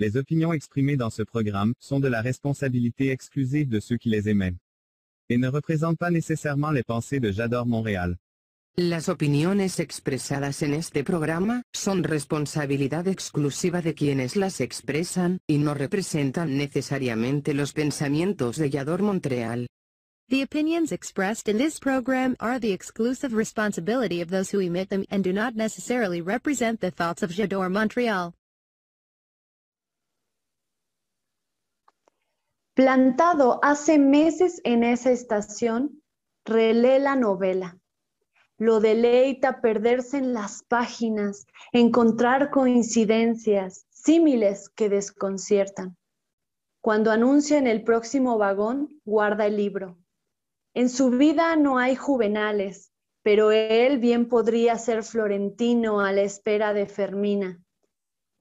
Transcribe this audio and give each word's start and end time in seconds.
Les 0.00 0.16
opinions 0.16 0.52
exprimées 0.52 0.96
dans 0.96 1.10
ce 1.10 1.22
programme 1.22 1.72
sont 1.78 2.00
de 2.00 2.08
la 2.08 2.20
responsabilité 2.20 3.10
exclusive 3.10 3.68
de 3.68 3.78
ceux 3.78 3.96
qui 3.96 4.08
les 4.08 4.28
émettent 4.28 4.56
et 5.28 5.38
ne 5.38 5.48
représentent 5.48 5.98
pas 5.98 6.10
nécessairement 6.10 6.72
les 6.72 6.82
pensées 6.82 7.20
de 7.20 7.30
J'adore 7.30 7.66
Montréal. 7.66 8.16
Las 8.76 9.08
opiniones 9.08 9.60
expresadas 9.78 10.64
en 10.64 10.72
este 10.72 11.04
programa 11.04 11.62
son 11.72 12.02
responsabilidad 12.02 13.06
exclusiva 13.06 13.82
de 13.82 13.94
quienes 13.94 14.34
las 14.34 14.60
expresan 14.60 15.38
y 15.46 15.58
no 15.58 15.74
representan 15.74 16.58
necesariamente 16.58 17.54
los 17.54 17.72
pensamientos 17.72 18.56
de 18.56 18.70
Yador 18.70 19.00
Montreal. 19.00 19.68
The 20.28 20.42
opinions 20.42 20.90
expressed 20.90 21.48
in 21.48 21.58
this 21.58 21.78
program 21.78 22.34
are 22.40 22.58
the 22.58 22.72
exclusive 22.72 23.32
responsibility 23.32 24.20
of 24.20 24.30
those 24.30 24.50
who 24.50 24.60
emit 24.60 24.88
them 24.88 25.04
and 25.08 25.22
do 25.22 25.32
not 25.32 25.54
necessarily 25.54 26.20
represent 26.20 26.80
the 26.80 26.90
thoughts 26.90 27.22
of 27.22 27.30
Jador 27.30 27.70
Montreal. 27.70 28.34
Plantado 32.74 33.60
hace 33.62 34.00
meses 34.00 34.60
en 34.64 34.82
esa 34.82 35.12
estación, 35.12 36.02
relee 36.44 36.98
la 36.98 37.14
novela. 37.14 37.78
Lo 38.58 38.80
deleita 38.80 39.60
perderse 39.60 40.18
en 40.18 40.34
las 40.34 40.64
páginas, 40.64 41.46
encontrar 41.70 42.50
coincidencias, 42.50 43.86
símiles 43.90 44.70
que 44.70 44.88
desconciertan. 44.88 45.96
Cuando 46.80 47.12
anuncia 47.12 47.58
en 47.58 47.68
el 47.68 47.84
próximo 47.84 48.38
vagón, 48.38 49.00
guarda 49.04 49.46
el 49.46 49.56
libro. 49.56 49.96
En 50.74 50.88
su 50.88 51.10
vida 51.10 51.54
no 51.54 51.78
hay 51.78 51.94
juvenales, 51.94 52.90
pero 53.22 53.52
él 53.52 54.00
bien 54.00 54.28
podría 54.28 54.78
ser 54.78 55.04
florentino 55.04 56.00
a 56.00 56.10
la 56.10 56.22
espera 56.22 56.74
de 56.74 56.86
Fermina. 56.86 57.62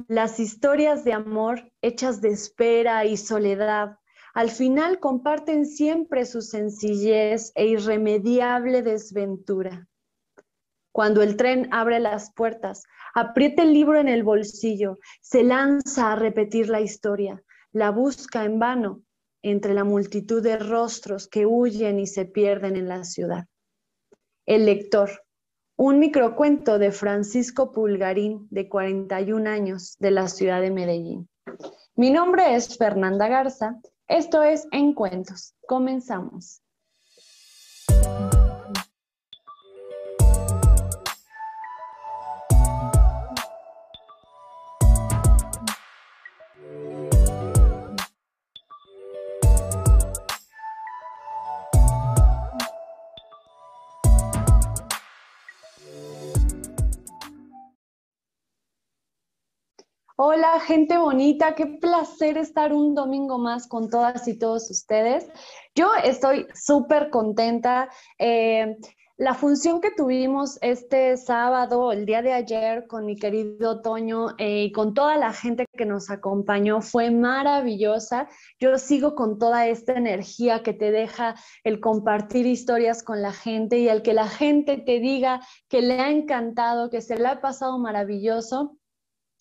Las 0.07 0.39
historias 0.39 1.03
de 1.03 1.13
amor 1.13 1.71
hechas 1.83 2.19
de 2.19 2.29
espera 2.29 3.05
y 3.05 3.15
soledad 3.15 3.99
al 4.33 4.49
final 4.49 4.99
comparten 4.99 5.67
siempre 5.67 6.25
su 6.25 6.41
sencillez 6.41 7.51
e 7.53 7.67
irremediable 7.67 8.81
desventura. 8.81 9.87
Cuando 10.91 11.21
el 11.21 11.37
tren 11.37 11.69
abre 11.71 11.99
las 11.99 12.33
puertas, 12.33 12.83
aprieta 13.13 13.61
el 13.61 13.73
libro 13.73 13.99
en 13.99 14.07
el 14.07 14.23
bolsillo, 14.23 14.99
se 15.21 15.43
lanza 15.43 16.11
a 16.11 16.15
repetir 16.15 16.69
la 16.69 16.81
historia, 16.81 17.43
la 17.71 17.91
busca 17.91 18.43
en 18.43 18.59
vano 18.59 19.03
entre 19.43 19.73
la 19.73 19.83
multitud 19.83 20.41
de 20.41 20.57
rostros 20.57 21.27
que 21.27 21.45
huyen 21.45 21.99
y 21.99 22.07
se 22.07 22.25
pierden 22.25 22.75
en 22.75 22.87
la 22.87 23.03
ciudad. 23.03 23.45
El 24.45 24.65
lector, 24.65 25.09
un 25.75 25.99
microcuento 25.99 26.79
de 26.79 26.91
Francisco 26.91 27.71
Pulgarín, 27.71 28.47
de 28.49 28.67
41 28.67 29.49
años, 29.49 29.95
de 29.99 30.11
la 30.11 30.27
ciudad 30.27 30.61
de 30.61 30.71
Medellín. 30.71 31.29
Mi 31.95 32.09
nombre 32.09 32.55
es 32.55 32.77
Fernanda 32.77 33.27
Garza 33.27 33.79
esto 34.07 34.41
es 34.41 34.67
En 34.71 34.93
Cuentos. 34.93 35.53
Comenzamos. 35.67 36.62
Hola, 60.25 60.57
gente 60.61 60.97
bonita, 60.97 61.53
qué 61.53 61.65
placer 61.65 62.37
estar 62.37 62.71
un 62.71 62.95
domingo 62.95 63.37
más 63.39 63.67
con 63.67 63.89
todas 63.89 64.25
y 64.29 64.39
todos 64.39 64.71
ustedes. 64.71 65.27
Yo 65.75 65.89
estoy 66.01 66.47
súper 66.55 67.09
contenta. 67.09 67.89
Eh, 68.17 68.77
la 69.17 69.33
función 69.33 69.81
que 69.81 69.91
tuvimos 69.91 70.59
este 70.61 71.17
sábado, 71.17 71.91
el 71.91 72.05
día 72.05 72.21
de 72.21 72.31
ayer, 72.31 72.87
con 72.87 73.05
mi 73.05 73.17
querido 73.17 73.81
Toño 73.81 74.27
eh, 74.37 74.63
y 74.63 74.71
con 74.71 74.93
toda 74.93 75.17
la 75.17 75.33
gente 75.33 75.65
que 75.77 75.85
nos 75.85 76.09
acompañó 76.09 76.81
fue 76.81 77.11
maravillosa. 77.11 78.29
Yo 78.61 78.77
sigo 78.77 79.15
con 79.15 79.37
toda 79.37 79.67
esta 79.67 79.91
energía 79.91 80.63
que 80.63 80.71
te 80.71 80.91
deja 80.91 81.35
el 81.65 81.81
compartir 81.81 82.45
historias 82.45 83.03
con 83.03 83.21
la 83.21 83.33
gente 83.33 83.77
y 83.79 83.89
el 83.89 84.01
que 84.01 84.13
la 84.13 84.29
gente 84.29 84.77
te 84.77 85.01
diga 85.01 85.41
que 85.67 85.81
le 85.81 85.99
ha 85.99 86.09
encantado, 86.09 86.89
que 86.89 87.01
se 87.01 87.19
le 87.19 87.27
ha 87.27 87.41
pasado 87.41 87.77
maravilloso 87.77 88.77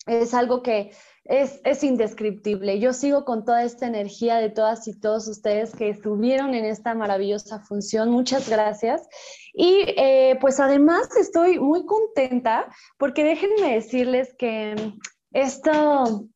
es 0.05 0.33
algo 0.33 0.61
que 0.61 0.91
es, 1.25 1.83
indescriptible. 1.83 2.79
Yo 2.79 2.93
sigo 2.93 3.23
con 3.23 3.45
toda 3.45 3.63
esta 3.63 3.87
energía 3.87 4.37
de 4.37 4.49
todas 4.49 4.87
y 4.87 4.99
todos 4.99 5.27
ustedes 5.27 5.73
que 5.73 5.89
estuvieron 5.89 6.53
en 6.53 6.65
esta 6.65 6.93
maravillosa 6.95 7.59
función. 7.61 8.09
Muchas 8.09 8.49
gracias. 8.49 9.07
Y 9.53 9.85
eh, 9.97 10.37
pues 10.41 10.59
además 10.59 11.15
estoy 11.15 11.59
muy 11.59 11.85
contenta 11.85 12.67
porque 12.97 13.23
déjenme 13.23 13.75
decirles 13.75 14.35
que 14.37 14.75
esto, 15.31 16.27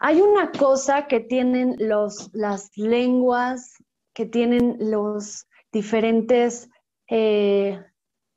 hay 0.00 0.20
una 0.20 0.50
cosa 0.50 1.06
que 1.06 1.20
tienen 1.20 1.76
los, 1.78 2.30
las 2.32 2.76
lenguas, 2.76 3.74
que 4.12 4.26
tienen 4.26 4.76
los 4.78 5.46
diferentes... 5.70 6.68
Eh, 7.08 7.78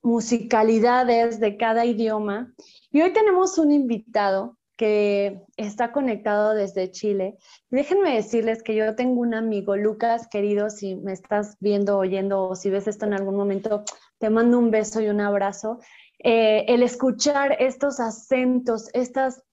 musicalidades 0.06 1.40
de 1.40 1.58
cada 1.58 1.84
idioma. 1.84 2.54
Y 2.92 3.02
hoy 3.02 3.12
tenemos 3.12 3.58
un 3.58 3.72
invitado 3.72 4.56
que 4.78 5.42
está 5.58 5.92
conectado 5.92 6.54
desde 6.54 6.92
Chile. 6.92 7.38
Déjenme 7.70 8.16
decirles 8.16 8.62
que 8.62 8.76
yo 8.76 8.96
tengo 8.96 9.22
un 9.22 9.34
amigo, 9.34 9.76
Lucas, 9.76 10.28
querido, 10.28 10.70
si 10.70 10.96
me 10.96 11.14
estás 11.14 11.58
viendo, 11.60 11.98
oyendo 11.98 12.50
o 12.50 12.56
si 12.56 12.70
ves 12.70 12.88
esto 12.88 13.06
en 13.06 13.14
algún 13.14 13.36
momento, 13.36 13.84
te 14.20 14.30
mando 14.30 14.60
un 14.60 14.72
beso 14.72 15.02
y 15.02 15.08
un 15.08 15.22
abrazo. 15.22 15.80
Eh, 16.20 16.66
el 16.68 16.84
escuchar 16.84 17.56
estos 17.60 18.00
acentos, 18.00 18.90
estas 18.94 19.44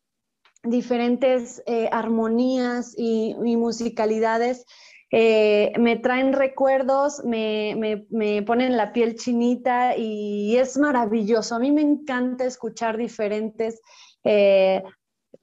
diferentes 0.65 1.63
eh, 1.67 1.89
armonías 1.93 2.95
y, 2.97 3.35
musicalidades, 3.57 4.65
eh, 5.11 5.73
me 5.79 5.97
traen 5.97 6.33
recuerdos, 6.33 7.23
me, 7.25 7.75
me, 7.77 8.07
me, 8.11 8.43
ponen 8.43 8.77
la 8.77 8.93
piel 8.93 9.17
chinita 9.17 9.97
y 9.97 10.57
es 10.57 10.79
maravilloso. 10.79 11.55
A 11.55 11.59
mí 11.59 11.71
me 11.71 11.83
encanta 11.83 12.45
escuchar 12.45 12.97
diferentes 12.97 13.81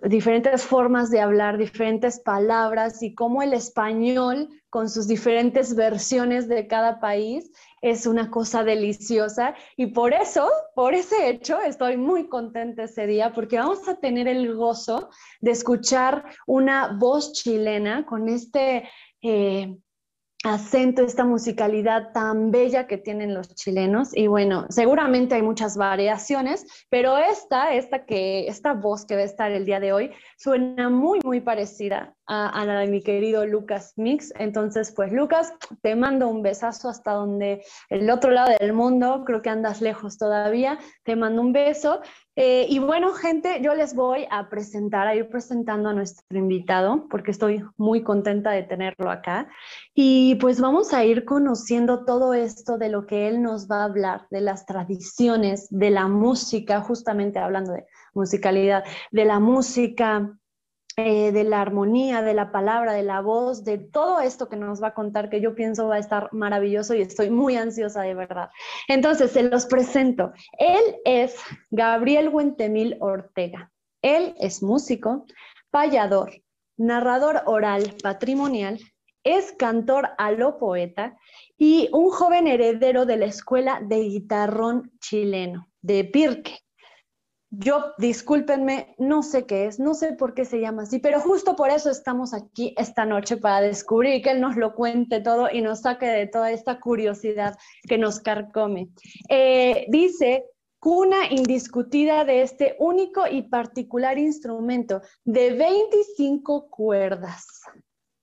diferentes 0.03 0.63
formas 0.63 1.09
de 1.09 1.19
hablar, 1.19 1.57
diferentes 1.57 2.19
palabras 2.19 3.03
y 3.03 3.13
cómo 3.13 3.41
el 3.41 3.53
español 3.53 4.49
con 4.69 4.89
sus 4.89 5.07
diferentes 5.07 5.75
versiones 5.75 6.47
de 6.47 6.67
cada 6.67 6.99
país 6.99 7.51
es 7.81 8.05
una 8.05 8.29
cosa 8.29 8.63
deliciosa. 8.63 9.55
Y 9.75 9.87
por 9.87 10.13
eso, 10.13 10.49
por 10.75 10.93
ese 10.93 11.29
hecho, 11.29 11.59
estoy 11.59 11.97
muy 11.97 12.29
contenta 12.29 12.83
ese 12.83 13.07
día 13.07 13.33
porque 13.33 13.57
vamos 13.57 13.87
a 13.87 13.95
tener 13.95 14.27
el 14.27 14.55
gozo 14.55 15.09
de 15.41 15.51
escuchar 15.51 16.25
una 16.47 16.95
voz 16.97 17.33
chilena 17.33 18.05
con 18.05 18.29
este... 18.29 18.89
Eh, 19.21 19.75
acento, 20.43 21.01
esta 21.01 21.25
musicalidad 21.25 22.11
tan 22.13 22.51
bella 22.51 22.87
que 22.87 22.97
tienen 22.97 23.33
los 23.33 23.53
chilenos. 23.55 24.15
Y 24.15 24.27
bueno, 24.27 24.65
seguramente 24.69 25.35
hay 25.35 25.41
muchas 25.41 25.75
variaciones, 25.75 26.65
pero 26.89 27.17
esta, 27.17 27.73
esta 27.73 28.05
que, 28.05 28.47
esta 28.47 28.73
voz 28.73 29.05
que 29.05 29.15
va 29.15 29.21
a 29.21 29.25
estar 29.25 29.51
el 29.51 29.65
día 29.65 29.79
de 29.79 29.91
hoy, 29.91 30.11
suena 30.37 30.89
muy, 30.89 31.19
muy 31.23 31.41
parecida 31.41 32.15
a, 32.29 32.65
de 32.65 32.87
mi 32.87 33.01
querido 33.01 33.45
Lucas 33.45 33.93
Mix. 33.97 34.31
Entonces, 34.37 34.93
pues 34.95 35.11
Lucas, 35.11 35.53
te 35.81 35.95
mando 35.95 36.27
un 36.27 36.43
besazo 36.43 36.87
hasta 36.87 37.11
donde 37.11 37.63
el 37.89 38.09
otro 38.09 38.31
lado 38.31 38.51
del 38.59 38.73
mundo, 38.73 39.23
creo 39.25 39.41
que 39.41 39.49
andas 39.49 39.81
lejos 39.81 40.17
todavía, 40.17 40.77
te 41.03 41.15
mando 41.15 41.41
un 41.41 41.51
beso. 41.51 42.01
Eh, 42.35 42.67
y 42.69 42.79
bueno, 42.79 43.11
gente, 43.13 43.59
yo 43.61 43.73
les 43.73 43.95
voy 43.95 44.25
a 44.31 44.47
presentar, 44.49 45.07
a 45.07 45.15
ir 45.15 45.27
presentando 45.27 45.89
a 45.89 45.93
nuestro 45.93 46.37
invitado, 46.37 47.07
porque 47.09 47.31
estoy 47.31 47.65
muy 47.75 48.03
contenta 48.03 48.51
de 48.51 48.63
tenerlo 48.63 49.11
acá. 49.11 49.49
Y 49.93 50.35
pues 50.35 50.61
vamos 50.61 50.93
a 50.93 51.03
ir 51.03 51.25
conociendo 51.25 52.05
todo 52.05 52.33
esto 52.33 52.77
de 52.77 52.89
lo 52.89 53.07
que 53.07 53.27
él 53.27 53.41
nos 53.41 53.67
va 53.67 53.81
a 53.81 53.85
hablar, 53.85 54.27
de 54.29 54.41
las 54.41 54.65
tradiciones, 54.65 55.67
de 55.69 55.89
la 55.89 56.07
música, 56.07 56.79
justamente 56.81 57.39
hablando 57.39 57.73
de 57.73 57.85
musicalidad, 58.13 58.83
de 59.11 59.25
la 59.25 59.39
música, 59.39 60.38
eh, 61.05 61.31
de 61.31 61.43
la 61.43 61.61
armonía, 61.61 62.21
de 62.21 62.33
la 62.33 62.51
palabra, 62.51 62.93
de 62.93 63.03
la 63.03 63.21
voz, 63.21 63.63
de 63.63 63.77
todo 63.77 64.19
esto 64.19 64.49
que 64.49 64.55
nos 64.55 64.83
va 64.83 64.87
a 64.87 64.93
contar, 64.93 65.29
que 65.29 65.39
yo 65.39 65.55
pienso 65.55 65.87
va 65.87 65.95
a 65.95 65.99
estar 65.99 66.29
maravilloso 66.33 66.93
y 66.93 67.01
estoy 67.01 67.29
muy 67.29 67.55
ansiosa 67.55 68.01
de 68.01 68.13
verdad. 68.13 68.49
Entonces, 68.87 69.31
se 69.31 69.43
los 69.43 69.65
presento. 69.65 70.33
Él 70.57 70.97
es 71.05 71.35
Gabriel 71.71 72.29
Huentemil 72.29 72.97
Ortega. 72.99 73.71
Él 74.01 74.35
es 74.39 74.61
músico, 74.61 75.25
payador, 75.71 76.31
narrador 76.77 77.43
oral 77.45 77.95
patrimonial, 78.01 78.79
es 79.23 79.51
cantor 79.53 80.09
a 80.17 80.31
lo 80.31 80.57
poeta 80.57 81.17
y 81.57 81.89
un 81.91 82.09
joven 82.09 82.47
heredero 82.47 83.05
de 83.05 83.17
la 83.17 83.25
escuela 83.25 83.81
de 83.81 83.99
guitarrón 84.01 84.91
chileno, 84.99 85.69
de 85.81 86.05
Pirque. 86.05 86.59
Yo, 87.51 87.93
discúlpenme, 87.97 88.95
no 88.99 89.23
sé 89.23 89.45
qué 89.45 89.65
es, 89.65 89.79
no 89.79 89.95
sé 89.95 90.13
por 90.13 90.33
qué 90.35 90.45
se 90.45 90.59
llama 90.59 90.83
así, 90.83 90.99
pero 90.99 91.19
justo 91.19 91.55
por 91.55 91.69
eso 91.69 91.89
estamos 91.89 92.33
aquí 92.33 92.75
esta 92.77 93.05
noche 93.05 93.37
para 93.37 93.61
descubrir 93.61 94.21
que 94.21 94.31
él 94.31 94.41
nos 94.41 94.55
lo 94.55 94.75
cuente 94.75 95.19
todo 95.19 95.49
y 95.51 95.61
nos 95.61 95.81
saque 95.81 96.05
de 96.05 96.27
toda 96.27 96.51
esta 96.51 96.79
curiosidad 96.79 97.57
que 97.87 97.97
nos 97.97 98.19
carcome. 98.19 98.89
Eh, 99.29 99.87
dice, 99.89 100.45
cuna 100.79 101.27
indiscutida 101.29 102.23
de 102.23 102.43
este 102.43 102.75
único 102.79 103.27
y 103.27 103.41
particular 103.43 104.19
instrumento 104.19 105.01
de 105.23 105.51
25 105.53 106.69
cuerdas. 106.69 107.45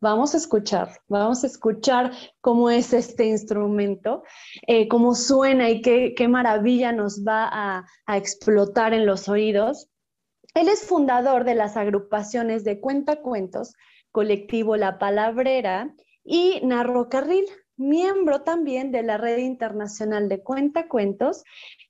Vamos 0.01 0.35
a 0.35 0.37
escuchar, 0.37 1.01
vamos 1.09 1.43
a 1.43 1.47
escuchar 1.47 2.13
cómo 2.43 2.69
es 2.69 2.93
este 2.93 3.25
instrumento, 3.25 4.25
eh, 4.67 4.89
cómo 4.89 5.15
suena 5.15 5.71
y 5.71 5.81
qué, 5.81 6.29
maravilla 6.29 6.93
nos 6.93 7.25
va 7.25 7.49
a, 7.51 7.87
a, 8.05 8.17
explotar 8.19 8.93
en 8.93 9.07
los 9.07 9.27
oídos. 9.27 9.89
Él 10.53 10.69
es 10.69 10.87
fundador 10.87 11.45
de 11.45 11.55
las 11.55 11.79
agrupaciones 11.79 12.63
de 12.63 12.79
Cuentacuentos, 12.79 13.75
colectivo 14.13 14.77
La 14.77 14.99
Palabrera 14.99 15.95
y 16.23 16.61
Narro 16.63 17.09
Carril, 17.09 17.47
miembro 17.79 18.43
también 18.43 18.93
de 18.93 19.03
la 19.03 19.17
Red 19.17 19.39
Internacional 19.39 20.29
de 20.29 20.43
Cuentacuentos 20.43 21.43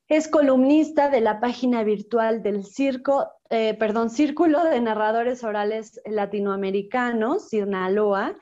es 0.08 0.28
columnista 0.28 1.10
de 1.10 1.20
la 1.20 1.40
página 1.40 1.82
virtual 1.82 2.42
del 2.42 2.64
circo, 2.64 3.28
eh, 3.50 3.76
Círculo 4.08 4.64
de 4.64 4.80
Narradores 4.80 5.42
Orales 5.42 6.00
Latinoamericanos, 6.04 7.48
Sinaloa, 7.48 8.36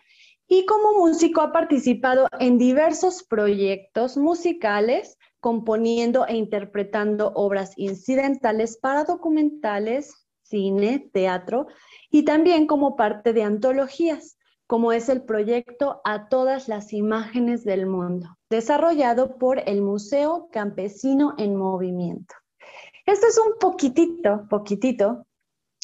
y 0.46 0.66
como 0.66 0.98
músico 0.98 1.40
ha 1.40 1.52
participado 1.52 2.28
en 2.38 2.58
diversos 2.58 3.22
proyectos 3.22 4.18
musicales, 4.18 5.18
componiendo 5.40 6.26
e 6.26 6.36
interpretando 6.36 7.32
obras 7.34 7.72
incidentales 7.76 8.76
para 8.76 9.04
documentales, 9.04 10.26
cine, 10.42 11.10
teatro, 11.12 11.66
y 12.10 12.24
también 12.24 12.66
como 12.66 12.94
parte 12.94 13.32
de 13.32 13.42
antologías 13.42 14.36
como 14.66 14.92
es 14.92 15.08
el 15.08 15.22
proyecto 15.22 16.00
A 16.04 16.28
todas 16.28 16.68
las 16.68 16.92
imágenes 16.92 17.64
del 17.64 17.86
mundo, 17.86 18.36
desarrollado 18.50 19.36
por 19.38 19.62
el 19.68 19.82
Museo 19.82 20.48
Campesino 20.50 21.34
en 21.38 21.56
Movimiento. 21.56 22.34
Esto 23.06 23.26
es 23.26 23.38
un 23.38 23.58
poquitito, 23.58 24.46
poquitito 24.48 25.26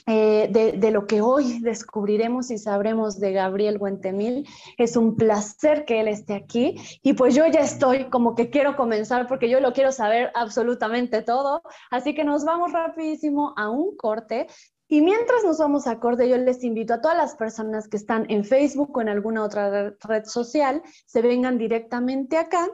eh, 0.06 0.48
de, 0.50 0.90
lo 0.90 1.06
que 1.06 1.20
hoy 1.20 1.60
descubriremos 1.60 2.50
y 2.50 2.58
sabremos 2.58 3.20
de 3.20 3.32
Gabriel 3.32 3.78
Guentemil. 3.78 4.48
Es 4.78 4.96
un 4.96 5.16
placer 5.16 5.84
que 5.84 6.00
él 6.00 6.08
esté 6.08 6.34
aquí 6.34 6.76
y 7.02 7.12
pues 7.12 7.34
yo 7.34 7.46
ya 7.46 7.60
estoy 7.60 8.06
como 8.06 8.34
que 8.34 8.50
quiero 8.50 8.76
comenzar 8.76 9.28
porque 9.28 9.48
yo 9.48 9.60
lo 9.60 9.72
quiero 9.72 9.92
saber 9.92 10.32
absolutamente 10.34 11.22
todo. 11.22 11.62
Así 11.90 12.14
que 12.14 12.24
nos 12.24 12.44
vamos 12.44 12.72
rapidísimo 12.72 13.54
a 13.56 13.70
un 13.70 13.96
corte 13.96 14.46
y 14.92 15.02
mientras 15.02 15.44
nos 15.44 15.58
vamos 15.58 15.86
a 15.86 16.00
corte, 16.00 16.28
yo 16.28 16.36
les 16.36 16.64
invito 16.64 16.94
a 16.94 17.00
todas 17.00 17.16
las 17.16 17.36
personas 17.36 17.86
que 17.86 17.96
están 17.96 18.26
en 18.28 18.44
Facebook 18.44 18.90
o 18.96 19.00
en 19.00 19.08
alguna 19.08 19.44
otra 19.44 19.94
red 20.00 20.24
social, 20.24 20.82
se 21.06 21.22
vengan 21.22 21.58
directamente 21.58 22.36
acá, 22.36 22.68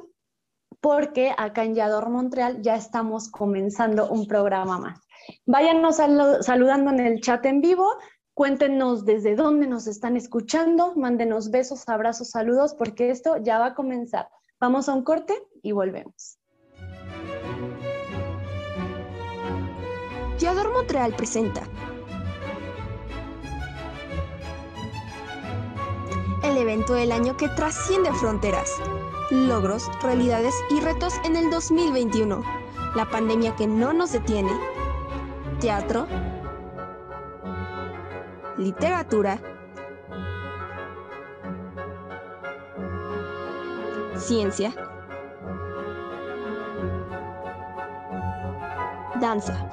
porque 0.81 1.35
acá 1.37 1.65
en 1.65 1.75
Yador 1.75 2.09
Montreal 2.09 2.63
ya 2.63 2.75
estamos 2.75 3.29
comenzando 3.29 4.09
un 4.09 4.27
programa 4.27 4.79
más. 4.79 4.99
Váyanos 5.45 5.97
saludando 5.97 6.91
en 6.91 7.01
el 7.01 7.21
chat 7.21 7.45
en 7.45 7.61
vivo, 7.61 7.87
cuéntenos 8.33 9.05
desde 9.05 9.37
dónde 9.37 9.67
nos 9.67 9.87
están 9.87 10.17
escuchando, 10.17 10.95
mándenos 10.97 11.51
besos, 11.51 11.87
abrazos, 11.87 12.31
saludos, 12.31 12.73
porque 12.73 13.11
esto 13.11 13.37
ya 13.37 13.59
va 13.59 13.67
a 13.67 13.75
comenzar. 13.75 14.31
Vamos 14.59 14.89
a 14.89 14.95
un 14.95 15.05
corte 15.05 15.35
y 15.63 15.73
volvemos. 15.73 16.39
Yador 20.39 20.73
Montreal 20.73 21.15
presenta 21.15 21.63
el 26.47 26.59
evento 26.59 26.95
del 26.95 27.13
año 27.13 27.37
que 27.37 27.49
trasciende 27.49 28.13
fronteras, 28.15 28.73
logros, 29.31 29.91
realidades 30.03 30.55
y 30.71 30.81
retos 30.81 31.15
en 31.25 31.37
el 31.37 31.51
2021, 31.51 32.43
la 32.95 33.11
pandemia 33.11 33.57
que 33.57 33.67
no 33.67 33.93
nos 33.93 34.13
detiene, 34.13 34.53
teatro, 35.61 36.07
literatura, 38.57 39.41
ciencia, 44.17 44.73
danza, 49.21 49.69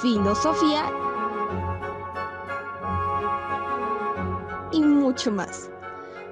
filosofía 0.00 1.07
mucho 5.08 5.32
más. 5.32 5.70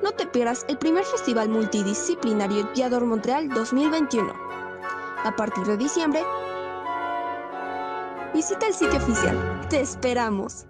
No 0.03 0.13
te 0.13 0.27
pierdas 0.27 0.67
el 0.69 0.77
primer 0.77 1.03
festival 1.03 1.49
multidisciplinario 1.49 2.71
Yador 2.75 3.07
Montreal 3.07 3.49
2021. 3.49 4.31
A 5.25 5.35
partir 5.35 5.65
de 5.65 5.79
diciembre, 5.79 6.21
visita 8.35 8.67
el 8.67 8.75
sitio 8.75 8.99
oficial. 8.99 9.67
Te 9.71 9.81
esperamos. 9.81 10.67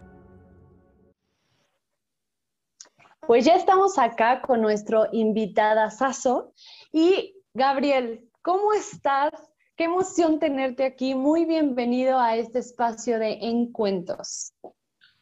Pues 3.27 3.45
ya 3.45 3.57
estamos 3.57 3.99
acá 3.99 4.41
con 4.41 4.61
nuestro 4.63 5.09
invitada 5.11 5.91
Saso. 5.91 6.53
Y 6.93 7.43
Gabriel, 7.55 8.31
¿cómo 8.41 8.73
estás? 8.73 9.33
Qué 9.75 9.85
emoción 9.85 10.39
tenerte 10.39 10.85
aquí. 10.85 11.17
Muy 11.17 11.45
bienvenido 11.45 12.21
a 12.21 12.37
este 12.37 12.61
espacio 12.61 13.19
de 13.19 13.33
encuentros. 13.43 14.53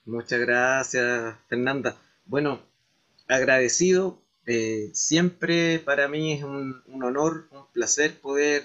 Muchas 0.05 0.41
gracias, 0.41 1.35
Fernanda. 1.49 1.97
Bueno, 2.27 2.74
agradecido. 3.29 4.23
Eh, 4.47 4.91
siempre 4.93 5.79
para 5.79 6.09
mí 6.09 6.33
es 6.33 6.45
un, 6.45 6.83
honor, 7.03 7.49
un 7.51 7.67
placer 7.73 8.21
poder 8.21 8.65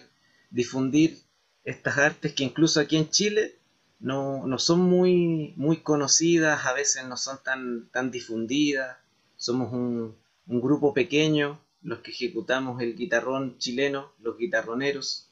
difundir 0.50 1.20
estas 1.64 1.98
artes 1.98 2.34
que 2.34 2.44
incluso 2.44 2.80
aquí 2.80 2.98
en 2.98 3.10
Chile 3.10 3.56
no, 4.00 4.46
son 4.58 4.82
muy, 4.82 5.54
muy 5.56 5.78
conocidas, 5.78 6.66
a 6.66 6.74
veces 6.74 7.06
no 7.06 7.18
son 7.18 7.40
tan, 7.44 7.90
tan 7.90 8.12
difundidas. 8.12 8.98
Somos 9.36 9.72
un, 9.74 10.16
grupo 10.48 10.94
pequeño, 10.94 11.60
los 11.84 12.00
que 12.00 12.12
ejecutamos 12.12 12.82
el 12.82 12.96
guitarrón 12.96 13.58
chileno, 13.60 14.12
los 14.20 14.38
guitarroneros, 14.38 15.30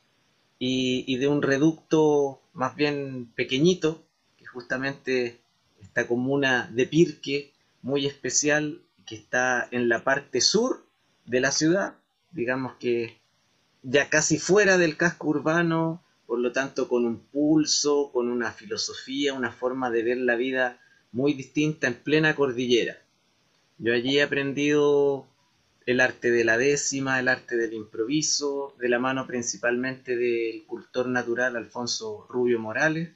y, 0.60 1.04
y 1.08 1.18
de 1.18 1.28
un 1.28 1.42
reducto 1.42 2.42
más 2.54 2.76
bien 2.76 3.32
pequeñito, 3.36 4.04
que 4.38 4.46
justamente 4.46 5.40
esta 5.82 6.08
comuna 6.08 6.70
de 6.72 6.86
Pirque, 6.86 7.52
muy 7.82 8.06
especial 8.06 8.82
que 9.08 9.16
está 9.16 9.68
en 9.72 9.90
la 9.90 10.04
parte 10.04 10.42
sur 10.42 10.86
de 11.26 11.40
la 11.40 11.52
ciudad, 11.52 11.96
digamos 12.32 12.76
que 12.76 13.20
ya 13.82 14.10
casi 14.10 14.38
fuera 14.38 14.78
del 14.78 14.98
casco 14.98 15.30
urbano, 15.30 16.04
por 16.26 16.40
lo 16.40 16.52
tanto 16.52 16.90
con 16.90 17.06
un 17.06 17.20
pulso, 17.20 18.12
con 18.12 18.30
una 18.30 18.52
filosofía, 18.52 19.34
una 19.34 19.52
forma 19.52 19.90
de 19.90 20.04
ver 20.04 20.18
la 20.18 20.36
vida 20.36 20.80
muy 21.12 21.34
distinta 21.34 21.88
en 21.88 21.96
plena 21.96 22.36
cordillera. 22.36 22.98
Yo 23.78 23.94
allí 23.94 24.20
he 24.20 24.24
aprendido 24.24 25.26
el 25.86 26.02
arte 26.02 26.30
de 26.30 26.44
la 26.44 26.58
décima, 26.58 27.18
el 27.20 27.30
arte 27.30 27.56
del 27.56 27.74
improviso, 27.74 28.76
de 28.78 28.90
la 28.90 29.00
mano 29.00 29.26
principalmente 29.26 30.18
del 30.18 30.66
cultor 30.66 31.08
natural 31.08 31.56
Alfonso 31.56 32.28
Rubio 32.30 32.60
Morales, 32.60 33.12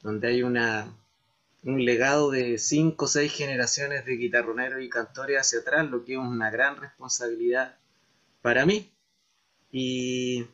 donde 0.00 0.28
hay 0.28 0.44
una 0.44 0.94
un 1.62 1.84
legado 1.84 2.30
de 2.30 2.58
cinco 2.58 3.06
o 3.06 3.08
seis 3.08 3.32
generaciones 3.32 4.04
de 4.04 4.16
guitarroneros 4.16 4.82
y 4.82 4.88
cantores 4.88 5.38
hacia 5.38 5.60
atrás, 5.60 5.90
lo 5.90 6.04
que 6.04 6.12
es 6.12 6.18
una 6.18 6.50
gran 6.50 6.76
responsabilidad 6.76 7.76
para 8.42 8.64
mí. 8.64 8.90
Y 9.70 10.46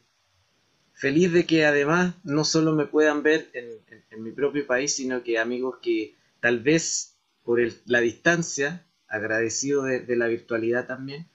feliz 0.95 1.33
de 1.33 1.47
que 1.47 1.67
además 1.67 2.15
no 2.25 2.45
solo 2.45 2.73
me 2.73 2.87
puedan 2.87 3.23
ver 3.23 3.51
en, 3.53 4.23
mi 4.23 4.31
propio 4.31 4.67
país, 4.67 4.95
sino 4.95 5.23
que 5.23 5.39
amigos 5.39 5.79
que 5.83 6.15
tal 6.41 6.61
vez 6.61 7.17
por 7.43 7.61
la 7.87 8.01
distancia, 8.01 8.87
agradecido 9.09 9.83
de, 9.83 10.17
la 10.17 10.29
virtualidad 10.29 10.87
también, 10.87 11.27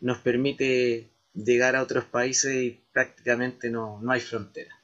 nos 0.00 0.18
permite 0.18 1.10
llegar 1.34 1.76
a 1.76 1.82
otros 1.82 2.04
países 2.04 2.54
y 2.54 2.80
prácticamente 2.92 3.68
no, 3.68 4.00
no 4.00 4.12
hay 4.12 4.20
frontera. 4.20 4.79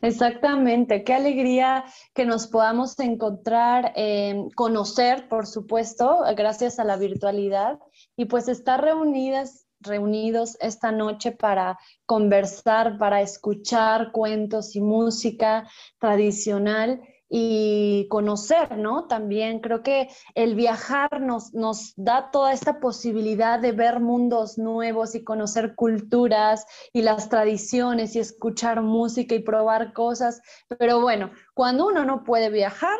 Exactamente, 0.00 1.02
qué 1.02 1.12
alegría 1.12 1.84
que 2.14 2.24
nos 2.24 2.46
podamos 2.46 2.96
encontrar, 3.00 3.92
eh, 3.96 4.46
conocer, 4.54 5.28
por 5.28 5.46
supuesto, 5.48 6.20
gracias 6.36 6.78
a 6.78 6.84
la 6.84 6.96
virtualidad 6.96 7.80
y 8.16 8.26
pues 8.26 8.46
estar 8.46 8.80
reunidas, 8.80 9.66
reunidos 9.80 10.56
esta 10.60 10.92
noche 10.92 11.32
para 11.32 11.78
conversar, 12.06 12.96
para 12.96 13.22
escuchar 13.22 14.12
cuentos 14.12 14.76
y 14.76 14.80
música 14.80 15.68
tradicional 15.98 17.00
y 17.28 18.06
conocer, 18.08 18.78
¿no? 18.78 19.06
También 19.06 19.60
creo 19.60 19.82
que 19.82 20.08
el 20.34 20.54
viajar 20.54 21.20
nos, 21.20 21.52
nos 21.52 21.92
da 21.96 22.30
toda 22.30 22.52
esta 22.52 22.80
posibilidad 22.80 23.58
de 23.58 23.72
ver 23.72 24.00
mundos 24.00 24.56
nuevos 24.56 25.14
y 25.14 25.24
conocer 25.24 25.74
culturas 25.74 26.64
y 26.92 27.02
las 27.02 27.28
tradiciones 27.28 28.16
y 28.16 28.20
escuchar 28.20 28.82
música 28.82 29.34
y 29.34 29.40
probar 29.40 29.92
cosas. 29.92 30.40
Pero 30.78 31.00
bueno, 31.00 31.30
cuando 31.54 31.86
uno 31.86 32.04
no 32.04 32.24
puede 32.24 32.50
viajar, 32.50 32.98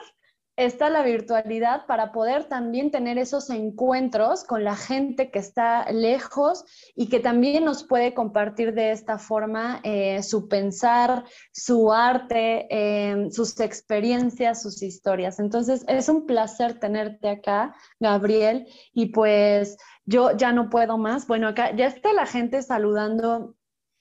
está 0.59 0.91
la 0.91 1.05
virtualidad 1.05 1.87
para 1.87 2.11
poder 2.11 2.45
también 2.45 2.91
tener 2.91 3.17
esos 3.17 3.49
encuentros 3.49 4.43
con 4.43 4.65
la 4.65 4.75
gente 4.75 5.31
que 5.31 5.39
está 5.39 5.89
lejos 5.93 6.65
y 6.97 7.09
que 7.09 7.21
también 7.21 7.65
nos 7.65 7.85
puede 7.85 8.13
compartir 8.13 8.75
de 8.75 8.91
esta 8.91 9.19
forma 9.19 9.81
eh, 9.85 10.21
su 10.25 10.49
pensar, 10.49 11.25
su 11.53 11.93
arte, 11.93 12.67
eh, 12.71 13.29
sus 13.31 13.61
experiencias, 13.61 14.61
sus 14.61 14.83
historias. 14.83 15.39
Entonces, 15.39 15.85
es 15.87 16.09
un 16.09 16.27
placer 16.27 16.81
tenerte 16.81 17.29
acá, 17.29 17.77
Gabriel, 18.01 18.67
y 18.93 19.07
pues 19.07 19.77
yo 20.07 20.37
ya 20.37 20.51
no 20.53 20.71
puedo 20.71 20.99
más. 20.99 21.29
Bueno, 21.29 21.47
acá 21.47 21.71
ya 21.77 21.87
está 21.87 22.13
la 22.13 22.27
gente 22.27 22.63
saludando 22.63 23.55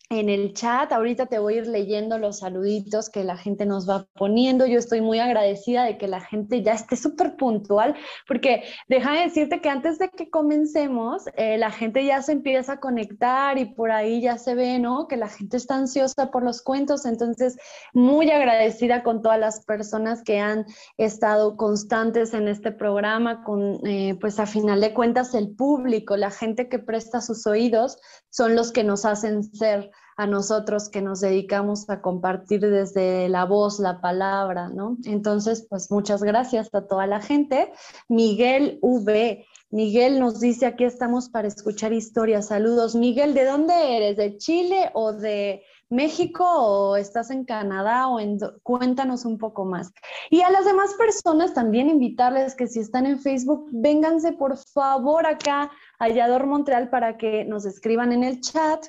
en 0.09 0.29
el 0.29 0.53
chat. 0.53 0.91
Ahorita 0.93 1.25
te 1.25 1.39
voy 1.39 1.55
a 1.55 1.57
ir 1.57 1.67
leyendo 1.67 2.17
los 2.17 2.39
saluditos 2.39 3.09
que 3.09 3.23
la 3.23 3.37
gente 3.37 3.65
nos 3.65 3.89
va 3.89 4.07
poniendo. 4.13 4.65
Yo 4.65 4.79
estoy 4.79 5.01
muy 5.01 5.19
agradecida 5.19 5.83
de 5.83 5.97
que 5.97 6.07
la 6.07 6.21
gente 6.21 6.61
ya 6.61 6.73
esté 6.73 6.95
súper 6.95 7.35
puntual, 7.35 7.95
porque 8.27 8.63
déjame 8.87 9.21
decirte 9.21 9.59
que 9.59 9.69
antes 9.69 9.99
de 9.99 10.09
que 10.09 10.29
comencemos, 10.29 11.23
eh, 11.35 11.57
la 11.57 11.71
gente 11.71 12.05
ya 12.05 12.21
se 12.21 12.31
empieza 12.31 12.73
a 12.73 12.79
conectar 12.79 13.57
y 13.57 13.65
por 13.65 13.91
ahí 13.91 14.21
ya 14.21 14.37
se 14.37 14.55
ve, 14.55 14.79
¿no? 14.79 15.07
Que 15.07 15.17
la 15.17 15.27
gente 15.27 15.57
está 15.57 15.75
ansiosa 15.75 16.31
por 16.31 16.43
los 16.43 16.61
cuentos. 16.61 17.05
Entonces, 17.05 17.57
muy 17.93 18.31
agradecida 18.31 19.03
con 19.03 19.21
todas 19.21 19.39
las 19.39 19.65
personas 19.65 20.23
que 20.23 20.39
han 20.39 20.65
estado 20.97 21.57
constantes 21.57 22.33
en 22.33 22.47
este 22.47 22.71
programa, 22.71 23.43
con, 23.43 23.85
eh, 23.85 24.17
pues 24.21 24.39
a 24.39 24.45
final 24.45 24.79
de 24.79 24.93
cuentas, 24.93 25.33
el 25.33 25.53
público, 25.55 26.15
la 26.15 26.31
gente 26.31 26.69
que 26.69 26.79
presta 26.79 27.19
sus 27.19 27.45
oídos, 27.45 27.99
son 28.29 28.55
los 28.55 28.71
que 28.71 28.83
nos 28.83 29.03
hacen 29.03 29.43
ser 29.43 29.91
a 30.17 30.25
nosotros 30.25 30.89
que 30.89 31.01
nos 31.01 31.21
dedicamos 31.21 31.87
a 31.89 32.01
compartir 32.01 32.61
desde 32.61 33.29
la 33.29 33.45
voz, 33.45 33.79
la 33.79 34.01
palabra, 34.01 34.67
¿no? 34.69 34.97
Entonces, 35.05 35.67
pues 35.69 35.91
muchas 35.91 36.23
gracias 36.23 36.73
a 36.73 36.87
toda 36.87 37.05
la 37.05 37.21
gente. 37.21 37.71
Miguel 38.09 38.79
V. 38.81 39.45
Miguel 39.69 40.19
nos 40.19 40.39
dice, 40.39 40.65
aquí 40.65 40.85
estamos 40.85 41.29
para 41.29 41.47
escuchar 41.47 41.93
historias. 41.93 42.47
Saludos. 42.47 42.95
Miguel, 42.95 43.35
¿de 43.35 43.45
dónde 43.45 43.97
eres? 43.97 44.17
¿De 44.17 44.37
Chile 44.37 44.89
o 44.93 45.13
de 45.13 45.61
México 45.89 46.43
o 46.45 46.95
estás 46.95 47.29
en 47.29 47.45
Canadá 47.45 48.07
o 48.07 48.19
en... 48.19 48.39
Cuéntanos 48.63 49.23
un 49.23 49.37
poco 49.37 49.65
más. 49.65 49.91
Y 50.31 50.41
a 50.41 50.49
las 50.49 50.65
demás 50.65 50.95
personas 50.95 51.53
también 51.53 51.89
invitarles 51.89 52.55
que 52.55 52.67
si 52.67 52.79
están 52.79 53.05
en 53.05 53.19
Facebook, 53.19 53.67
vénganse 53.71 54.31
por 54.31 54.57
favor 54.57 55.27
acá 55.27 55.69
a 55.99 56.09
Yador 56.09 56.47
Montreal 56.47 56.89
para 56.89 57.17
que 57.17 57.45
nos 57.45 57.65
escriban 57.65 58.13
en 58.13 58.23
el 58.23 58.41
chat 58.41 58.87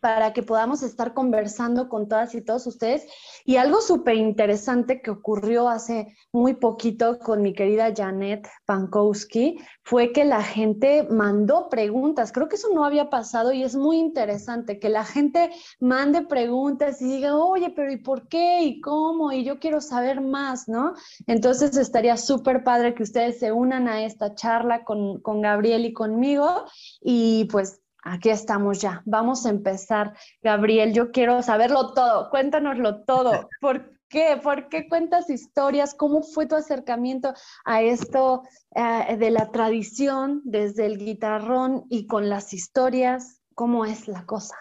para 0.00 0.32
que 0.32 0.42
podamos 0.42 0.82
estar 0.82 1.14
conversando 1.14 1.88
con 1.88 2.08
todas 2.08 2.34
y 2.34 2.42
todos 2.42 2.66
ustedes. 2.66 3.06
Y 3.44 3.56
algo 3.56 3.80
súper 3.80 4.16
interesante 4.16 5.00
que 5.02 5.10
ocurrió 5.10 5.68
hace 5.68 6.14
muy 6.32 6.54
poquito 6.54 7.18
con 7.18 7.42
mi 7.42 7.52
querida 7.52 7.92
Janet 7.94 8.48
Pankowski 8.66 9.58
fue 9.82 10.12
que 10.12 10.24
la 10.24 10.42
gente 10.42 11.06
mandó 11.10 11.68
preguntas. 11.68 12.32
Creo 12.32 12.48
que 12.48 12.56
eso 12.56 12.68
no 12.74 12.84
había 12.84 13.10
pasado 13.10 13.52
y 13.52 13.62
es 13.62 13.74
muy 13.74 13.98
interesante 13.98 14.78
que 14.78 14.88
la 14.88 15.04
gente 15.04 15.50
mande 15.80 16.22
preguntas 16.22 17.00
y 17.02 17.06
diga, 17.06 17.36
oye, 17.36 17.70
pero 17.74 17.90
¿y 17.90 17.96
por 17.96 18.28
qué? 18.28 18.62
¿Y 18.62 18.80
cómo? 18.80 19.32
Y 19.32 19.44
yo 19.44 19.58
quiero 19.58 19.80
saber 19.80 20.20
más, 20.20 20.68
¿no? 20.68 20.94
Entonces 21.26 21.76
estaría 21.76 22.16
súper 22.16 22.62
padre 22.62 22.94
que 22.94 23.02
ustedes 23.02 23.38
se 23.38 23.52
unan 23.52 23.88
a 23.88 24.04
esta 24.04 24.34
charla 24.34 24.84
con, 24.84 25.20
con 25.20 25.40
Gabriel 25.40 25.86
y 25.86 25.92
conmigo 25.92 26.64
y 27.00 27.46
pues 27.46 27.80
Aquí 28.10 28.30
estamos 28.30 28.80
ya. 28.80 29.02
Vamos 29.04 29.44
a 29.44 29.50
empezar. 29.50 30.14
Gabriel, 30.42 30.94
yo 30.94 31.10
quiero 31.10 31.42
saberlo 31.42 31.92
todo. 31.92 32.30
Cuéntanoslo 32.30 33.02
todo. 33.04 33.50
¿Por 33.60 33.98
qué? 34.08 34.40
¿Por 34.42 34.70
qué 34.70 34.88
cuentas 34.88 35.28
historias? 35.28 35.94
¿Cómo 35.94 36.22
fue 36.22 36.46
tu 36.46 36.56
acercamiento 36.56 37.34
a 37.66 37.82
esto 37.82 38.44
eh, 38.74 39.16
de 39.18 39.30
la 39.30 39.50
tradición 39.50 40.40
desde 40.44 40.86
el 40.86 40.96
guitarrón 40.96 41.84
y 41.90 42.06
con 42.06 42.30
las 42.30 42.54
historias? 42.54 43.42
¿Cómo 43.54 43.84
es 43.84 44.08
la 44.08 44.24
cosa? 44.24 44.56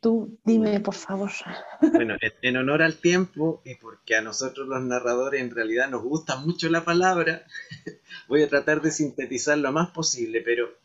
Tú 0.00 0.40
dime, 0.44 0.80
por 0.80 0.94
favor. 0.94 1.30
Bueno, 1.92 2.16
en 2.42 2.56
honor 2.56 2.82
al 2.82 2.96
tiempo 2.96 3.62
y 3.64 3.76
porque 3.76 4.16
a 4.16 4.22
nosotros 4.22 4.66
los 4.66 4.82
narradores 4.82 5.40
en 5.40 5.54
realidad 5.54 5.88
nos 5.88 6.02
gusta 6.02 6.36
mucho 6.36 6.68
la 6.68 6.84
palabra, 6.84 7.42
voy 8.28 8.42
a 8.42 8.48
tratar 8.48 8.80
de 8.80 8.90
sintetizar 8.90 9.58
lo 9.58 9.70
más 9.70 9.90
posible, 9.90 10.40
pero 10.40 10.79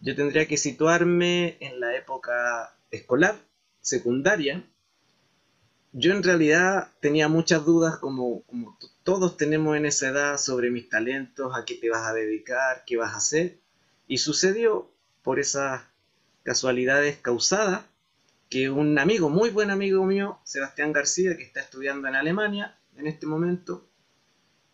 yo 0.00 0.14
tendría 0.14 0.46
que 0.46 0.56
situarme 0.56 1.56
en 1.60 1.80
la 1.80 1.96
época 1.96 2.76
escolar, 2.90 3.36
secundaria. 3.80 4.64
Yo 5.92 6.12
en 6.12 6.22
realidad 6.22 6.92
tenía 7.00 7.28
muchas 7.28 7.64
dudas, 7.64 7.96
como, 7.96 8.42
como 8.42 8.78
todos 9.02 9.36
tenemos 9.36 9.76
en 9.76 9.86
esa 9.86 10.08
edad, 10.08 10.38
sobre 10.38 10.70
mis 10.70 10.88
talentos, 10.88 11.56
a 11.56 11.64
qué 11.64 11.74
te 11.76 11.88
vas 11.88 12.06
a 12.06 12.12
dedicar, 12.12 12.84
qué 12.86 12.96
vas 12.96 13.14
a 13.14 13.18
hacer. 13.18 13.58
Y 14.06 14.18
sucedió, 14.18 14.90
por 15.22 15.40
esas 15.40 15.82
casualidades 16.44 17.16
causadas, 17.16 17.84
que 18.48 18.70
un 18.70 18.98
amigo, 18.98 19.28
muy 19.28 19.50
buen 19.50 19.70
amigo 19.70 20.04
mío, 20.04 20.38
Sebastián 20.44 20.92
García, 20.92 21.36
que 21.36 21.42
está 21.42 21.60
estudiando 21.60 22.06
en 22.06 22.14
Alemania 22.14 22.78
en 22.96 23.06
este 23.06 23.26
momento, 23.26 23.88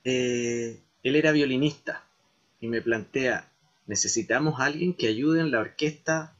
eh, 0.05 0.79
él 1.02 1.17
era 1.17 1.33
violinista 1.33 2.05
y 2.61 2.69
me 2.69 2.83
plantea, 2.83 3.50
necesitamos 3.87 4.61
a 4.61 4.65
alguien 4.65 4.95
que 4.95 5.09
ayude 5.09 5.41
en 5.41 5.51
la 5.51 5.61
orquesta 5.61 6.37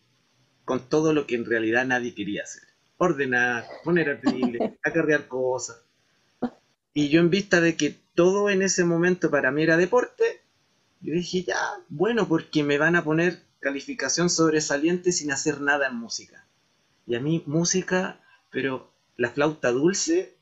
con 0.65 0.89
todo 0.89 1.13
lo 1.13 1.27
que 1.27 1.35
en 1.35 1.45
realidad 1.45 1.87
nadie 1.87 2.15
quería 2.15 2.43
hacer. 2.43 2.63
Ordenar, 2.99 3.67
poner 3.85 4.11
artiles, 4.11 4.73
acarrear 4.83 5.29
cosas. 5.29 5.83
Y 6.95 7.09
yo 7.09 7.21
en 7.21 7.31
vista 7.31 7.61
de 7.61 7.77
que 7.77 7.97
todo 8.15 8.51
en 8.51 8.63
ese 8.63 8.85
momento 8.85 9.31
para 9.31 9.51
mí 9.51 9.63
era 9.63 9.77
deporte, 9.77 10.43
yo 11.01 11.15
dije, 11.15 11.43
ya, 11.43 11.59
bueno, 11.89 12.29
porque 12.29 12.63
me 12.63 12.79
van 12.79 12.97
a 12.97 13.03
poner 13.03 13.43
calificación 13.61 14.31
sobresaliente 14.31 15.13
sin 15.13 15.33
hacer 15.33 15.61
nada 15.61 15.89
en 15.89 15.97
música. 15.97 16.47
Y 17.07 17.15
a 17.15 17.21
mí 17.21 17.43
música, 17.47 18.21
pero 18.51 18.93
la 19.17 19.31
flauta 19.31 19.73
dulce, 19.73 20.37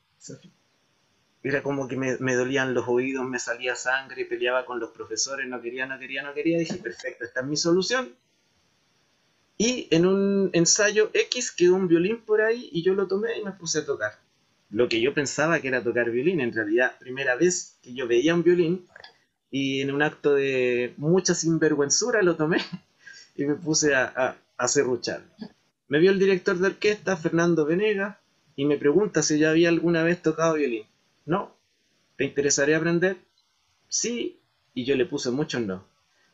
era 1.43 1.63
como 1.63 1.87
que 1.87 1.97
me, 1.97 2.35
dolían 2.35 2.73
los 2.73 2.87
oídos, 2.87 3.27
me 3.27 3.39
salía 3.39 3.75
sangre, 3.75 4.25
peleaba 4.25 4.65
con 4.65 4.79
los 4.79 4.91
profesores, 4.91 5.47
no 5.47 5.59
quería, 5.61 5.87
no 5.87 5.97
quería, 5.97 6.21
no 6.21 6.33
quería. 6.33 6.59
Dije, 6.59 6.75
perfecto, 6.75 7.25
esta 7.25 7.39
es 7.39 7.45
mi 7.47 7.57
solución. 7.57 8.13
Y 9.57 9.87
en 9.91 10.05
un 10.05 10.49
ensayo 10.53 11.09
X 11.13 11.51
quedó 11.51 11.75
un 11.75 11.87
violín 11.87 12.21
por 12.21 12.41
ahí 12.41 12.69
y 12.71 12.83
yo 12.83 12.93
lo 12.93 13.07
tomé 13.07 13.39
y 13.39 13.43
me 13.43 13.51
puse 13.51 13.79
a 13.79 13.85
tocar. 13.85 14.19
Lo 14.69 14.87
que 14.87 15.01
yo 15.01 15.13
pensaba 15.13 15.59
que 15.59 15.67
era 15.67 15.83
tocar 15.83 16.11
violín, 16.11 16.41
en 16.41 16.53
realidad, 16.53 16.97
primera 16.99 17.35
vez 17.35 17.77
que 17.81 17.93
yo 17.93 18.07
veía 18.07 18.35
un 18.35 18.43
violín 18.43 18.87
y 19.49 19.81
en 19.81 19.91
un 19.91 20.01
acto 20.01 20.35
de 20.35 20.93
mucha 20.97 21.33
sinvergüenzura 21.33 22.21
lo 22.21 22.35
tomé 22.35 22.59
y 23.35 23.45
me 23.45 23.55
puse 23.55 23.95
a, 23.95 24.05
a, 24.15 24.35
a 24.57 24.67
serruchar. 24.67 25.23
Me 25.87 25.99
vio 25.99 26.11
el 26.11 26.19
director 26.19 26.57
de 26.57 26.67
orquesta, 26.67 27.17
Fernando 27.17 27.65
Venega, 27.65 28.19
y 28.55 28.65
me 28.65 28.77
pregunta 28.77 29.23
si 29.23 29.39
ya 29.39 29.49
había 29.49 29.69
alguna 29.69 30.03
vez 30.03 30.21
tocado 30.21 30.53
violín. 30.53 30.85
No. 31.31 31.55
¿Te 32.17 32.25
interesaría 32.25 32.75
aprender? 32.75 33.15
Sí. 33.87 34.41
Y 34.73 34.83
yo 34.83 34.97
le 34.97 35.05
puse 35.05 35.31
mucho 35.31 35.61
no. 35.61 35.85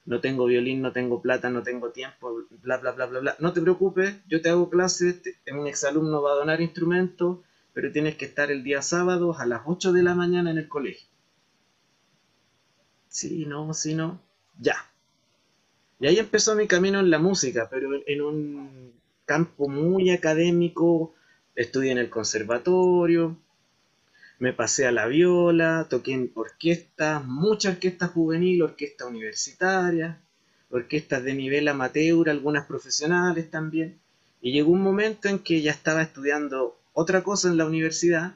No 0.06 0.22
tengo 0.22 0.46
violín, 0.46 0.82
no 0.82 0.92
tengo 0.92 1.22
plata, 1.22 1.52
no 1.52 1.62
tengo 1.62 1.92
tiempo, 1.92 2.46
bla, 2.64 2.78
bla, 2.78 2.94
bla, 2.94 3.06
bla, 3.06 3.20
bla. 3.20 3.36
No 3.40 3.54
te 3.54 3.62
preocupes, 3.62 4.16
yo 4.28 4.42
te 4.42 4.50
hago 4.50 4.70
clases, 4.72 5.22
un 5.52 5.68
exalumno 5.68 6.22
va 6.22 6.32
a 6.32 6.36
donar 6.36 6.62
instrumentos, 6.62 7.40
pero 7.74 7.92
tienes 7.92 8.16
que 8.16 8.26
estar 8.26 8.50
el 8.50 8.64
día 8.64 8.82
sábado 8.82 9.38
a 9.38 9.46
las 9.46 9.62
8 9.66 9.92
de 9.92 10.02
la 10.02 10.16
mañana 10.16 10.50
en 10.50 10.58
el 10.58 10.68
colegio. 10.68 11.08
Sí, 13.08 13.46
no, 13.46 13.74
sí, 13.74 13.94
no. 13.94 14.20
Ya. 14.60 14.78
Y 16.00 16.08
ahí 16.08 16.18
empezó 16.18 16.56
mi 16.56 16.68
camino 16.68 17.00
en 17.00 17.12
la 17.12 17.20
música, 17.20 17.68
pero 17.70 17.90
en 18.06 18.22
un 18.22 18.94
campo 19.26 19.68
muy 19.68 20.10
académico. 20.10 21.14
Estudié 21.56 21.92
en 21.92 21.98
el 21.98 22.10
conservatorio, 22.10 23.36
me 24.40 24.54
pasé 24.54 24.86
a 24.86 24.92
la 24.92 25.08
viola, 25.08 25.88
toqué 25.90 26.14
en 26.14 26.32
orquestas, 26.36 27.26
mucha 27.26 27.70
orquesta 27.70 28.08
juvenil, 28.08 28.62
orquesta 28.62 29.06
universitaria, 29.06 30.22
orquestas 30.70 31.24
de 31.24 31.34
nivel 31.34 31.68
amateur, 31.68 32.30
algunas 32.30 32.66
profesionales 32.66 33.50
también. 33.50 34.00
Y 34.42 34.52
llegó 34.52 34.72
un 34.72 34.82
momento 34.82 35.28
en 35.28 35.40
que 35.40 35.62
ya 35.62 35.72
estaba 35.72 36.04
estudiando 36.04 36.80
otra 36.94 37.24
cosa 37.24 37.48
en 37.48 37.58
la 37.58 37.66
universidad, 37.66 38.36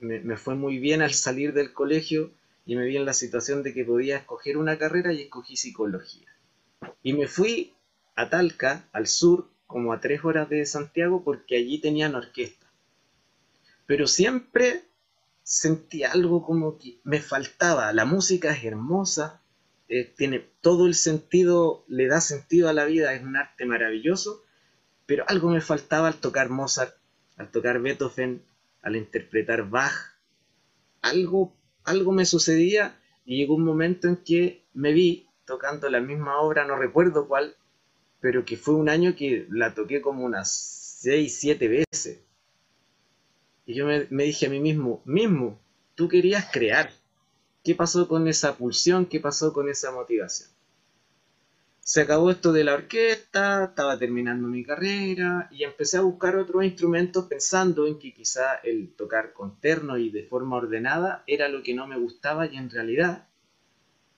me, 0.00 0.36
fue 0.36 0.54
muy 0.54 0.78
bien 0.78 1.02
al 1.02 1.12
salir 1.12 1.52
del 1.52 1.72
colegio 1.72 2.30
y 2.64 2.76
me 2.76 2.84
vi 2.84 2.96
en 2.96 3.04
la 3.04 3.12
situación 3.12 3.62
de 3.62 3.74
que 3.74 3.84
podía 3.84 4.18
escoger 4.18 4.56
una 4.58 4.78
carrera 4.78 5.12
y 5.12 5.22
escogí 5.22 5.56
psicología. 5.56 6.28
Y 7.02 7.14
me 7.14 7.26
fui 7.26 7.74
a 8.14 8.28
Talca, 8.28 8.88
al 8.92 9.06
sur, 9.06 9.48
como 9.66 9.92
a 9.92 10.00
tres 10.00 10.24
horas 10.24 10.48
de 10.48 10.64
Santiago, 10.66 11.24
porque 11.24 11.56
allí 11.56 11.80
tenían 11.80 12.14
orquesta. 12.14 12.66
Pero 13.86 14.06
siempre 14.06 14.82
sentí 15.48 16.04
algo 16.04 16.44
como 16.44 16.78
que 16.78 17.00
me 17.04 17.22
faltaba. 17.22 17.90
La 17.94 18.04
música 18.04 18.52
es 18.52 18.64
hermosa, 18.64 19.40
eh, 19.88 20.04
tiene 20.04 20.46
todo 20.60 20.86
el 20.86 20.94
sentido, 20.94 21.86
le 21.88 22.06
da 22.06 22.20
sentido 22.20 22.68
a 22.68 22.74
la 22.74 22.84
vida, 22.84 23.14
es 23.14 23.22
un 23.22 23.34
arte 23.34 23.64
maravilloso, 23.64 24.44
pero 25.06 25.24
algo 25.26 25.48
me 25.48 25.62
faltaba 25.62 26.08
al 26.08 26.20
tocar 26.20 26.50
Mozart, 26.50 26.94
al 27.38 27.50
tocar 27.50 27.80
Beethoven, 27.80 28.42
al 28.82 28.96
interpretar 28.96 29.70
Bach. 29.70 30.18
Algo, 31.00 31.56
algo 31.82 32.12
me 32.12 32.26
sucedía 32.26 33.00
y 33.24 33.38
llegó 33.38 33.54
un 33.54 33.64
momento 33.64 34.06
en 34.06 34.16
que 34.16 34.66
me 34.74 34.92
vi 34.92 35.28
tocando 35.46 35.88
la 35.88 36.00
misma 36.00 36.42
obra, 36.42 36.66
no 36.66 36.76
recuerdo 36.76 37.26
cuál, 37.26 37.56
pero 38.20 38.44
que 38.44 38.58
fue 38.58 38.74
un 38.74 38.90
año 38.90 39.16
que 39.16 39.46
la 39.48 39.72
toqué 39.72 40.02
como 40.02 40.26
unas 40.26 40.52
6, 41.00 41.38
7 41.40 41.68
veces. 41.68 42.27
Y 43.68 43.74
yo 43.74 43.84
me, 43.84 44.24
dije 44.24 44.46
a 44.46 44.48
mí 44.48 44.60
mismo, 44.60 45.02
mismo, 45.04 45.60
tú 45.94 46.08
querías 46.08 46.50
crear. 46.50 46.90
¿Qué 47.62 47.74
pasó 47.74 48.08
con 48.08 48.26
esa 48.26 48.56
pulsión? 48.56 49.04
¿Qué 49.04 49.20
pasó 49.20 49.52
con 49.52 49.68
esa 49.68 49.92
motivación? 49.92 50.48
Se 51.80 52.00
acabó 52.00 52.30
esto 52.30 52.54
de 52.54 52.64
la 52.64 52.72
orquesta, 52.72 53.64
estaba 53.64 53.98
terminando 53.98 54.48
mi 54.48 54.64
carrera 54.64 55.50
y 55.52 55.64
empecé 55.64 55.98
a 55.98 56.00
buscar 56.00 56.36
otros 56.36 56.64
instrumentos 56.64 57.26
pensando 57.26 57.86
en 57.86 57.98
que 57.98 58.14
quizá 58.14 58.54
el 58.64 58.94
tocar 58.96 59.34
con 59.34 59.60
terno 59.60 59.98
y 59.98 60.08
de 60.08 60.22
forma 60.22 60.56
ordenada 60.56 61.22
era 61.26 61.50
lo 61.50 61.62
que 61.62 61.74
no 61.74 61.86
me 61.86 61.98
gustaba 61.98 62.46
y 62.46 62.56
en 62.56 62.70
realidad 62.70 63.28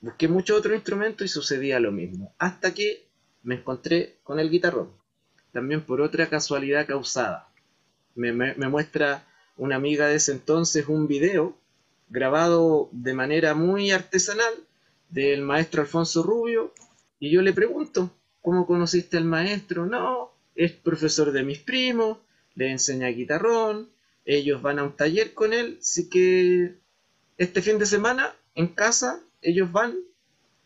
busqué 0.01 0.29
muchos 0.29 0.59
otros 0.59 0.77
instrumentos 0.77 1.25
y 1.25 1.29
sucedía 1.29 1.81
lo 1.81 1.91
mismo. 1.91 2.37
Hasta 2.39 2.73
que 2.73 3.09
me 3.43 3.57
encontré 3.57 4.19
con 4.23 4.39
el 4.39 4.49
guitarrón. 4.49 4.93
También 5.51 5.81
por 5.81 6.01
otra 6.01 6.29
casualidad 6.29 6.87
causada. 6.87 7.49
Me, 8.15 8.33
me 8.33 8.69
muestra 8.69 9.27
una 9.61 9.77
amiga 9.77 10.09
de 10.09 10.17
ese 10.17 10.33
entonces 10.33 10.89
un 10.89 11.07
video 11.07 11.55
grabado 12.09 12.89
de 12.93 13.13
manera 13.13 13.55
muy 13.55 13.91
artesanal 13.91 14.55
del 15.11 15.43
maestro 15.43 15.83
Alfonso 15.83 16.23
Rubio 16.23 16.73
y 17.19 17.31
yo 17.31 17.43
le 17.43 17.53
pregunto, 17.53 18.11
¿cómo 18.41 18.67
conociste 18.67 19.19
al 19.19 19.27
maestro? 19.27 19.85
No, 19.85 20.33
es 20.55 20.73
profesor 20.73 21.31
de 21.33 21.43
mis 21.43 21.59
primos, 21.59 22.17
le 22.55 22.71
enseña 22.71 23.09
guitarrón, 23.09 23.91
ellos 24.25 24.63
van 24.63 24.79
a 24.79 24.85
un 24.85 24.97
taller 24.97 25.35
con 25.35 25.53
él, 25.53 25.77
así 25.79 26.09
que 26.09 26.77
este 27.37 27.61
fin 27.61 27.79
de 27.79 27.85
semana 27.85 28.35
en 28.55 28.69
casa 28.69 29.21
ellos 29.43 29.71
van, 29.71 29.95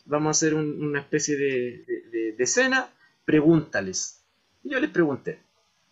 vamos 0.04 0.28
a 0.28 0.38
hacer 0.38 0.54
una 0.54 1.00
especie 1.00 1.36
de, 1.36 1.84
de, 2.12 2.32
de 2.38 2.46
cena, 2.46 2.88
pregúntales. 3.24 4.20
Y 4.62 4.70
yo 4.70 4.78
les 4.78 4.90
pregunté, 4.90 5.40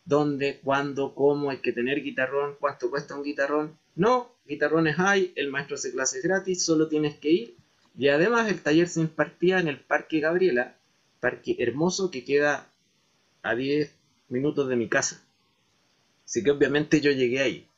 dónde, 0.05 0.61
cuándo, 0.63 1.15
cómo 1.15 1.51
hay 1.51 1.59
que 1.59 1.73
tener 1.73 2.03
guitarrón, 2.03 2.57
cuánto 2.59 2.91
cuesta 2.91 3.15
un 3.15 3.23
guitarrón. 3.23 3.79
No, 3.95 4.35
guitarrones 4.47 4.99
hay, 4.99 5.33
el 5.37 5.51
maestro 5.51 5.77
hace 5.77 5.93
clases 5.93 6.23
gratis, 6.23 6.65
solo 6.65 6.89
tienes 6.89 7.19
que 7.19 7.31
ir. 7.31 7.57
Y 7.97 8.09
además 8.09 8.49
el 8.49 8.63
taller 8.63 8.89
se 8.89 9.01
impartía 9.01 9.59
en 9.59 9.69
el 9.69 9.81
Parque 9.81 10.21
Gabriela, 10.21 10.77
parque 11.21 11.57
hermoso 11.59 12.11
que 12.11 12.25
queda 12.25 12.67
a 13.43 13.55
10 13.55 13.95
minutos 14.29 14.69
de 14.69 14.77
mi 14.77 14.89
casa. 14.89 15.23
Así 16.25 16.43
que 16.43 16.51
obviamente 16.51 17.01
yo 17.01 17.11
llegué 17.11 17.41
ahí. 17.41 17.69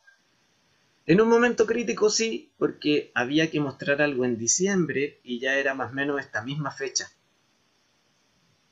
En 1.06 1.20
un 1.20 1.28
momento 1.28 1.66
crítico 1.66 2.08
sí, 2.08 2.50
porque 2.56 3.10
había 3.14 3.50
que 3.50 3.60
mostrar 3.60 4.00
algo 4.00 4.24
en 4.24 4.38
diciembre 4.38 5.18
y 5.22 5.38
ya 5.38 5.58
era 5.58 5.74
más 5.74 5.90
o 5.90 5.94
menos 5.94 6.20
esta 6.20 6.42
misma 6.42 6.70
fecha. 6.70 7.10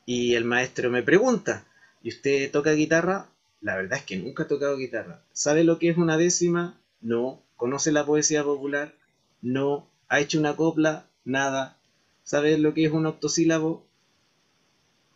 Y 0.07 0.35
el 0.35 0.45
maestro 0.45 0.91
me 0.91 1.03
pregunta, 1.03 1.67
¿y 2.03 2.09
usted 2.09 2.51
toca 2.51 2.73
guitarra? 2.73 3.29
La 3.63 3.77
verdad 3.77 3.99
es 3.99 4.05
que 4.05 4.17
nunca 4.17 4.43
he 4.43 4.47
tocado 4.47 4.77
guitarra. 4.77 5.23
¿Sabe 5.33 5.65
lo 5.65 5.79
que 5.79 5.89
es 5.89 5.97
una 5.97 6.17
décima? 6.17 6.79
No. 7.01 7.41
¿Conoce 7.57 7.93
la 7.93 8.05
poesía 8.05 8.43
popular? 8.43 8.93
No. 9.41 9.89
¿Ha 10.09 10.21
hecho 10.21 10.39
una 10.39 10.57
copla? 10.57 11.07
Nada. 11.25 11.79
¿Sabe 12.25 12.59
lo 12.59 12.75
que 12.75 12.85
es 12.85 12.93
un 12.93 13.07
octosílabo? 13.07 13.87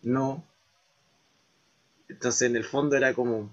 No. 0.03 0.45
Entonces 2.09 2.43
en 2.49 2.57
el 2.57 2.65
fondo 2.65 2.97
era 2.97 3.15
como, 3.15 3.53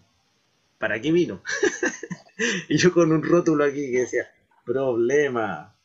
¿para 0.77 1.01
qué 1.01 1.11
vino? 1.11 1.41
y 2.69 2.77
yo 2.77 2.93
con 2.93 3.11
un 3.11 3.23
rótulo 3.23 3.63
aquí 3.63 3.91
que 3.91 4.01
decía, 4.01 4.31
problema. 4.63 5.75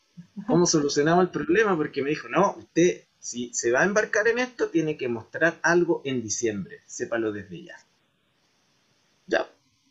¿Cómo 0.46 0.66
solucionaba 0.66 1.22
el 1.22 1.30
problema? 1.30 1.76
Porque 1.76 2.02
me 2.02 2.10
dijo, 2.10 2.28
no, 2.28 2.56
usted 2.58 3.04
si 3.18 3.52
se 3.52 3.70
va 3.70 3.80
a 3.80 3.84
embarcar 3.84 4.28
en 4.28 4.38
esto 4.38 4.68
tiene 4.68 4.96
que 4.96 5.08
mostrar 5.08 5.58
algo 5.62 6.02
en 6.04 6.22
diciembre, 6.22 6.82
sépalo 6.86 7.32
desde 7.32 7.64
ya. 7.64 7.76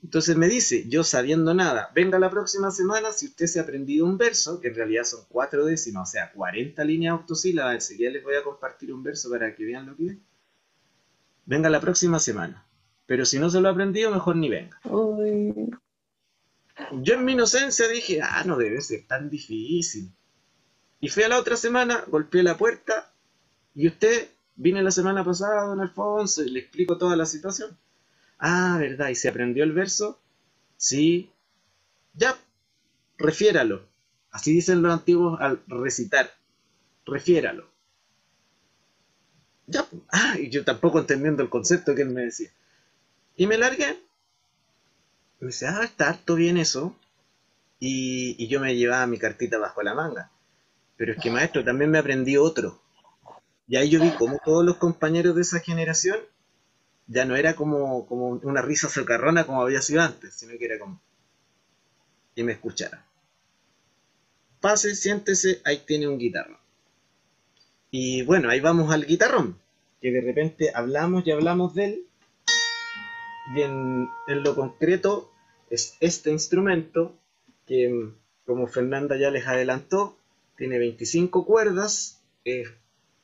Entonces 0.03 0.37
me 0.37 0.47
dice, 0.47 0.87
yo 0.87 1.03
sabiendo 1.03 1.53
nada, 1.53 1.91
venga 1.93 2.19
la 2.19 2.29
próxima 2.29 2.71
semana 2.71 3.11
si 3.11 3.25
usted 3.27 3.47
se 3.47 3.59
ha 3.59 3.63
aprendido 3.63 4.05
un 4.05 4.17
verso, 4.17 4.59
que 4.61 4.69
en 4.69 4.75
realidad 4.75 5.03
son 5.03 5.21
cuatro 5.27 5.65
décimas, 5.65 6.09
o 6.09 6.11
sea, 6.11 6.31
40 6.31 6.83
líneas 6.83 7.15
octosílabas, 7.15 7.75
enseguida 7.75 8.11
les 8.11 8.23
voy 8.23 8.35
a 8.35 8.43
compartir 8.43 8.93
un 8.93 9.03
verso 9.03 9.29
para 9.29 9.55
que 9.55 9.65
vean 9.65 9.87
lo 9.87 9.95
que 9.95 10.07
es. 10.07 10.17
Venga 11.45 11.69
la 11.69 11.79
próxima 11.79 12.19
semana. 12.19 12.65
Pero 13.05 13.25
si 13.25 13.39
no 13.39 13.49
se 13.49 13.61
lo 13.61 13.69
ha 13.69 13.71
aprendido, 13.71 14.11
mejor 14.11 14.35
ni 14.35 14.49
venga. 14.49 14.79
Uy. 14.83 15.71
Yo 16.91 17.15
en 17.15 17.25
mi 17.25 17.31
inocencia 17.31 17.87
dije, 17.87 18.21
ah, 18.21 18.43
no 18.45 18.57
debe 18.57 18.81
ser 18.81 19.07
tan 19.07 19.29
difícil. 19.29 20.11
Y 20.99 21.09
fui 21.09 21.23
a 21.23 21.29
la 21.29 21.39
otra 21.39 21.55
semana, 21.55 22.03
golpeé 22.07 22.43
la 22.43 22.57
puerta, 22.57 23.13
y 23.73 23.87
usted, 23.87 24.29
vine 24.55 24.83
la 24.83 24.91
semana 24.91 25.23
pasada, 25.23 25.65
don 25.65 25.79
Alfonso, 25.79 26.43
y 26.43 26.49
le 26.49 26.59
explico 26.59 26.97
toda 26.97 27.15
la 27.15 27.25
situación. 27.25 27.77
Ah, 28.39 28.77
¿verdad? 28.79 29.09
¿Y 29.09 29.15
se 29.15 29.29
aprendió 29.29 29.63
el 29.63 29.73
verso? 29.73 30.19
Sí. 30.77 31.31
Ya, 32.13 32.37
refiéralo. 33.17 33.87
Así 34.31 34.53
dicen 34.53 34.81
los 34.81 34.93
antiguos 34.93 35.39
al 35.41 35.61
recitar. 35.67 36.31
Refiéralo. 37.05 37.69
Ya, 39.65 39.85
ah, 40.11 40.35
y 40.39 40.49
yo 40.49 40.63
tampoco 40.63 40.99
entendiendo 40.99 41.43
el 41.43 41.49
concepto 41.49 41.95
que 41.95 42.03
él 42.03 42.09
me 42.09 42.21
decía. 42.21 42.49
Y 43.35 43.47
me 43.47 43.57
largué. 43.57 43.99
Me 45.39 45.47
dice, 45.47 45.67
ah, 45.67 45.83
está 45.83 46.09
harto 46.09 46.35
bien 46.35 46.57
eso. 46.57 46.95
Y, 47.79 48.35
y 48.43 48.47
yo 48.47 48.59
me 48.59 48.75
llevaba 48.75 49.05
mi 49.07 49.17
cartita 49.17 49.57
bajo 49.57 49.83
la 49.83 49.93
manga. 49.93 50.31
Pero 50.95 51.13
es 51.13 51.21
que 51.21 51.29
maestro, 51.29 51.63
también 51.63 51.91
me 51.91 51.99
aprendí 51.99 52.37
otro. 52.37 52.81
Y 53.67 53.75
ahí 53.75 53.89
yo 53.89 54.01
vi 54.01 54.11
como 54.11 54.39
todos 54.43 54.65
los 54.65 54.77
compañeros 54.77 55.35
de 55.35 55.41
esa 55.41 55.59
generación 55.59 56.17
ya 57.07 57.25
no 57.25 57.35
era 57.35 57.55
como, 57.55 58.05
como 58.05 58.29
una 58.29 58.61
risa 58.61 58.89
socarrona 58.89 59.45
como 59.45 59.61
había 59.61 59.81
sido 59.81 60.01
antes, 60.01 60.33
sino 60.33 60.57
que 60.57 60.65
era 60.65 60.79
como... 60.79 61.01
Y 62.35 62.43
me 62.43 62.51
escuchara. 62.51 63.05
Pase, 64.59 64.95
siéntese, 64.95 65.61
ahí 65.63 65.83
tiene 65.85 66.07
un 66.07 66.19
guitarrón. 66.19 66.57
Y 67.89 68.23
bueno, 68.23 68.49
ahí 68.49 68.59
vamos 68.59 68.91
al 68.93 69.05
guitarrón, 69.05 69.57
que 70.01 70.11
de 70.11 70.21
repente 70.21 70.71
hablamos 70.73 71.25
y 71.25 71.31
hablamos 71.31 71.73
de 71.73 71.85
él. 71.85 72.03
Y 73.55 73.61
en, 73.61 74.09
en 74.27 74.43
lo 74.43 74.55
concreto 74.55 75.31
es 75.69 75.95
este 76.01 76.31
instrumento 76.31 77.15
que, 77.65 78.11
como 78.45 78.67
Fernanda 78.67 79.17
ya 79.17 79.31
les 79.31 79.47
adelantó, 79.47 80.17
tiene 80.57 80.79
25 80.79 81.45
cuerdas, 81.45 82.21
es 82.43 82.69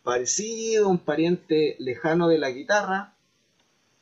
parecido, 0.04 0.90
un 0.90 1.00
pariente 1.00 1.76
lejano 1.80 2.28
de 2.30 2.38
la 2.38 2.52
guitarra, 2.52 3.13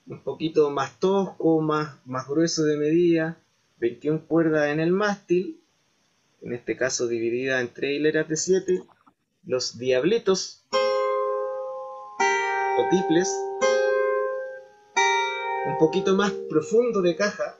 un 0.08 0.24
poquito 0.24 0.70
más 0.70 1.00
tosco, 1.00 1.62
más, 1.62 1.98
más 2.06 2.28
grueso 2.28 2.64
de 2.64 2.78
medida, 2.78 3.38
21 3.80 4.26
cuerdas 4.28 4.70
en 4.70 4.80
el 4.80 4.92
mástil, 4.92 5.60
en 6.42 6.54
este 6.54 6.76
caso 6.76 7.08
dividida 7.08 7.62
en 7.62 7.74
tres 7.74 7.98
hileras 7.98 8.28
de 8.28 8.36
7, 8.36 8.84
los 9.46 9.78
diablitos 9.78 10.64
o 12.78 12.90
tiples, 12.90 13.30
un 15.68 15.78
poquito 15.78 16.16
más 16.16 16.32
profundo 16.50 17.02
de 17.02 17.16
caja, 17.16 17.58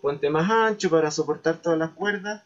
puente 0.00 0.30
más 0.30 0.50
ancho 0.50 0.90
para 0.90 1.10
soportar 1.10 1.62
todas 1.62 1.78
las 1.78 1.90
cuerdas, 1.92 2.44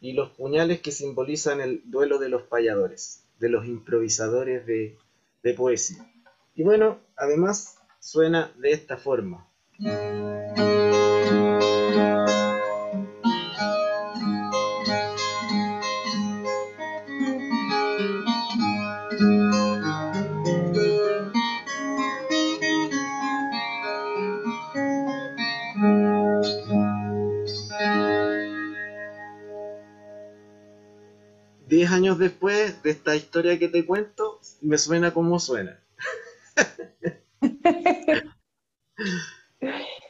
y 0.00 0.12
los 0.12 0.30
puñales 0.30 0.80
que 0.80 0.92
simbolizan 0.92 1.60
el 1.60 1.82
duelo 1.84 2.18
de 2.18 2.28
los 2.28 2.42
payadores, 2.42 3.24
de 3.38 3.48
los 3.48 3.66
improvisadores 3.66 4.66
de, 4.66 4.96
de 5.42 5.54
poesía. 5.54 6.06
Y 6.54 6.62
bueno, 6.62 6.98
además 7.16 7.75
suena 8.06 8.52
de 8.58 8.70
esta 8.70 8.96
forma. 8.96 9.48
Diez 31.66 31.90
años 31.90 32.18
después 32.18 32.80
de 32.84 32.90
esta 32.90 33.16
historia 33.16 33.58
que 33.58 33.66
te 33.66 33.84
cuento, 33.84 34.38
me 34.60 34.78
suena 34.78 35.12
como 35.12 35.40
suena. 35.40 35.80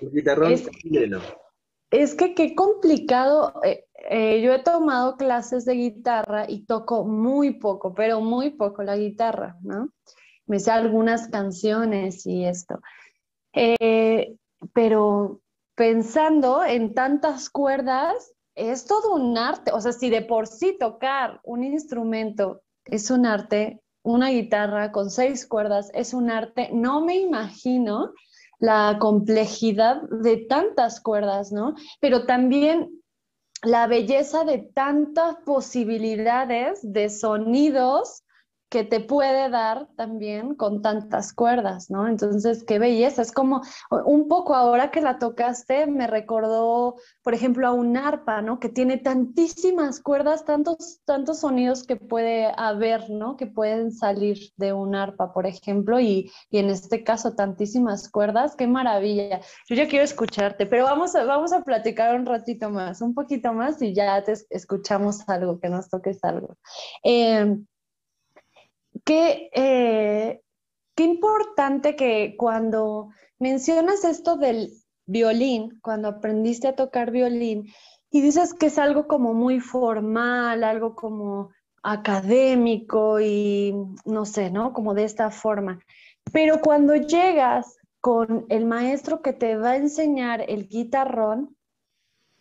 es, 0.00 0.68
es, 1.90 2.14
que 2.14 2.34
qué 2.34 2.54
complicado. 2.54 3.54
Eh, 3.64 3.84
eh, 4.10 4.40
yo 4.42 4.52
he 4.52 4.62
tomado 4.62 5.16
clases 5.16 5.64
de 5.64 5.74
guitarra 5.74 6.46
y 6.48 6.64
toco 6.64 7.04
muy 7.04 7.58
poco, 7.58 7.94
pero 7.94 8.20
muy 8.20 8.50
poco 8.50 8.82
la 8.82 8.96
guitarra, 8.96 9.56
¿no? 9.62 9.90
Me 10.46 10.60
sé 10.60 10.70
algunas 10.70 11.28
canciones 11.28 12.26
y 12.26 12.44
esto. 12.44 12.80
Eh, 13.52 14.36
pero 14.72 15.40
pensando 15.74 16.64
en 16.64 16.94
tantas 16.94 17.50
cuerdas, 17.50 18.32
es 18.54 18.86
todo 18.86 19.14
un 19.14 19.36
arte. 19.36 19.72
O 19.72 19.80
sea, 19.80 19.92
si 19.92 20.10
de 20.10 20.22
por 20.22 20.46
sí 20.46 20.76
tocar 20.78 21.40
un 21.44 21.62
instrumento 21.62 22.62
es 22.84 23.10
un 23.10 23.26
arte, 23.26 23.80
una 24.02 24.30
guitarra 24.30 24.92
con 24.92 25.10
seis 25.10 25.46
cuerdas 25.46 25.90
es 25.92 26.14
un 26.14 26.30
arte, 26.30 26.70
no 26.72 27.00
me 27.00 27.16
imagino 27.16 28.12
la 28.58 28.96
complejidad 28.98 30.02
de 30.10 30.38
tantas 30.38 31.00
cuerdas, 31.00 31.52
¿no? 31.52 31.74
Pero 32.00 32.26
también 32.26 33.02
la 33.62 33.86
belleza 33.86 34.44
de 34.44 34.58
tantas 34.58 35.36
posibilidades 35.44 36.80
de 36.82 37.08
sonidos 37.08 38.22
que 38.68 38.82
te 38.82 39.00
puede 39.00 39.48
dar 39.48 39.88
también 39.96 40.54
con 40.56 40.82
tantas 40.82 41.32
cuerdas, 41.32 41.88
¿no? 41.88 42.08
Entonces, 42.08 42.64
qué 42.64 42.78
belleza. 42.78 43.22
Es 43.22 43.30
como 43.30 43.62
un 44.04 44.26
poco 44.26 44.54
ahora 44.54 44.90
que 44.90 45.00
la 45.00 45.18
tocaste, 45.18 45.86
me 45.86 46.08
recordó, 46.08 46.96
por 47.22 47.34
ejemplo, 47.34 47.68
a 47.68 47.72
un 47.72 47.96
arpa, 47.96 48.42
¿no? 48.42 48.58
Que 48.58 48.68
tiene 48.68 48.96
tantísimas 48.98 50.00
cuerdas, 50.00 50.44
tantos, 50.44 51.00
tantos 51.04 51.40
sonidos 51.40 51.84
que 51.84 51.96
puede 51.96 52.52
haber, 52.56 53.08
¿no? 53.08 53.36
Que 53.36 53.46
pueden 53.46 53.92
salir 53.92 54.38
de 54.56 54.72
un 54.72 54.96
arpa, 54.96 55.32
por 55.32 55.46
ejemplo, 55.46 56.00
y, 56.00 56.32
y 56.50 56.58
en 56.58 56.70
este 56.70 57.04
caso 57.04 57.34
tantísimas 57.34 58.08
cuerdas. 58.10 58.56
Qué 58.56 58.66
maravilla. 58.66 59.40
Yo 59.68 59.76
ya 59.76 59.86
quiero 59.86 60.04
escucharte, 60.04 60.66
pero 60.66 60.84
vamos 60.84 61.14
a, 61.14 61.24
vamos 61.24 61.52
a 61.52 61.62
platicar 61.62 62.16
un 62.18 62.26
ratito 62.26 62.70
más, 62.70 63.00
un 63.00 63.14
poquito 63.14 63.52
más 63.52 63.80
y 63.80 63.94
ya 63.94 64.22
te 64.24 64.34
escuchamos 64.50 65.28
algo, 65.28 65.60
que 65.60 65.68
nos 65.68 65.88
toques 65.88 66.22
algo. 66.24 66.56
Eh, 67.04 67.56
qué, 69.06 69.50
eh, 69.54 70.42
qué 70.96 71.04
importante 71.04 71.96
que 71.96 72.34
cuando 72.36 73.10
mencionas 73.38 74.04
esto 74.04 74.36
del 74.36 74.72
violín, 75.06 75.78
cuando 75.80 76.08
aprendiste 76.08 76.68
a 76.68 76.74
tocar 76.74 77.12
violín, 77.12 77.72
y 78.10 78.20
dices 78.20 78.52
que 78.52 78.66
es 78.66 78.78
algo 78.78 79.06
como 79.06 79.32
muy 79.32 79.60
formal, 79.60 80.64
algo 80.64 80.94
como 80.94 81.50
académico 81.82 83.20
y 83.20 83.74
no 84.04 84.26
sé, 84.26 84.50
¿no? 84.50 84.72
Como 84.72 84.94
de 84.94 85.04
esta 85.04 85.30
forma. 85.30 85.78
Pero 86.32 86.60
cuando 86.60 86.96
llegas 86.96 87.76
con 88.00 88.46
el 88.48 88.64
maestro 88.64 89.22
que 89.22 89.32
te 89.32 89.56
va 89.56 89.70
a 89.70 89.76
enseñar 89.76 90.44
el 90.48 90.68
guitarrón, 90.68 91.56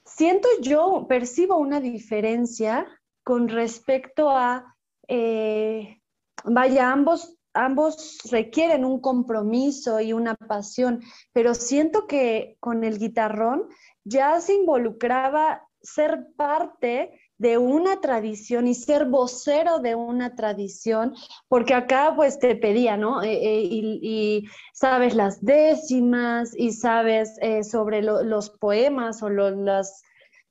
siento 0.04 0.48
yo, 0.62 1.06
percibo 1.08 1.58
una 1.58 1.80
diferencia 1.80 2.88
con 3.24 3.50
respecto 3.50 4.30
a 4.32 4.76
eh, 5.08 6.02
vaya, 6.46 6.92
ambos, 6.92 7.38
ambos 7.54 8.20
requieren 8.32 8.86
un 8.86 9.00
compromiso 9.02 10.00
y 10.00 10.14
una 10.14 10.36
pasión, 10.36 11.02
pero 11.34 11.54
siento 11.54 12.08
que 12.08 12.58
con 12.60 12.84
el 12.84 13.00
guitarrón 13.00 13.68
ya 14.04 14.40
se 14.40 14.54
involucraba 14.54 15.68
ser 15.82 16.28
parte 16.36 17.20
de 17.38 17.58
una 17.58 18.00
tradición 18.00 18.68
y 18.68 18.76
ser 18.76 19.06
vocero 19.06 19.80
de 19.80 19.96
una 19.96 20.36
tradición, 20.36 21.14
porque 21.48 21.74
acá 21.74 22.14
pues 22.16 22.40
te 22.40 22.56
pedía, 22.56 22.96
¿no? 22.98 23.22
Eh, 23.24 23.34
eh, 23.34 23.62
y, 23.72 24.46
sabes 24.74 25.16
las 25.16 25.44
décimas 25.44 26.54
y 26.58 26.72
sabes 26.72 27.38
eh, 27.42 27.64
sobre 27.64 28.02
los 28.02 28.50
poemas 28.52 29.22
o 29.22 29.30
las, 29.30 30.02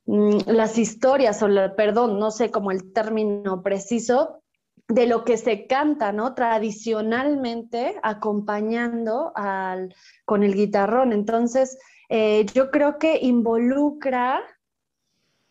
mm, 0.06 0.40
las 0.46 0.76
historias, 0.78 1.42
o 1.42 1.48
perdón, 1.74 2.18
no 2.18 2.30
sé 2.30 2.50
como 2.50 2.70
el 2.70 2.92
término 2.92 3.62
preciso, 3.62 4.43
de 4.88 5.06
lo 5.06 5.24
que 5.24 5.36
se 5.36 5.66
canta, 5.66 6.12
¿no? 6.12 6.34
Tradicionalmente 6.34 7.96
acompañando 8.02 9.32
al, 9.34 9.94
con 10.24 10.42
el 10.42 10.54
guitarrón. 10.54 11.12
Entonces, 11.12 11.78
eh, 12.10 12.44
yo 12.52 12.70
creo 12.70 12.98
que 12.98 13.18
involucra, 13.22 14.42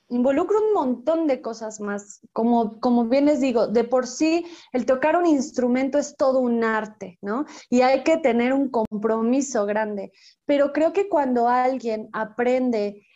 involucra 0.09 0.59
un 0.59 0.73
montón 0.73 1.25
de 1.25 1.41
cosas 1.41 1.79
más. 1.79 2.21
Como, 2.31 2.79
como 2.79 3.05
bien 3.05 3.25
les 3.25 3.41
digo, 3.41 3.67
de 3.67 3.83
por 3.83 4.05
sí 4.05 4.45
el 4.71 4.85
tocar 4.85 5.15
un 5.15 5.25
instrumento 5.25 5.97
es 5.97 6.15
todo 6.15 6.39
un 6.39 6.63
arte, 6.63 7.17
¿no? 7.21 7.45
Y 7.69 7.81
hay 7.81 8.03
que 8.03 8.17
tener 8.17 8.53
un 8.53 8.69
compromiso 8.69 9.65
grande. 9.65 10.11
Pero 10.45 10.73
creo 10.73 10.93
que 10.93 11.09
cuando 11.09 11.47
alguien 11.49 12.07
aprende 12.13 13.07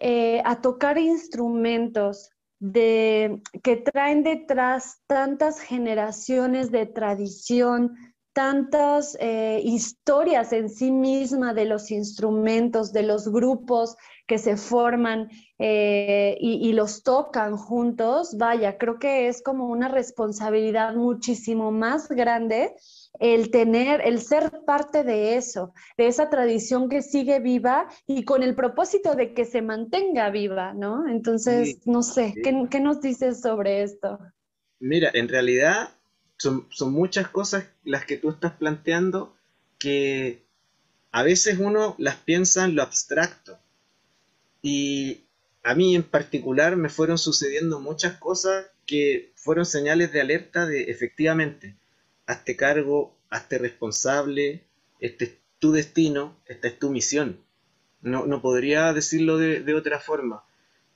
eh, 0.00 0.40
a 0.46 0.62
tocar 0.62 0.96
instrumentos 0.96 2.30
de, 2.60 3.42
que 3.62 3.76
traen 3.76 4.22
detrás 4.22 5.00
tantas 5.06 5.60
generaciones 5.60 6.70
de 6.70 6.86
tradición, 6.86 7.96
tantas 8.32 9.16
eh, 9.18 9.60
historias 9.64 10.52
en 10.52 10.68
sí 10.68 10.92
misma 10.92 11.52
de 11.54 11.64
los 11.64 11.90
instrumentos, 11.90 12.92
de 12.92 13.02
los 13.02 13.28
grupos 13.28 13.96
que 14.26 14.38
se 14.38 14.56
forman 14.56 15.28
eh, 15.58 16.36
y, 16.38 16.68
y, 16.68 16.72
los 16.72 17.02
tocan 17.02 17.56
juntos, 17.56 18.36
vaya, 18.38 18.78
creo 18.78 19.00
que 19.00 19.26
es 19.26 19.42
como 19.42 19.66
una 19.66 19.88
responsabilidad 19.88 20.94
muchísimo 20.94 21.72
más 21.72 22.08
grande 22.08 22.76
el 23.20 23.50
tener, 23.50 24.00
el 24.00 24.18
ser 24.20 24.50
parte 24.66 25.04
de 25.04 25.36
eso, 25.36 25.74
de 25.98 26.08
esa 26.08 26.30
tradición 26.30 26.88
que 26.88 27.02
sigue 27.02 27.38
viva 27.38 27.86
y 28.06 28.24
con 28.24 28.42
el 28.42 28.54
propósito 28.54 29.14
de 29.14 29.34
que 29.34 29.44
se 29.44 29.60
mantenga 29.60 30.30
viva, 30.30 30.72
¿no? 30.72 31.06
Entonces, 31.06 31.86
no 31.86 32.02
sé, 32.02 32.34
¿qué, 32.42 32.80
nos 32.80 33.02
dices 33.02 33.42
sobre 33.42 33.82
esto? 33.82 34.18
Mira, 34.80 35.10
en 35.12 35.28
realidad 35.28 35.90
son, 36.38 36.66
son 36.70 36.92
muchas 36.92 37.28
cosas 37.28 37.66
las 37.84 38.06
que 38.06 38.16
tú 38.16 38.30
estás 38.30 38.52
planteando 38.52 39.36
que 39.78 40.42
a 41.12 41.22
veces 41.22 41.58
uno 41.58 41.96
las 41.98 42.16
piensa 42.16 42.64
en 42.64 42.74
lo 42.74 42.82
abstracto. 42.82 43.58
Y 44.62 45.24
a 45.62 45.74
mí 45.74 45.94
en 45.94 46.04
particular 46.04 46.76
me 46.76 46.88
fueron 46.88 47.18
sucediendo 47.18 47.80
muchas 47.80 48.14
cosas 48.14 48.66
que 48.86 49.32
fueron 49.36 49.66
señales 49.66 50.10
de 50.10 50.22
alerta 50.22 50.64
de 50.66 50.84
efectivamente 50.84 51.76
hazte 52.30 52.56
cargo, 52.56 53.16
hazte 53.28 53.58
responsable, 53.58 54.62
este 55.00 55.24
es 55.24 55.38
tu 55.58 55.72
destino, 55.72 56.36
esta 56.46 56.68
es 56.68 56.78
tu 56.78 56.90
misión. 56.90 57.40
No, 58.02 58.24
no 58.24 58.40
podría 58.40 58.92
decirlo 58.92 59.36
de, 59.36 59.74
otra 59.74 59.98
forma. 59.98 60.44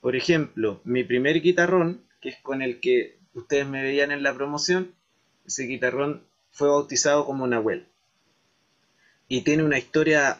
Por 0.01 0.15
ejemplo, 0.15 0.81
mi 0.85 1.03
primer 1.03 1.41
guitarrón, 1.41 2.01
que 2.21 2.29
es 2.29 2.37
con 2.41 2.61
el 2.61 2.79
que 2.79 3.19
ustedes 3.33 3.67
me 3.67 3.83
veían 3.83 4.11
en 4.11 4.23
la 4.23 4.33
promoción, 4.33 4.95
ese 5.45 5.63
guitarrón 5.63 6.23
fue 6.51 6.69
bautizado 6.69 7.25
como 7.25 7.47
Nahuel. 7.47 7.87
Y 9.27 9.41
tiene 9.41 9.63
una 9.63 9.77
historia 9.77 10.39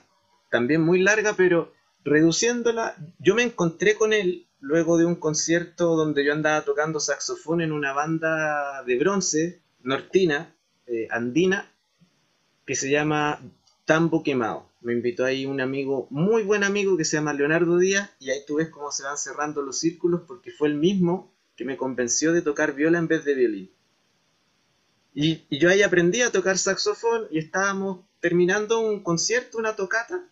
también 0.50 0.82
muy 0.82 1.00
larga, 1.00 1.34
pero 1.36 1.74
reduciéndola, 2.04 2.96
yo 3.20 3.36
me 3.36 3.44
encontré 3.44 3.96
con 3.96 4.14
él 4.14 4.48
luego 4.62 4.98
de 4.98 5.06
un 5.06 5.16
concierto 5.16 5.96
donde 5.96 6.24
yo 6.24 6.32
andaba 6.32 6.64
tocando 6.64 7.00
saxofón 7.00 7.62
en 7.62 7.72
una 7.72 7.94
banda 7.94 8.84
de 8.84 8.98
bronce 8.98 9.62
nortina 9.84 10.55
eh, 10.88 11.08
andina 11.12 11.72
que 12.66 12.76
se 12.76 12.90
llama 12.90 13.40
Tambo 13.86 14.24
Quemado. 14.24 14.70
Me 14.82 14.94
invitó 14.94 15.26
ahí 15.26 15.46
un 15.46 15.62
amigo, 15.62 16.08
muy 16.10 16.44
buen 16.44 16.64
amigo, 16.64 16.98
que 16.98 17.06
se 17.06 17.18
llama 17.18 17.34
Leonardo 17.34 17.78
Díaz, 17.78 18.12
y 18.20 18.30
ahí 18.30 18.40
tú 18.46 18.56
ves 18.56 18.70
cómo 18.70 18.92
se 18.92 19.04
van 19.04 19.18
cerrando 19.18 19.62
los 19.62 19.80
círculos, 19.80 20.22
porque 20.28 20.52
fue 20.52 20.68
el 20.68 20.76
mismo 20.76 21.32
que 21.56 21.66
me 21.66 21.78
convenció 21.78 22.34
de 22.34 22.42
tocar 22.42 22.74
viola 22.74 23.00
en 23.00 23.08
vez 23.08 23.24
de 23.26 23.34
violín. 23.34 23.72
Y, 25.14 25.44
y 25.50 25.60
yo 25.60 25.70
ahí 25.70 25.82
aprendí 25.82 26.22
a 26.22 26.32
tocar 26.32 26.58
saxofón 26.58 27.28
y 27.32 27.40
estábamos 27.40 28.02
terminando 28.20 28.80
un 28.80 29.02
concierto, 29.02 29.58
una 29.58 29.76
tocata, 29.76 30.28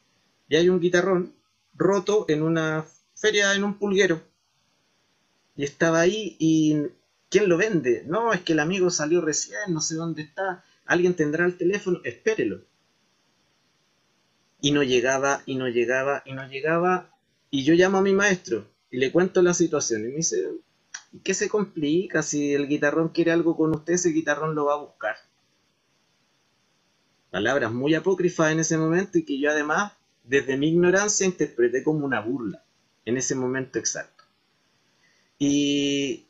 y 0.50 0.56
hay 0.56 0.70
un 0.70 0.80
guitarrón 0.80 1.34
roto 1.74 2.26
en 2.28 2.44
una 2.44 2.86
feria, 3.16 3.54
en 3.54 3.64
un 3.64 3.76
pulguero. 3.76 4.22
Y 5.56 5.64
estaba 5.64 6.02
ahí 6.02 6.36
y 6.40 6.88
¿Quién 7.34 7.50
lo 7.50 7.58
vende? 7.58 8.04
No, 8.06 8.32
es 8.32 8.42
que 8.42 8.54
el 8.54 8.60
amigo 8.60 8.92
salió 8.92 9.20
recién, 9.20 9.58
no 9.70 9.82
sé 9.82 9.96
dónde 9.96 10.22
está. 10.22 10.64
Alguien 10.86 11.16
tendrá 11.16 11.48
el 11.48 11.58
teléfono, 11.58 12.00
espérelo. 12.04 12.62
Y 14.62 14.72
no 14.72 14.84
llegaba, 14.84 15.42
y 15.48 15.56
no 15.56 15.68
llegaba, 15.68 16.22
y 16.28 16.34
no 16.34 16.48
llegaba. 16.48 17.10
Y 17.50 17.64
yo 17.64 17.74
llamo 17.74 17.98
a 17.98 18.02
mi 18.04 18.14
maestro 18.14 18.68
y 18.92 18.98
le 18.98 19.12
cuento 19.12 19.42
la 19.42 19.56
situación. 19.56 20.02
Y 20.02 20.10
me 20.10 20.18
dice, 20.18 20.48
¿qué 21.24 21.34
se 21.34 21.50
complica? 21.50 22.22
Si 22.22 22.54
el 22.54 22.68
guitarrón 22.68 23.10
quiere 23.10 23.32
algo 23.32 23.58
con 23.58 23.74
usted, 23.74 23.94
ese 23.94 24.10
guitarrón 24.10 24.54
lo 24.54 24.66
va 24.66 24.76
a 24.76 24.84
buscar. 24.86 25.16
Palabras 27.32 27.72
muy 27.72 27.96
apócrifas 27.96 28.52
en 28.52 28.60
ese 28.60 28.78
momento 28.78 29.18
y 29.18 29.26
que 29.26 29.40
yo 29.40 29.50
además, 29.50 29.94
desde 30.24 30.56
mi 30.56 30.70
ignorancia, 30.70 31.26
interpreté 31.26 31.82
como 31.82 32.06
una 32.06 32.20
burla 32.20 32.64
en 33.06 33.18
ese 33.18 33.34
momento 33.34 33.80
exacto. 33.80 34.24
Y, 35.40 36.28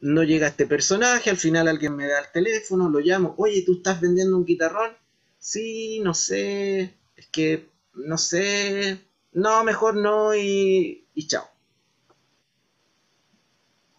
no 0.00 0.22
llega 0.22 0.48
este 0.48 0.66
personaje, 0.66 1.30
al 1.30 1.36
final 1.36 1.68
alguien 1.68 1.96
me 1.96 2.06
da 2.06 2.20
el 2.20 2.32
teléfono, 2.32 2.88
lo 2.88 3.00
llamo, 3.00 3.34
oye, 3.38 3.62
¿tú 3.64 3.74
estás 3.74 4.00
vendiendo 4.00 4.36
un 4.36 4.44
guitarrón? 4.44 4.92
Sí, 5.38 6.00
no 6.00 6.14
sé, 6.14 6.94
es 7.16 7.26
que, 7.28 7.68
no 7.94 8.18
sé, 8.18 9.00
no, 9.32 9.64
mejor 9.64 9.96
no 9.96 10.34
y, 10.34 11.06
y 11.14 11.26
chao. 11.26 11.48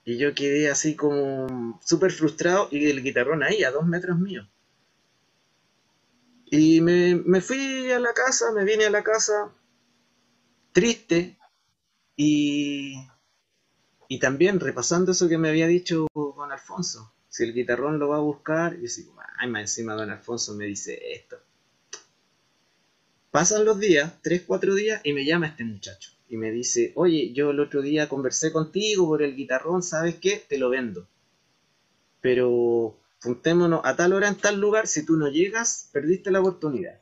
Y 0.06 0.18
yo 0.18 0.36
quedé 0.36 0.70
así 0.70 0.96
como 0.96 1.80
súper 1.84 2.12
frustrado 2.12 2.68
y 2.72 2.90
el 2.90 3.02
guitarrón 3.02 3.42
ahí, 3.44 3.64
a 3.64 3.72
dos 3.72 3.86
metros 3.88 4.20
mío. 4.20 4.48
Y 6.52 6.82
me, 6.82 7.16
me 7.16 7.42
fui 7.42 7.92
a 7.92 8.00
la 8.00 8.14
casa, 8.14 8.52
me 8.52 8.64
vine 8.64 8.86
a 8.86 8.90
la 8.92 9.04
casa 9.04 9.52
triste 10.74 11.38
y, 12.16 12.96
y 14.12 14.20
también 14.20 14.60
repasando 14.60 15.14
eso 15.14 15.30
que 15.30 15.38
me 15.38 15.48
había 15.48 15.68
dicho 15.68 16.06
con 16.12 16.52
Alfonso. 16.52 17.14
Si 17.30 17.46
el 17.46 17.54
guitarrón 17.54 17.98
lo 17.98 18.10
va 18.10 18.18
a 18.18 18.20
buscar, 18.20 18.74
y 18.74 18.86
digo, 18.86 19.16
ay, 19.40 19.50
más 19.50 19.62
encima 19.62 19.94
don 19.94 20.10
Alfonso 20.10 20.54
me 20.54 20.66
dice 20.66 21.14
esto. 21.14 21.38
Pasan 23.32 23.64
los 23.64 23.80
días, 23.80 24.22
tres, 24.22 24.44
cuatro 24.46 24.76
días, 24.76 25.00
y 25.06 25.14
me 25.14 25.24
llama 25.24 25.48
este 25.48 25.64
muchacho. 25.64 26.12
Y 26.28 26.36
me 26.36 26.52
dice, 26.52 26.92
oye, 26.96 27.32
yo 27.32 27.52
el 27.52 27.62
otro 27.62 27.82
día 27.82 28.10
conversé 28.10 28.52
contigo 28.52 29.08
por 29.08 29.24
el 29.24 29.34
guitarrón, 29.34 29.82
¿sabes 29.82 30.16
qué? 30.16 30.44
Te 30.46 30.58
lo 30.58 30.70
vendo. 30.70 31.08
Pero 32.20 32.98
juntémonos 33.24 33.80
a 33.86 33.96
tal 33.96 34.12
hora 34.12 34.28
en 34.28 34.36
tal 34.36 34.60
lugar, 34.60 34.88
si 34.88 35.06
tú 35.06 35.16
no 35.16 35.30
llegas, 35.30 35.90
perdiste 35.94 36.32
la 36.32 36.42
oportunidad. 36.42 37.00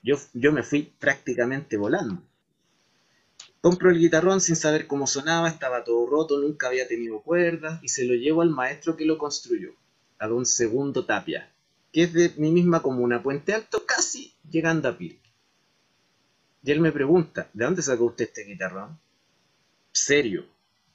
Yo, 0.00 0.16
yo 0.32 0.52
me 0.52 0.62
fui 0.62 0.94
prácticamente 1.00 1.76
volando. 1.76 2.22
Compro 3.62 3.90
el 3.90 4.00
guitarrón 4.00 4.40
sin 4.40 4.56
saber 4.56 4.88
cómo 4.88 5.06
sonaba, 5.06 5.48
estaba 5.48 5.84
todo 5.84 6.04
roto, 6.04 6.40
nunca 6.40 6.66
había 6.66 6.88
tenido 6.88 7.22
cuerdas 7.22 7.78
y 7.84 7.90
se 7.90 8.04
lo 8.04 8.14
llevo 8.14 8.42
al 8.42 8.50
maestro 8.50 8.96
que 8.96 9.06
lo 9.06 9.18
construyó, 9.18 9.70
a 10.18 10.26
don 10.26 10.46
Segundo 10.46 11.06
Tapia, 11.06 11.48
que 11.92 12.02
es 12.02 12.12
de 12.12 12.34
mi 12.38 12.50
misma 12.50 12.82
comuna, 12.82 13.22
Puente 13.22 13.54
Alto, 13.54 13.86
casi 13.86 14.34
llegando 14.50 14.88
a 14.88 14.98
Pirque. 14.98 15.30
Y 16.64 16.72
él 16.72 16.80
me 16.80 16.90
pregunta, 16.90 17.50
¿de 17.52 17.64
dónde 17.64 17.82
sacó 17.82 18.06
usted 18.06 18.24
este 18.24 18.42
guitarrón? 18.42 18.98
Serio, 19.92 20.44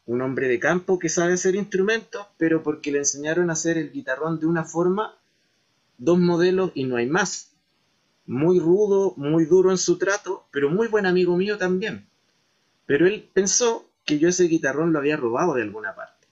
un 0.05 0.21
hombre 0.21 0.49
de 0.49 0.59
campo 0.59 0.99
que 0.99 1.07
sabe 1.07 1.35
hacer 1.35 1.55
instrumentos, 1.55 2.27
pero 2.37 2.63
porque 2.63 2.91
le 2.91 2.97
enseñaron 2.97 3.49
a 3.49 3.53
hacer 3.53 3.77
el 3.77 3.93
guitarrón 3.93 4.41
de 4.41 4.45
una 4.45 4.65
forma, 4.65 5.17
dos 5.97 6.19
modelos 6.19 6.73
y 6.75 6.83
no 6.83 6.97
hay 6.97 7.07
más. 7.07 7.53
Muy 8.25 8.59
rudo, 8.59 9.13
muy 9.15 9.45
duro 9.45 9.71
en 9.71 9.77
su 9.77 9.97
trato, 9.97 10.45
pero 10.51 10.69
muy 10.69 10.89
buen 10.89 11.05
amigo 11.05 11.37
mío 11.37 11.57
también. 11.57 12.09
Pero 12.87 13.05
él 13.05 13.29
pensó 13.31 13.87
que 14.05 14.17
yo 14.17 14.29
ese 14.29 14.45
guitarrón 14.45 14.93
lo 14.93 14.99
había 14.99 15.17
robado 15.17 15.53
de 15.53 15.61
alguna 15.61 15.93
parte. 15.93 16.25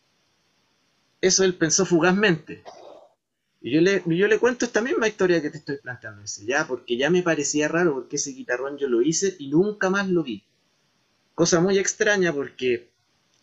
Eso 1.22 1.44
él 1.44 1.54
pensó 1.56 1.86
fugazmente. 1.86 2.64
Y 3.62 3.72
yo 3.72 3.82
le, 3.82 4.04
yo 4.06 4.28
le 4.28 4.40
cuento 4.40 4.66
esta 4.66 4.82
misma 4.82 5.08
historia 5.08 5.42
que 5.42 5.50
te 5.50 5.58
estoy 5.58 5.78
planteando. 5.78 6.24
Ese, 6.24 6.46
ya, 6.46 6.66
porque 6.66 6.98
ya 6.98 7.10
me 7.10 7.24
parecía 7.24 7.68
raro 7.68 7.94
porque 7.94 8.16
ese 8.16 8.32
guitarrón 8.32 8.78
yo 8.78 8.88
lo 8.88 9.02
hice 9.02 9.36
y 9.38 9.50
nunca 9.50 9.90
más 9.90 10.08
lo 10.08 10.24
vi. 10.24 10.44
Cosa 11.34 11.60
muy 11.60 11.78
extraña 11.78 12.32
porque 12.32 12.90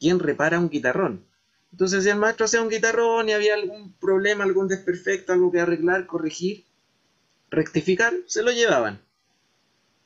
¿quién 0.01 0.19
repara 0.19 0.59
un 0.59 0.71
guitarrón? 0.71 1.27
Entonces 1.73 2.05
si 2.05 2.11
el 2.11 2.17
maestro 2.17 2.47
hacía 2.47 2.63
un 2.63 2.71
guitarrón 2.71 3.29
y 3.29 3.33
había 3.33 3.55
algún 3.55 3.93
problema, 3.95 4.45
algún 4.45 4.69
desperfecto, 4.69 5.33
algo 5.33 5.53
que 5.53 5.61
arreglar, 5.61 6.07
corregir, 6.07 6.65
rectificar, 7.51 8.15
se 8.27 8.43
lo 8.43 8.53
llevaban. 8.53 9.01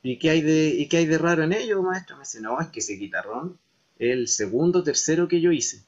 ¿Y 0.02 0.18
qué 0.18 0.30
hay 0.30 0.40
de, 0.40 0.68
y 0.68 0.88
qué 0.88 0.98
hay 0.98 1.06
de 1.06 1.18
raro 1.18 1.42
en 1.42 1.52
ello, 1.52 1.82
maestro? 1.82 2.16
Me 2.16 2.22
dice, 2.22 2.40
no, 2.40 2.60
es 2.60 2.68
que 2.68 2.80
ese 2.80 2.94
guitarrón 2.94 3.58
es 3.98 4.12
el 4.12 4.28
segundo, 4.28 4.82
tercero 4.82 5.28
que 5.28 5.40
yo 5.40 5.52
hice. 5.52 5.84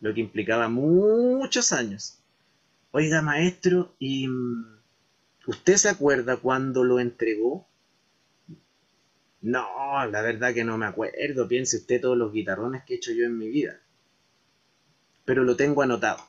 Lo 0.00 0.12
que 0.14 0.20
implicaba 0.20 0.68
muchos 0.68 1.72
años. 1.72 2.18
Oiga, 2.90 3.22
maestro, 3.22 3.94
¿y 3.98 4.28
mm, 4.28 4.78
usted 5.46 5.76
se 5.76 5.88
acuerda 5.88 6.36
cuando 6.36 6.84
lo 6.84 7.00
entregó? 7.00 7.66
No, 9.40 10.06
la 10.06 10.22
verdad 10.22 10.54
que 10.54 10.62
no 10.62 10.78
me 10.78 10.86
acuerdo. 10.86 11.48
Piense 11.48 11.78
usted 11.78 12.00
todos 12.00 12.16
los 12.16 12.32
guitarrones 12.32 12.84
que 12.84 12.94
he 12.94 12.96
hecho 12.98 13.12
yo 13.12 13.24
en 13.24 13.36
mi 13.36 13.48
vida. 13.48 13.80
Pero 15.24 15.44
lo 15.44 15.54
tengo 15.54 15.82
anotado. 15.82 16.24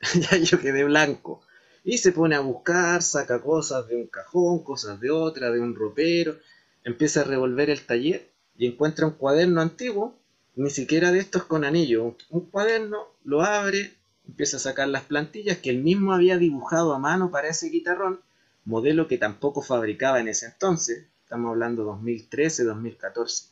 ya 0.30 0.36
yo 0.38 0.60
quedé 0.60 0.84
blanco. 0.84 1.42
Y 1.84 1.98
se 1.98 2.12
pone 2.12 2.34
a 2.34 2.40
buscar, 2.40 3.02
saca 3.02 3.42
cosas 3.42 3.86
de 3.86 3.96
un 3.96 4.06
cajón, 4.06 4.64
cosas 4.64 4.98
de 5.00 5.10
otra, 5.10 5.50
de 5.50 5.60
un 5.60 5.74
ropero, 5.74 6.36
empieza 6.82 7.20
a 7.20 7.24
revolver 7.24 7.68
el 7.68 7.84
taller 7.84 8.30
y 8.56 8.66
encuentra 8.66 9.06
un 9.06 9.12
cuaderno 9.12 9.60
antiguo, 9.60 10.16
ni 10.56 10.70
siquiera 10.70 11.12
de 11.12 11.18
estos 11.18 11.44
con 11.44 11.64
anillo, 11.64 12.16
un 12.30 12.40
cuaderno, 12.50 13.08
lo 13.24 13.42
abre, 13.42 13.92
empieza 14.26 14.56
a 14.56 14.60
sacar 14.60 14.88
las 14.88 15.02
plantillas 15.02 15.58
que 15.58 15.70
él 15.70 15.82
mismo 15.82 16.12
había 16.12 16.38
dibujado 16.38 16.94
a 16.94 16.98
mano 16.98 17.30
para 17.30 17.48
ese 17.48 17.68
guitarrón, 17.68 18.20
modelo 18.64 19.06
que 19.06 19.18
tampoco 19.18 19.60
fabricaba 19.60 20.20
en 20.20 20.28
ese 20.28 20.46
entonces, 20.46 21.04
estamos 21.22 21.50
hablando 21.50 21.84
2013, 21.84 22.64
2014. 22.64 23.48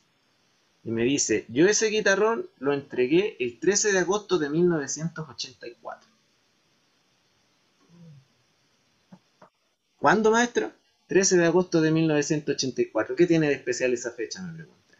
Y 0.85 0.91
me 0.91 1.03
dice, 1.03 1.45
yo 1.49 1.67
ese 1.67 1.87
guitarrón 1.87 2.49
lo 2.57 2.73
entregué 2.73 3.37
el 3.39 3.59
13 3.59 3.93
de 3.93 3.99
agosto 3.99 4.37
de 4.37 4.49
1984. 4.49 6.12
¿Cuándo, 10.03 10.31
maestro? 10.31 10.69
13 11.07 11.37
de 11.37 11.45
agosto 11.45 11.79
de 11.79 11.89
1984. 11.89 13.15
¿Qué 13.15 13.25
tiene 13.25 13.47
de 13.47 13.53
especial 13.53 13.93
esa 13.93 14.11
fecha? 14.11 14.41
Me 14.41 14.53
pregunté. 14.53 14.97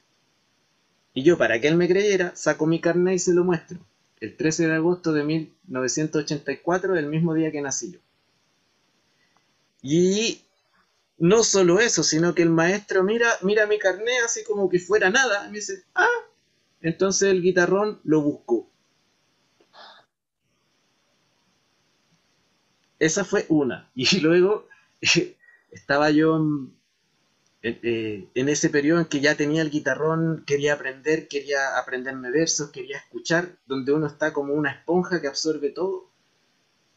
Y 1.13 1.24
yo, 1.24 1.38
para 1.38 1.60
que 1.60 1.68
él 1.68 1.76
me 1.76 1.89
creyera, 1.89 2.34
saco 2.38 2.66
mi 2.68 2.80
carnet 2.80 3.16
y 3.16 3.20
se 3.20 3.34
lo 3.34 3.44
muestro. 3.44 3.80
El 4.22 4.38
13 4.38 4.68
de 4.68 4.76
agosto 4.76 5.12
de 5.12 5.26
1984, 5.26 6.96
el 6.96 7.08
mismo 7.08 7.34
día 7.34 7.52
que 7.52 7.60
nací 7.60 7.92
yo. 7.92 8.00
Y 9.82 10.42
no 11.18 11.44
solo 11.44 11.82
eso, 11.82 12.02
sino 12.02 12.34
que 12.34 12.44
el 12.44 12.52
maestro 12.52 13.04
mira, 13.04 13.28
mira 13.42 13.68
mi 13.68 13.80
carnet 13.80 14.24
así 14.24 14.46
como 14.46 14.70
que 14.70 14.80
fuera 14.80 15.10
nada. 15.10 15.48
Y 15.48 15.52
me 15.52 15.58
dice, 15.58 15.84
ah, 15.96 16.08
entonces 16.80 17.30
el 17.30 17.42
guitarrón 17.42 18.00
lo 18.06 18.22
buscó. 18.22 18.70
Esa 23.00 23.26
fue 23.26 23.46
una. 23.50 23.92
Y 23.96 24.22
luego 24.22 24.72
estaba 25.72 26.10
yo 26.12 26.39
eh, 27.62 28.28
en, 28.34 28.50
ese 28.50 28.70
periodo 28.70 29.00
en 29.02 29.06
que 29.06 29.22
ya 29.22 29.36
tenía 29.36 29.62
el 29.62 29.72
guitarrón, 29.72 30.44
quería 30.46 30.74
aprender, 30.74 31.28
quería 31.28 31.78
aprenderme 31.78 32.32
versos, 32.32 32.72
quería 32.72 32.98
escuchar, 32.98 33.56
donde 33.66 33.94
uno 33.94 34.08
está 34.08 34.34
como 34.34 34.54
una 34.54 34.72
esponja 34.72 35.22
que 35.22 35.28
absorbe 35.28 35.70
todo. 35.70 36.10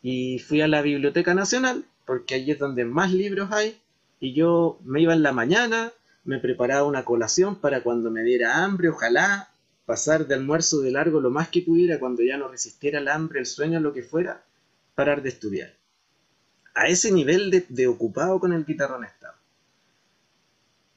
Y 0.02 0.38
fui 0.40 0.60
a 0.60 0.68
la 0.68 0.82
Biblioteca 0.82 1.34
Nacional, 1.34 1.84
porque 2.04 2.34
allí 2.34 2.52
es 2.52 2.58
donde 2.58 2.84
más 2.84 3.12
libros 3.12 3.50
hay, 3.52 3.80
y 4.20 4.34
yo 4.34 4.78
me 4.84 5.00
iba 5.02 5.14
en 5.14 5.22
la 5.22 5.32
mañana, 5.32 5.92
me 6.24 6.38
preparaba 6.38 6.84
una 6.84 7.04
colación 7.04 7.60
para 7.60 7.82
cuando 7.82 8.10
me 8.10 8.22
diera 8.22 8.64
hambre, 8.64 8.88
ojalá 8.88 9.50
pasar 9.84 10.26
de 10.26 10.34
almuerzo 10.34 10.80
de 10.80 10.90
largo 10.90 11.20
lo 11.20 11.30
más 11.30 11.48
que 11.48 11.62
pudiera 11.62 12.00
cuando 12.00 12.22
ya 12.24 12.36
no 12.36 12.48
resistiera 12.48 12.98
el 12.98 13.08
hambre, 13.08 13.38
el 13.38 13.46
sueño, 13.46 13.78
lo 13.78 13.92
que 13.92 14.02
fuera, 14.02 14.44
parar 14.96 15.22
de 15.22 15.28
estudiar 15.28 15.76
a 16.76 16.88
ese 16.88 17.10
nivel 17.10 17.50
de, 17.50 17.86
ocupado 17.86 18.38
con 18.38 18.52
el 18.52 18.66
guitarrón 18.66 19.04
estaba. 19.04 19.34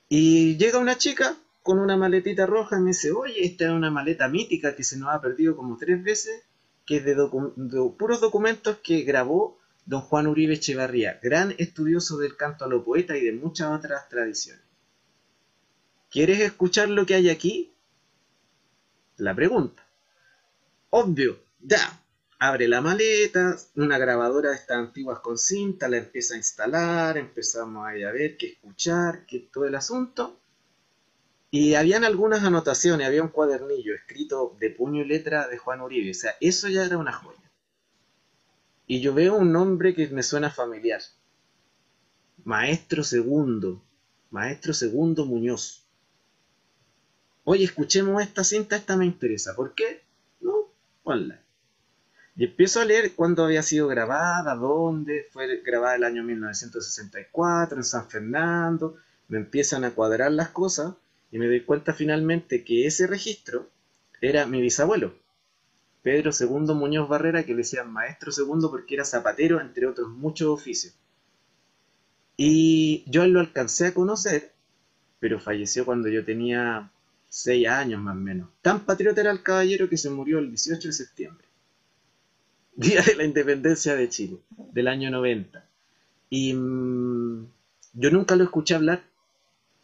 Y 0.10 0.58
llega 0.58 0.78
una 0.78 0.98
chica 0.98 1.38
con 1.64 1.80
una 1.80 1.96
maletita 1.96 2.46
roja 2.46 2.78
y 2.78 2.82
me 2.82 2.88
dice, 2.90 3.12
oye, 3.12 3.46
esta 3.46 3.66
es 3.66 3.72
una 3.72 3.90
maleta 3.90 4.28
mítica 4.28 4.76
que 4.76 4.84
se 4.84 4.98
nos 4.98 5.10
ha 5.10 5.22
perdido 5.22 5.56
como 5.56 5.78
tres 5.78 6.04
veces, 6.04 6.44
que 6.86 6.98
es 6.98 7.06
de, 7.06 7.16
puros 7.98 8.20
documentos 8.20 8.78
que 8.84 9.04
grabó 9.04 9.58
don 9.86 10.02
Juan 10.02 10.28
Uribe 10.28 10.56
Echevarría, 10.56 11.18
gran 11.24 11.56
estudioso 11.58 12.18
del 12.18 12.36
canto 12.36 12.66
a 12.66 12.68
lo 12.68 12.84
poeta 12.84 13.16
y 13.16 13.24
de 13.24 13.32
muchas 13.32 13.72
otras 13.72 14.10
tradiciones. 14.10 14.64
¿Quieres 16.12 16.42
escuchar 16.42 16.90
lo 16.90 17.06
que 17.06 17.16
hay 17.16 17.30
aquí? 17.30 17.72
La 19.16 19.34
pregunta. 19.34 19.82
Obvio, 20.90 21.40
ya, 21.62 22.02
abre 22.40 22.70
la 22.70 22.80
maleta, 22.80 23.58
una 23.76 23.98
grabadora 23.98 24.52
de 24.52 24.56
estas 24.56 24.78
antiguas 24.78 25.20
con 25.20 25.38
cinta, 25.38 25.90
la 25.90 25.98
empieza 25.98 26.34
a 26.34 26.38
instalar, 26.38 27.18
empezamos 27.18 27.86
a, 27.86 27.92
ver 27.92 28.38
qué 28.38 28.48
escuchar, 28.48 29.26
qué 29.26 29.40
todo 29.40 29.66
el 29.66 29.76
asunto. 29.76 30.40
Y 31.52 31.74
habían 31.76 32.06
algunas 32.06 32.44
anotaciones, 32.44 33.06
había 33.06 33.24
un 33.24 33.30
cuadernillo 33.30 33.94
escrito 33.94 34.56
de 34.60 34.70
puño 34.70 35.02
y 35.04 35.08
letra 35.08 35.48
de 35.50 35.58
Juan 35.58 35.82
Uribe, 35.82 36.12
o 36.12 36.14
sea, 36.14 36.36
eso 36.40 36.70
ya 36.70 36.86
era 36.86 36.98
una 36.98 37.12
joya. 37.12 37.52
Y 38.88 39.02
yo 39.02 39.14
veo 39.14 39.36
un 39.36 39.52
nombre 39.52 39.94
que 39.94 40.08
me 40.08 40.24
suena 40.24 40.50
familiar. 40.50 41.02
Maestro 42.46 43.04
Segundo, 43.04 43.84
Maestro 44.32 44.74
Segundo 44.74 45.26
Muñoz. 45.26 45.84
Oye, 47.44 47.66
escuchemos 47.66 48.22
esta 48.22 48.44
cinta, 48.44 48.78
esta 48.78 48.96
me 48.96 49.06
interesa. 49.06 49.56
¿Por 49.56 49.76
qué? 49.76 50.04
No, 50.40 50.72
ponla. 51.04 51.44
Y 52.40 52.46
empiezo 52.46 52.80
a 52.80 52.86
leer 52.86 53.16
cuándo 53.16 53.44
había 53.44 53.62
sido 53.62 53.90
grabada, 53.90 54.56
dónde, 54.56 55.28
fue 55.30 55.58
grabada 55.58 55.98
el 55.98 56.06
año 56.06 56.24
1964 56.24 57.78
en 57.78 57.84
San 57.84 58.10
Fernando, 58.10 58.96
me 59.28 59.40
empiezan 59.40 59.84
a 59.84 59.92
cuadrar 59.92 60.32
las 60.32 60.48
cosas 60.48 60.94
y 61.34 61.38
me 61.38 61.48
doy 61.48 61.66
cuenta 61.66 61.94
finalmente 61.94 62.64
que 62.64 62.88
ese 62.88 63.08
registro 63.08 63.68
era 64.22 64.46
mi 64.46 64.62
bisabuelo, 64.62 65.16
Pedro 66.02 66.32
II 66.32 66.76
Muñoz 66.76 67.10
Barrera, 67.10 67.44
que 67.44 67.52
le 67.52 67.58
decían 67.58 67.92
maestro 67.92 68.32
segundo 68.32 68.72
porque 68.72 68.96
era 68.96 69.04
zapatero, 69.04 69.60
entre 69.60 69.86
otros 69.86 70.08
muchos 70.08 70.48
oficios. 70.48 70.94
Y 72.38 73.04
yo 73.12 73.28
lo 73.28 73.42
alcancé 73.42 73.88
a 73.88 73.94
conocer, 73.94 74.54
pero 75.20 75.42
falleció 75.42 75.84
cuando 75.84 76.08
yo 76.08 76.24
tenía 76.24 76.90
seis 77.28 77.68
años 77.68 78.02
más 78.02 78.16
o 78.16 78.20
menos. 78.20 78.48
Tan 78.62 78.86
patriota 78.86 79.20
era 79.20 79.32
el 79.32 79.44
caballero 79.44 79.90
que 79.90 79.98
se 79.98 80.10
murió 80.10 80.40
el 80.40 80.48
18 80.48 80.88
de 80.88 80.94
septiembre, 80.94 81.49
día 82.80 83.02
de 83.02 83.16
la 83.16 83.26
independencia 83.26 83.96
de 83.96 84.08
Chile, 84.08 84.38
del 84.72 84.88
año 84.88 85.12
90. 85.12 85.66
Y 86.30 86.54
mm, 86.54 87.46
yo 87.94 88.12
nunca 88.12 88.38
lo 88.38 88.46
escuché 88.46 88.76
hablar. 88.76 89.04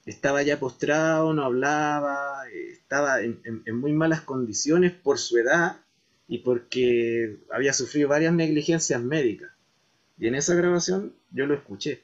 Estaba 0.05 0.43
ya 0.43 0.59
postrado, 0.59 1.33
no 1.33 1.43
hablaba, 1.43 2.47
estaba 2.47 3.21
en, 3.21 3.41
muy 3.73 3.91
malas 3.91 4.21
condiciones 4.21 4.93
por 4.93 5.17
su 5.17 5.37
edad 5.37 5.81
y 6.27 6.39
porque 6.39 7.39
había 7.51 7.73
sufrido 7.73 8.09
varias 8.09 8.33
negligencias 8.33 9.01
médicas. 9.01 9.51
Y 10.17 10.27
en 10.27 10.35
esa 10.35 10.55
grabación 10.55 11.13
yo 11.31 11.47
lo 11.47 11.55
escuché. 11.55 12.03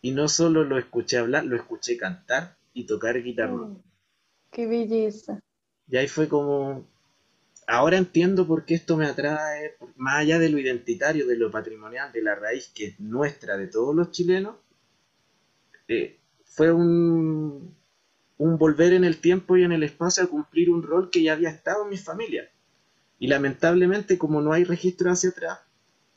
Y 0.00 0.12
no 0.12 0.28
solo 0.28 0.64
lo 0.64 0.78
escuché 0.78 1.18
hablar, 1.18 1.44
lo 1.44 1.56
escuché 1.56 1.98
cantar 1.98 2.56
y 2.72 2.84
tocar 2.84 3.20
guitarra. 3.22 3.66
Mm, 3.66 3.82
qué 4.52 4.66
belleza. 4.66 5.40
Y 5.90 5.96
ahí 5.96 6.06
fue 6.06 6.28
como, 6.28 6.86
ahora 7.68 7.98
entiendo 7.98 8.46
por 8.46 8.64
qué 8.64 8.74
esto 8.74 8.96
me 8.96 9.06
atrae, 9.06 9.76
más 9.96 10.16
allá 10.16 10.38
de 10.38 10.48
lo 10.48 10.58
identitario, 10.58 11.26
de 11.26 11.36
lo 11.36 11.50
patrimonial, 11.50 12.10
de 12.12 12.22
la 12.22 12.34
raíz 12.34 12.72
que 12.74 12.86
es 12.86 13.00
nuestra, 13.00 13.56
de 13.58 13.66
todos 13.66 13.94
los 13.94 14.10
chilenos, 14.10 14.56
eh, 15.86 16.18
fue 16.44 16.72
un, 16.72 17.76
un 18.38 18.58
volver 18.58 18.94
en 18.94 19.04
el 19.04 19.18
tiempo 19.18 19.56
y 19.56 19.64
en 19.64 19.72
el 19.72 19.82
espacio 19.82 20.24
a 20.24 20.28
cumplir 20.28 20.70
un 20.70 20.82
rol 20.82 21.10
que 21.10 21.22
ya 21.22 21.34
había 21.34 21.50
estado 21.50 21.84
en 21.84 21.90
mi 21.90 21.98
familia. 21.98 22.50
Y 23.18 23.26
lamentablemente, 23.26 24.16
como 24.16 24.40
no 24.40 24.52
hay 24.52 24.64
registro 24.64 25.10
hacia 25.10 25.30
atrás, 25.30 25.58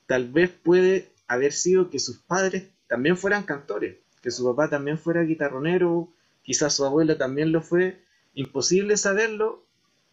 tal 0.08 0.32
vez 0.32 0.50
puede 0.50 1.10
haber 1.28 1.52
sido 1.52 1.90
que 1.90 2.00
sus 2.00 2.18
padres 2.18 2.70
también 2.88 3.18
fueran 3.18 3.44
cantores, 3.44 3.98
que 4.22 4.32
su 4.32 4.46
papá 4.46 4.70
también 4.70 4.98
fuera 4.98 5.24
guitarronero, 5.24 6.14
quizás 6.44 6.74
su 6.74 6.86
abuelo 6.86 7.18
también 7.18 7.52
lo 7.52 7.62
fue, 7.62 8.00
imposible 8.34 8.96
saberlo, 8.96 9.66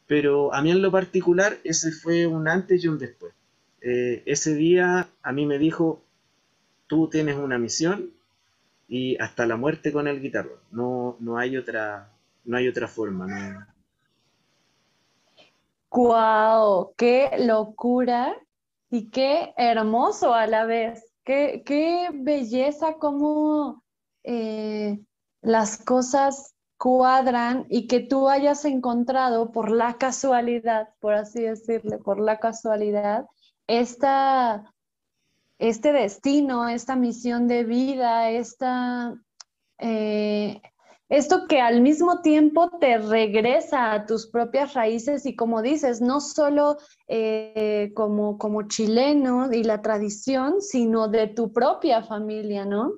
pero 0.09 0.53
a 0.55 0.63
mí 0.63 0.71
en 0.73 0.83
lo 0.83 0.91
particular 0.91 1.59
ese 1.63 1.93
fue 1.93 2.27
un 2.27 2.49
antes 2.49 2.83
y 2.83 2.89
un 2.89 2.99
después. 2.99 3.33
Eh, 3.83 4.23
ese 4.27 4.55
día 4.55 5.09
a 5.23 5.33
mí 5.33 5.47
me 5.47 5.59
dijo, 5.59 6.03
tú 6.89 7.09
tienes 7.09 7.37
una 7.37 7.59
misión 7.59 8.11
y 8.89 9.17
hasta 9.19 9.47
la 9.47 9.57
muerte 9.57 9.93
con 9.93 10.09
el 10.09 10.21
guitarro. 10.21 10.63
No, 10.73 11.17
no 11.21 11.37
hay 11.39 11.57
otra, 11.59 12.11
no 12.45 12.57
hay 12.57 12.69
otra 12.69 12.89
forma. 12.89 13.27
No. 13.27 13.67
¡Guau! 15.91 16.95
¡Qué 16.97 17.31
locura! 17.41 18.35
Y 18.91 19.11
qué 19.11 19.53
hermoso 19.59 20.33
a 20.35 20.47
la 20.47 20.65
vez. 20.65 21.05
Qué, 21.23 21.63
qué 21.67 22.09
belleza 22.15 22.95
como 22.95 23.83
eh, 24.25 24.99
las 25.43 25.77
cosas 25.77 26.55
cuadran 26.79 27.67
y 27.69 27.89
que 27.89 28.01
tú 28.01 28.29
hayas 28.29 28.65
encontrado 28.65 29.51
por 29.51 29.71
la 29.71 29.99
casualidad, 29.99 30.89
por 31.01 31.15
así 31.15 31.43
decirle, 31.43 31.99
por 31.99 32.21
la 32.21 32.39
casualidad, 32.39 33.27
esta, 33.67 34.73
este 35.59 35.93
destino, 35.93 36.69
esta 36.69 36.95
misión 36.95 37.49
de 37.49 37.65
vida, 37.65 38.31
esta, 38.31 39.21
eh, 39.79 40.63
esto 41.09 41.49
que 41.49 41.61
al 41.61 41.81
mismo 41.81 42.21
tiempo 42.21 42.71
te 42.79 42.99
regresa 42.99 43.93
a 43.93 44.07
tus 44.07 44.29
propias 44.29 44.75
raíces 44.75 45.27
y 45.27 45.35
como 45.35 45.63
dices, 45.63 46.01
no 46.01 46.21
solo 46.21 46.77
eh, 47.09 47.91
como, 47.95 48.39
como 48.39 48.69
chileno 48.69 49.53
y 49.53 49.65
la 49.65 49.83
tradición, 49.83 50.61
sino 50.61 51.09
de 51.09 51.27
tu 51.27 51.53
propia 51.53 52.05
familia, 52.05 52.65
¿no? 52.65 52.93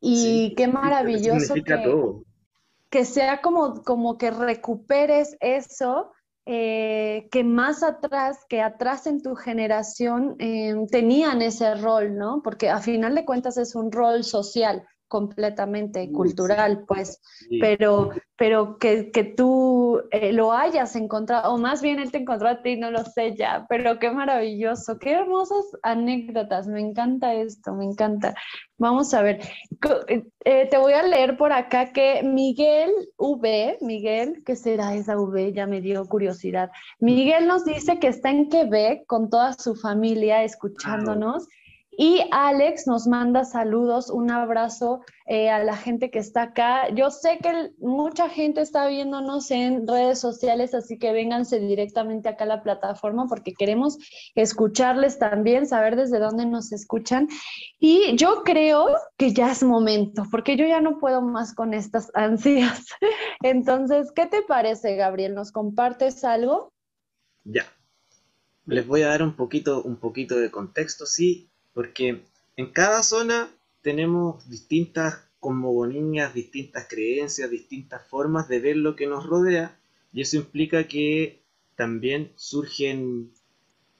Y 0.00 0.54
qué 0.54 0.68
maravilloso 0.68 1.54
que, 1.54 2.22
que 2.90 3.04
sea 3.04 3.40
como, 3.40 3.82
como 3.82 4.18
que 4.18 4.30
recuperes 4.30 5.36
eso 5.40 6.12
eh, 6.46 7.28
que 7.30 7.44
más 7.44 7.82
atrás, 7.82 8.38
que 8.48 8.62
atrás 8.62 9.06
en 9.06 9.20
tu 9.20 9.34
generación 9.34 10.36
eh, 10.38 10.74
tenían 10.90 11.42
ese 11.42 11.74
rol, 11.74 12.16
¿no? 12.16 12.40
Porque 12.42 12.70
a 12.70 12.80
final 12.80 13.14
de 13.14 13.26
cuentas 13.26 13.58
es 13.58 13.74
un 13.74 13.92
rol 13.92 14.24
social 14.24 14.86
completamente 15.08 16.10
cultural, 16.12 16.84
pues, 16.86 17.20
pero, 17.60 18.10
pero 18.36 18.78
que, 18.78 19.10
que 19.10 19.24
tú 19.24 20.02
eh, 20.10 20.32
lo 20.32 20.52
hayas 20.52 20.94
encontrado, 20.96 21.52
o 21.52 21.58
más 21.58 21.82
bien 21.82 21.98
él 21.98 22.12
te 22.12 22.18
encontró 22.18 22.48
a 22.48 22.62
ti, 22.62 22.76
no 22.76 22.90
lo 22.90 23.04
sé 23.04 23.34
ya, 23.34 23.66
pero 23.68 23.98
qué 23.98 24.10
maravilloso, 24.10 24.98
qué 24.98 25.12
hermosas 25.12 25.64
anécdotas, 25.82 26.68
me 26.68 26.80
encanta 26.80 27.34
esto, 27.34 27.72
me 27.74 27.84
encanta. 27.84 28.34
Vamos 28.76 29.12
a 29.12 29.22
ver, 29.22 29.40
eh, 30.44 30.68
te 30.70 30.78
voy 30.78 30.92
a 30.92 31.02
leer 31.02 31.36
por 31.36 31.52
acá 31.52 31.92
que 31.92 32.22
Miguel 32.22 32.90
V, 33.16 33.78
Miguel, 33.80 34.42
¿qué 34.46 34.54
será 34.54 34.94
esa 34.94 35.18
V? 35.18 35.52
Ya 35.52 35.66
me 35.66 35.80
dio 35.80 36.04
curiosidad. 36.06 36.70
Miguel 37.00 37.48
nos 37.48 37.64
dice 37.64 37.98
que 37.98 38.08
está 38.08 38.30
en 38.30 38.48
Quebec 38.48 39.04
con 39.06 39.30
toda 39.30 39.54
su 39.54 39.74
familia 39.74 40.44
escuchándonos. 40.44 41.48
Y 42.00 42.22
Alex 42.30 42.86
nos 42.86 43.08
manda 43.08 43.44
saludos, 43.44 44.08
un 44.08 44.30
abrazo 44.30 45.00
eh, 45.26 45.50
a 45.50 45.64
la 45.64 45.76
gente 45.76 46.12
que 46.12 46.20
está 46.20 46.42
acá. 46.42 46.94
Yo 46.94 47.10
sé 47.10 47.38
que 47.42 47.72
mucha 47.78 48.28
gente 48.28 48.60
está 48.60 48.86
viéndonos 48.86 49.50
en 49.50 49.84
redes 49.84 50.20
sociales, 50.20 50.74
así 50.74 50.96
que 50.96 51.10
vénganse 51.10 51.58
directamente 51.58 52.28
acá 52.28 52.44
a 52.44 52.46
la 52.46 52.62
plataforma 52.62 53.26
porque 53.28 53.52
queremos 53.52 53.98
escucharles 54.36 55.18
también, 55.18 55.66
saber 55.66 55.96
desde 55.96 56.20
dónde 56.20 56.46
nos 56.46 56.70
escuchan. 56.70 57.26
Y 57.80 58.14
yo 58.14 58.44
creo 58.44 58.86
que 59.16 59.32
ya 59.32 59.50
es 59.50 59.64
momento, 59.64 60.22
porque 60.30 60.56
yo 60.56 60.68
ya 60.68 60.80
no 60.80 61.00
puedo 61.00 61.20
más 61.20 61.52
con 61.52 61.74
estas 61.74 62.12
ansias. 62.14 62.86
Entonces, 63.42 64.12
¿qué 64.12 64.26
te 64.26 64.42
parece, 64.42 64.94
Gabriel? 64.94 65.34
¿Nos 65.34 65.50
compartes 65.50 66.22
algo? 66.22 66.72
Ya. 67.42 67.64
Les 68.66 68.86
voy 68.86 69.02
a 69.02 69.08
dar 69.08 69.24
un 69.24 69.34
poquito, 69.34 69.82
un 69.82 69.96
poquito 69.96 70.38
de 70.38 70.52
contexto, 70.52 71.04
sí 71.04 71.47
porque 71.78 72.24
en 72.56 72.72
cada 72.72 73.04
zona 73.04 73.48
tenemos 73.82 74.50
distintas 74.50 75.28
cosmogonías, 75.38 76.34
distintas 76.34 76.88
creencias, 76.88 77.48
distintas 77.48 78.04
formas 78.08 78.48
de 78.48 78.58
ver 78.58 78.76
lo 78.76 78.96
que 78.96 79.06
nos 79.06 79.24
rodea, 79.24 79.78
y 80.12 80.22
eso 80.22 80.38
implica 80.38 80.88
que 80.88 81.40
también 81.76 82.32
surgen 82.34 83.30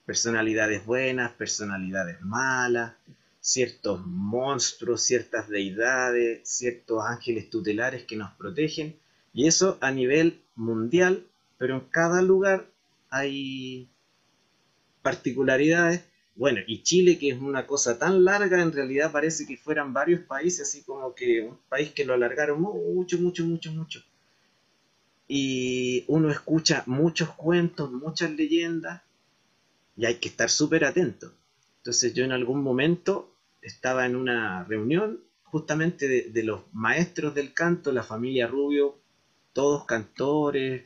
personalidades 0.07 0.85
buenas, 0.87 1.31
personalidades 1.35 2.21
malas, 2.21 2.95
ciertos 3.39 4.05
monstruos, 4.05 5.03
ciertas 5.03 5.49
deidades, 5.49 6.49
ciertos 6.49 7.05
ángeles 7.07 7.49
tutelares 7.49 8.03
que 8.03 8.17
nos 8.17 8.33
protegen, 8.33 8.97
y 9.33 9.47
eso 9.47 9.79
a 9.81 9.93
nivel 9.93 10.41
mundial, 10.57 11.29
pero 11.59 11.77
en 11.77 11.83
cada 11.83 12.23
lugar 12.23 12.67
hay 13.09 13.89
particularidades 15.01 16.03
bueno, 16.39 16.61
y 16.69 16.85
Chile, 16.85 17.19
que 17.19 17.31
es 17.31 17.41
una 17.41 17.67
cosa 17.67 17.99
tan 17.99 18.25
larga, 18.25 18.63
en 18.63 18.71
realidad 18.73 19.11
parece 19.11 19.45
que 19.45 19.57
fueran 19.57 19.93
varios 19.93 20.21
países, 20.21 20.69
así 20.69 20.85
como 20.85 21.13
que 21.13 21.43
un 21.43 21.59
país 21.69 21.91
que 21.91 22.05
lo 22.05 22.15
alargaron 22.15 22.61
mucho, 22.63 23.19
mucho, 23.19 23.45
mucho, 23.45 23.73
mucho. 23.73 24.05
Y 25.27 26.05
uno 26.07 26.31
escucha 26.31 26.85
muchos 26.87 27.31
cuentos, 27.31 27.91
muchas 27.91 28.31
leyendas, 28.31 29.03
y 29.97 30.07
hay 30.07 30.15
que 30.15 30.29
estar 30.29 30.49
súper 30.49 30.85
atento. 30.85 31.33
Entonces 31.79 32.15
yo 32.15 32.25
en 32.25 32.31
algún 32.31 32.63
momento 32.63 33.35
estaba 33.61 34.07
en 34.07 34.15
una 34.15 34.63
reunión 34.63 35.19
justamente 35.43 36.07
de, 36.07 36.31
de, 36.31 36.45
los 36.45 36.61
maestros 36.73 37.35
del 37.35 37.53
canto, 37.53 37.91
la 37.91 38.05
familia 38.05 38.47
Rubio, 38.47 38.97
todos 39.53 39.87
cantores, 39.87 40.85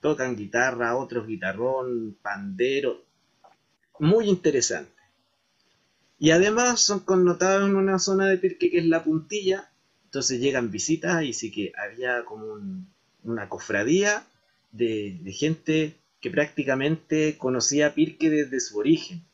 tocan 0.00 0.34
guitarra, 0.34 0.96
otros 0.96 1.28
guitarrón, 1.28 2.16
pandero, 2.20 3.04
muy 3.98 4.28
interesante. 4.28 4.92
Y 6.18 6.30
además 6.30 6.80
son 6.80 7.00
connotados 7.00 7.68
en 7.68 7.76
una 7.76 7.98
zona 7.98 8.26
de 8.26 8.38
Pirque 8.38 8.70
que 8.70 8.78
es 8.78 8.86
la 8.86 9.02
puntilla, 9.02 9.70
entonces 10.06 10.40
llegan 10.40 10.70
visitas 10.70 11.22
y 11.24 11.32
sí 11.32 11.50
que 11.50 11.72
había 11.76 12.24
como 12.24 12.60
una 13.24 13.48
cofradía 13.48 14.24
de, 14.72 15.20
gente 15.32 15.96
que 16.20 16.30
prácticamente 16.30 17.36
conocía 17.36 17.94
Pirque 17.94 18.30
desde 18.30 18.60
su 18.60 18.78
origen. 18.78 19.24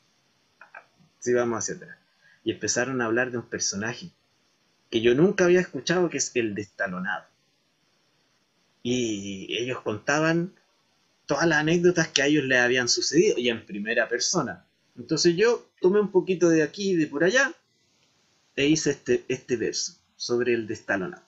Si 1.18 1.33
vamos 1.35 1.59
hacia 1.59 1.75
atrás. 1.75 1.99
Y 2.44 2.53
empezaron 2.53 3.01
a 3.01 3.07
hablar 3.07 3.31
de 3.31 3.38
un 3.38 3.46
personaje 3.46 4.11
que 4.90 5.01
yo 5.03 5.14
nunca 5.14 5.45
había 5.45 5.61
escuchado, 5.61 6.09
que 6.09 6.18
es 6.18 6.35
el 6.35 6.55
destalonado. 6.55 7.26
Y 8.82 9.55
ellos 9.59 9.80
contaban 9.82 10.55
todas 11.31 11.47
las 11.47 11.59
anécdotas 11.59 12.09
que 12.09 12.22
a 12.22 12.26
ellos 12.26 12.45
les 12.45 12.59
habían 12.59 12.89
sucedido 12.89 13.39
y 13.39 13.51
en 13.51 13.64
primera 13.64 14.09
persona. 14.09 14.66
Entonces 14.99 15.37
yo 15.37 15.64
tomé 15.81 16.01
un 16.01 16.11
poquito 16.11 16.49
de 16.49 16.64
aquí 16.64 16.91
y 16.91 16.97
de 16.97 17.07
por 17.07 17.22
allá 17.22 17.53
e 18.57 18.66
hice 18.66 18.91
este, 18.91 19.24
este 19.28 19.57
verso 19.57 19.93
sobre 20.16 20.55
el 20.55 20.66
destalonado. 20.66 21.22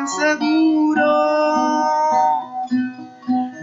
Tan 0.00 0.08
seguro. 0.08 1.10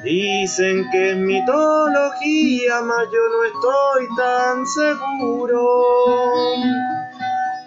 Dicen 0.04 0.86
que 0.92 1.12
es 1.12 1.18
mitología, 1.18 2.82
mas 2.82 3.08
yo 3.12 3.24
no 3.34 3.44
estoy 3.44 4.08
tan 4.16 4.66
seguro. 4.66 5.62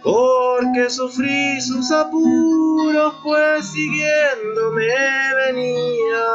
Porque 0.02 0.88
sufrí 0.88 1.60
sus 1.60 1.90
apuros, 1.90 3.14
pues 3.22 3.70
siguiéndome 3.70 4.88
venía. 5.36 6.26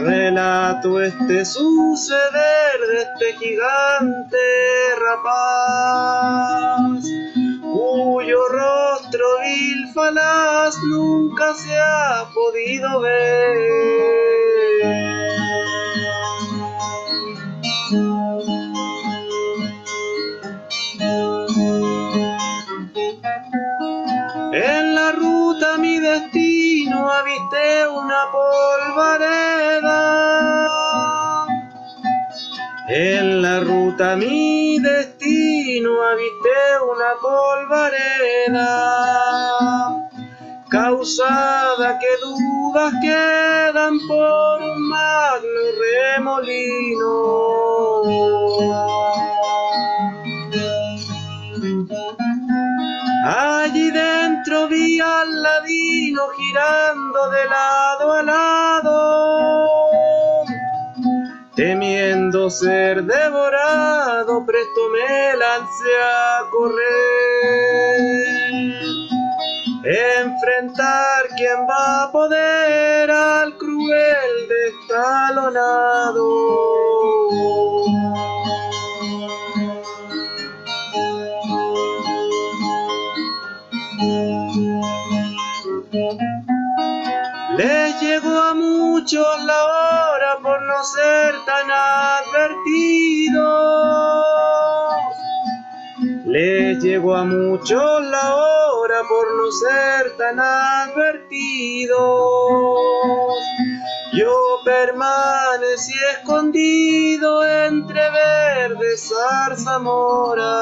relato 0.00 1.02
este 1.02 1.44
suceder 1.44 2.80
de 2.90 3.02
este 3.02 3.34
gigante 3.38 4.38
rapaz, 4.98 7.04
cuyo 7.60 8.48
rostro 8.48 9.26
vil 9.42 9.92
falaz 9.92 10.74
nunca 10.84 11.52
se 11.54 11.78
ha 11.78 12.26
podido 12.32 13.00
ver. 13.00 14.39
La 34.10 34.16
ruta 34.16 34.16
mi 34.16 34.80
destino 34.80 36.02
aviste 36.02 36.78
una 36.92 37.14
polvareda. 37.20 38.70
Causada 40.68 41.98
que 41.98 42.16
dudas 42.22 42.92
quedan 43.02 43.98
por 44.06 44.62
un 44.62 44.88
magno 44.88 45.62
remolino. 45.82 47.14
Allí 53.26 53.90
dentro 53.90 54.68
vi 54.68 55.00
al 55.00 55.42
ladino 55.42 56.22
girando 56.38 57.30
de 57.30 57.44
lado 57.46 58.12
a 58.12 58.22
lado, 58.22 58.49
ser 62.50 63.04
devorado, 63.04 64.44
presto 64.44 64.88
me 64.90 65.36
lancé 65.36 65.96
a 66.02 66.44
correr. 66.50 66.80
Enfrentar 69.84 71.28
quién 71.36 71.66
va 71.68 72.02
a 72.04 72.12
poder 72.12 73.10
al 73.10 73.56
cruel 73.56 74.48
destalonado. 74.48 76.26
Les 87.56 88.00
llegó 88.00 88.40
a 88.40 88.54
muchos 88.54 88.89
la 89.08 89.64
hora 89.64 90.38
por 90.42 90.62
no 90.62 90.84
ser 90.84 91.34
tan 91.46 91.70
advertidos. 91.70 93.40
Les 96.26 96.82
llegó 96.82 97.16
a 97.16 97.24
muchos 97.24 98.04
la 98.04 98.36
hora 98.36 99.02
por 99.08 99.26
no 99.36 99.50
ser 99.52 100.16
tan 100.18 100.38
advertidos. 100.38 101.98
Yo 104.12 104.58
permanecí 104.64 105.94
escondido 106.18 107.42
entre 107.44 108.10
verdes 108.10 109.08
zarzamoras. 109.08 110.60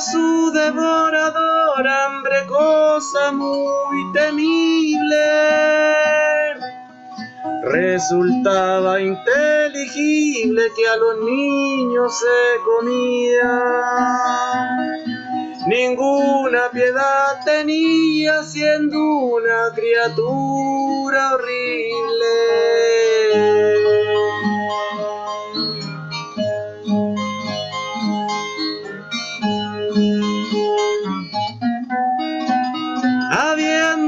Su 0.00 0.50
devorador 0.50 1.86
hambre 1.86 2.44
cosa 2.46 3.30
muy 3.30 4.12
temible. 4.12 5.24
Resultaba 7.62 9.00
inteligible 9.00 10.62
que 10.76 10.88
a 10.88 10.96
los 10.96 11.20
niños 11.20 12.12
se 12.18 12.60
comía. 12.64 13.62
Ninguna 15.68 16.70
piedad 16.72 17.44
tenía 17.44 18.42
siendo 18.42 18.98
una 18.98 19.70
criatura 19.76 21.34
horrible. 21.34 22.34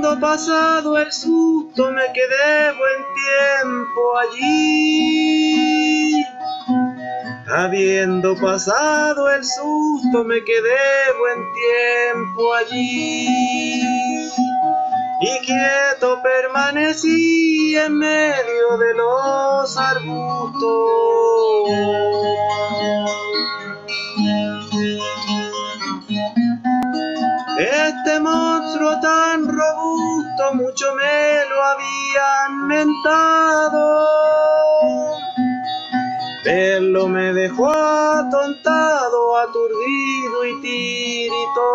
Habiendo 0.06 0.28
pasado 0.28 0.98
el 0.98 1.10
susto 1.10 1.90
me 1.90 2.04
quedé 2.12 2.72
buen 2.78 3.04
tiempo 3.16 4.18
allí. 4.18 5.56
Habiendo 7.48 8.36
pasado 8.36 9.28
el 9.30 9.44
susto 9.44 10.22
me 10.22 10.44
quedé 10.44 11.12
buen 11.18 11.44
tiempo 11.54 12.54
allí. 12.54 13.80
Y 15.22 15.38
quieto 15.44 16.22
permanecí 16.22 17.76
en 17.76 17.98
medio 17.98 18.78
de 18.78 18.94
los 18.94 19.76
arbustos. 19.76 20.66
Habían 31.86 32.66
mentado. 32.66 34.06
Verlo 36.44 37.08
me 37.08 37.32
dejó 37.32 37.70
atontado, 37.70 39.36
aturdido 39.38 40.44
y 40.46 40.60
tiritón. 40.62 41.66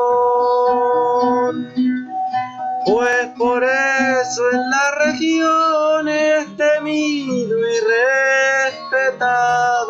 Pues 2.86 3.28
por 3.38 3.64
eso 3.64 4.42
en 4.52 4.70
la 4.70 4.92
región 5.06 6.08
es 6.08 6.56
temido 6.58 7.58
y 7.58 7.80
respetado. 8.72 9.81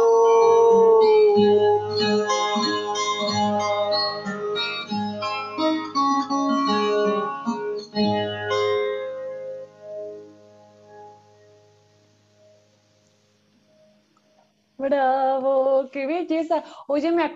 Bravo, 14.82 15.90
qué 15.92 16.08
belleza. 16.08 16.64
Oye, 16.88 17.12
me, 17.12 17.32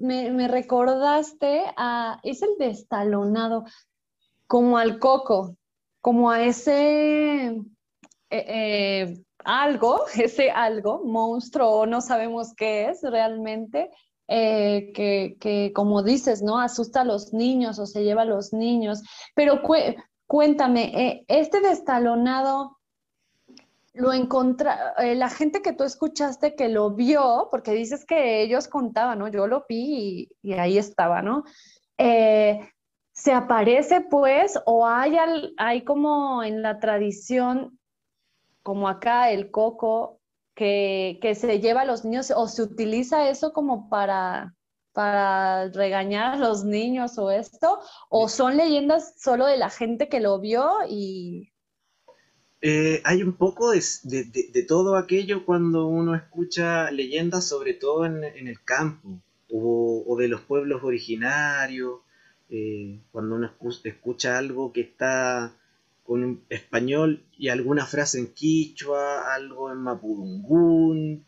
me, 0.00 0.30
me 0.32 0.48
recordaste 0.48 1.64
a, 1.78 2.20
es 2.22 2.42
el 2.42 2.50
destalonado, 2.58 3.64
como 4.46 4.76
al 4.76 4.98
coco, 4.98 5.56
como 6.02 6.30
a 6.30 6.42
ese 6.42 7.46
eh, 7.46 7.54
eh, 8.30 9.22
algo, 9.44 10.04
ese 10.14 10.50
algo, 10.50 11.02
monstruo, 11.02 11.86
no 11.86 12.02
sabemos 12.02 12.52
qué 12.54 12.90
es 12.90 13.00
realmente, 13.02 13.90
eh, 14.28 14.92
que, 14.94 15.38
que 15.40 15.72
como 15.74 16.02
dices, 16.02 16.42
¿no? 16.42 16.60
Asusta 16.60 17.00
a 17.00 17.04
los 17.06 17.32
niños 17.32 17.78
o 17.78 17.86
se 17.86 18.04
lleva 18.04 18.22
a 18.22 18.26
los 18.26 18.52
niños. 18.52 19.02
Pero 19.34 19.62
cué- 19.62 19.96
cuéntame, 20.26 21.24
este 21.28 21.62
destalonado 21.62 22.76
lo 24.00 24.12
encontra, 24.12 24.94
eh, 24.98 25.14
la 25.14 25.28
gente 25.30 25.62
que 25.62 25.72
tú 25.72 25.84
escuchaste 25.84 26.54
que 26.56 26.68
lo 26.68 26.90
vio, 26.92 27.48
porque 27.50 27.72
dices 27.72 28.04
que 28.06 28.42
ellos 28.42 28.68
contaban, 28.68 29.18
¿no? 29.20 29.28
Yo 29.28 29.46
lo 29.46 29.64
vi 29.68 30.28
y, 30.42 30.50
y 30.50 30.54
ahí 30.54 30.78
estaba, 30.78 31.22
¿no? 31.22 31.44
Eh, 31.98 32.60
¿se 33.12 33.32
aparece 33.32 34.00
pues 34.02 34.58
o 34.66 34.86
hay, 34.86 35.16
al- 35.18 35.54
hay 35.58 35.84
como 35.84 36.42
en 36.42 36.62
la 36.62 36.80
tradición, 36.80 37.78
como 38.62 38.88
acá 38.88 39.30
el 39.30 39.50
coco, 39.50 40.20
que, 40.54 41.18
que 41.22 41.34
se 41.34 41.60
lleva 41.60 41.82
a 41.82 41.84
los 41.84 42.04
niños 42.04 42.32
o 42.36 42.46
se 42.48 42.62
utiliza 42.62 43.28
eso 43.30 43.52
como 43.52 43.88
para, 43.88 44.54
para 44.92 45.68
regañar 45.70 46.34
a 46.34 46.36
los 46.36 46.64
niños 46.64 47.18
o 47.18 47.30
esto, 47.30 47.80
o 48.10 48.28
son 48.28 48.56
leyendas 48.56 49.14
solo 49.20 49.46
de 49.46 49.56
la 49.58 49.70
gente 49.70 50.08
que 50.08 50.20
lo 50.20 50.40
vio 50.40 50.70
y... 50.88 51.49
Eh, 52.62 53.00
hay 53.04 53.22
un 53.22 53.32
poco 53.32 53.70
de, 53.72 54.64
todo 54.68 54.96
aquello 54.96 55.46
cuando 55.46 55.86
uno 55.86 56.14
escucha 56.14 56.90
leyendas, 56.90 57.48
sobre 57.48 57.72
todo 57.74 58.04
en, 58.04 58.22
el 58.24 58.62
campo, 58.62 59.20
o, 59.50 60.16
de 60.18 60.28
los 60.28 60.42
pueblos 60.42 60.82
originarios, 60.84 62.00
eh, 62.50 63.00
cuando 63.12 63.36
uno 63.36 63.50
escucha 63.84 64.36
algo 64.36 64.72
que 64.72 64.82
está 64.82 65.56
con 66.04 66.42
español 66.48 67.24
y 67.38 67.48
alguna 67.48 67.86
frase 67.86 68.18
en 68.18 68.34
quichua, 68.34 69.32
algo 69.34 69.70
en 69.72 69.78
mapudungún, 69.78 71.24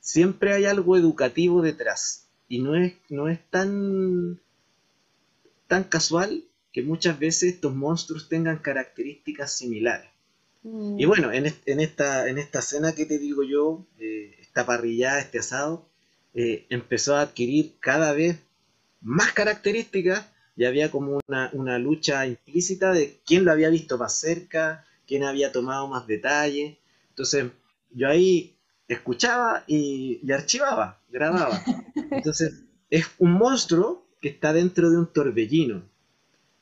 siempre 0.00 0.52
hay 0.52 0.66
algo 0.66 0.96
educativo 0.96 1.62
detrás 1.62 2.28
y 2.48 2.60
no 2.60 2.74
es, 2.74 2.94
no 3.08 3.28
es 3.28 3.38
tan, 3.50 4.40
tan 5.66 5.84
casual 5.84 6.44
que 6.72 6.82
muchas 6.82 7.18
veces 7.18 7.54
estos 7.54 7.74
monstruos 7.74 8.28
tengan 8.28 8.58
características 8.58 9.56
similares. 9.56 10.10
Y 10.62 10.68
mm. 10.68 11.08
bueno, 11.08 11.32
en, 11.32 11.46
esta, 11.46 12.28
en 12.28 12.38
esta 12.38 12.58
escena 12.58 12.94
que 12.94 13.06
te 13.06 13.18
digo 13.18 13.42
yo, 13.42 13.86
eh, 13.98 14.36
esta 14.40 14.66
parrillada, 14.66 15.20
este 15.20 15.38
asado, 15.38 15.88
eh, 16.34 16.66
empezó 16.68 17.16
a 17.16 17.22
adquirir 17.22 17.76
cada 17.80 18.12
vez 18.12 18.38
más 19.00 19.32
características 19.32 20.26
y 20.56 20.64
había 20.64 20.90
como 20.90 21.20
una, 21.28 21.50
una, 21.52 21.78
lucha 21.78 22.26
implícita 22.26 22.92
de 22.92 23.20
quién 23.24 23.44
lo 23.44 23.52
había 23.52 23.70
visto 23.70 23.96
más 23.96 24.18
cerca, 24.18 24.84
quién 25.06 25.24
había 25.24 25.52
tomado 25.52 25.86
más 25.86 26.06
detalles. 26.06 26.76
Entonces, 27.10 27.46
yo 27.90 28.08
ahí 28.08 28.56
escuchaba 28.88 29.64
y, 29.66 30.20
archivaba, 30.32 31.00
grababa. 31.08 31.62
Entonces, 32.10 32.64
es 32.90 33.06
un 33.18 33.32
monstruo 33.32 34.06
que 34.20 34.30
está 34.30 34.52
dentro 34.52 34.90
de 34.90 34.98
un 34.98 35.12
torbellino. 35.12 35.82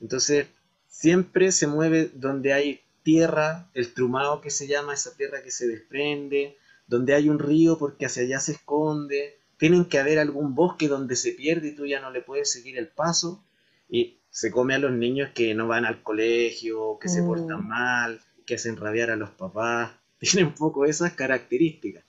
Entonces, 0.01 0.49
siempre 0.89 1.53
se 1.53 1.67
mueve 1.67 2.11
donde 2.15 2.53
hay 2.53 2.81
tierra, 3.07 3.71
el 3.73 3.95
trumado 3.95 4.41
que 4.41 4.51
se 4.51 4.67
llama, 4.67 4.93
esa 4.93 5.17
tierra 5.17 5.41
que 5.45 5.53
se 5.53 5.69
desprende, 5.69 6.57
donde 6.89 7.15
hay 7.15 7.29
un 7.29 7.39
río 7.39 7.79
porque 7.79 8.07
hacia 8.07 8.25
allá 8.25 8.41
se 8.41 8.51
esconde, 8.51 9.39
tienen 9.59 9.85
que 9.85 10.01
haber 10.01 10.19
algún 10.19 10.57
bosque 10.57 10.89
donde 10.89 11.15
se 11.15 11.31
pierde 11.31 11.69
y 11.69 11.77
tú 11.77 11.87
ya 11.87 12.01
no 12.01 12.11
le 12.11 12.21
puedes 12.21 12.51
seguir 12.51 12.77
el 12.77 12.89
paso, 12.89 13.45
y 13.89 14.19
se 14.29 14.51
come 14.51 14.75
a 14.75 14.81
los 14.81 14.91
niños 14.91 15.31
que 15.37 15.55
no 15.55 15.69
van 15.69 15.85
al 15.85 16.03
colegio, 16.03 16.99
que 16.99 17.09
se 17.09 17.23
mm. 17.23 17.27
portan 17.27 17.69
mal, 17.69 18.21
que 18.45 18.57
hacen 18.57 18.77
rabiar 18.77 19.11
a 19.11 19.17
los 19.17 19.31
papás, 19.31 19.93
tiene 20.19 20.49
un 20.49 20.55
poco 20.55 20.85
esas 20.85 21.13
características. 21.13 22.03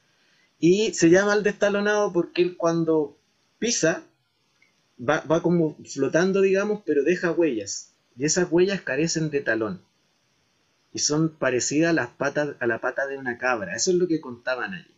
Y 0.60 0.96
se 0.96 1.12
llama 1.12 1.36
el 1.36 1.44
destalonado 1.44 2.12
porque 2.12 2.42
él 2.42 2.58
cuando 2.58 3.20
pisa 3.60 4.04
va, 5.00 5.44
como 5.44 5.78
flotando, 5.86 6.42
digamos, 6.42 6.82
pero 6.88 7.04
deja 7.04 7.32
huellas. 7.32 7.94
Y 8.18 8.26
esas 8.26 8.48
huellas 8.52 8.82
carecen 8.82 9.30
de 9.30 9.42
talón. 9.42 9.84
Y 10.98 11.00
son 11.00 11.30
parecidas 11.30 11.92
a, 11.92 11.94
las 11.94 12.08
patas, 12.08 12.56
a 12.60 12.66
la 12.66 12.82
pata 12.82 13.06
de 13.06 13.20
una 13.20 13.38
cabra. 13.38 13.76
Eso 13.76 13.92
es 13.92 13.98
lo 13.98 14.08
que 14.08 14.20
contaban 14.20 14.74
allí. 14.74 14.96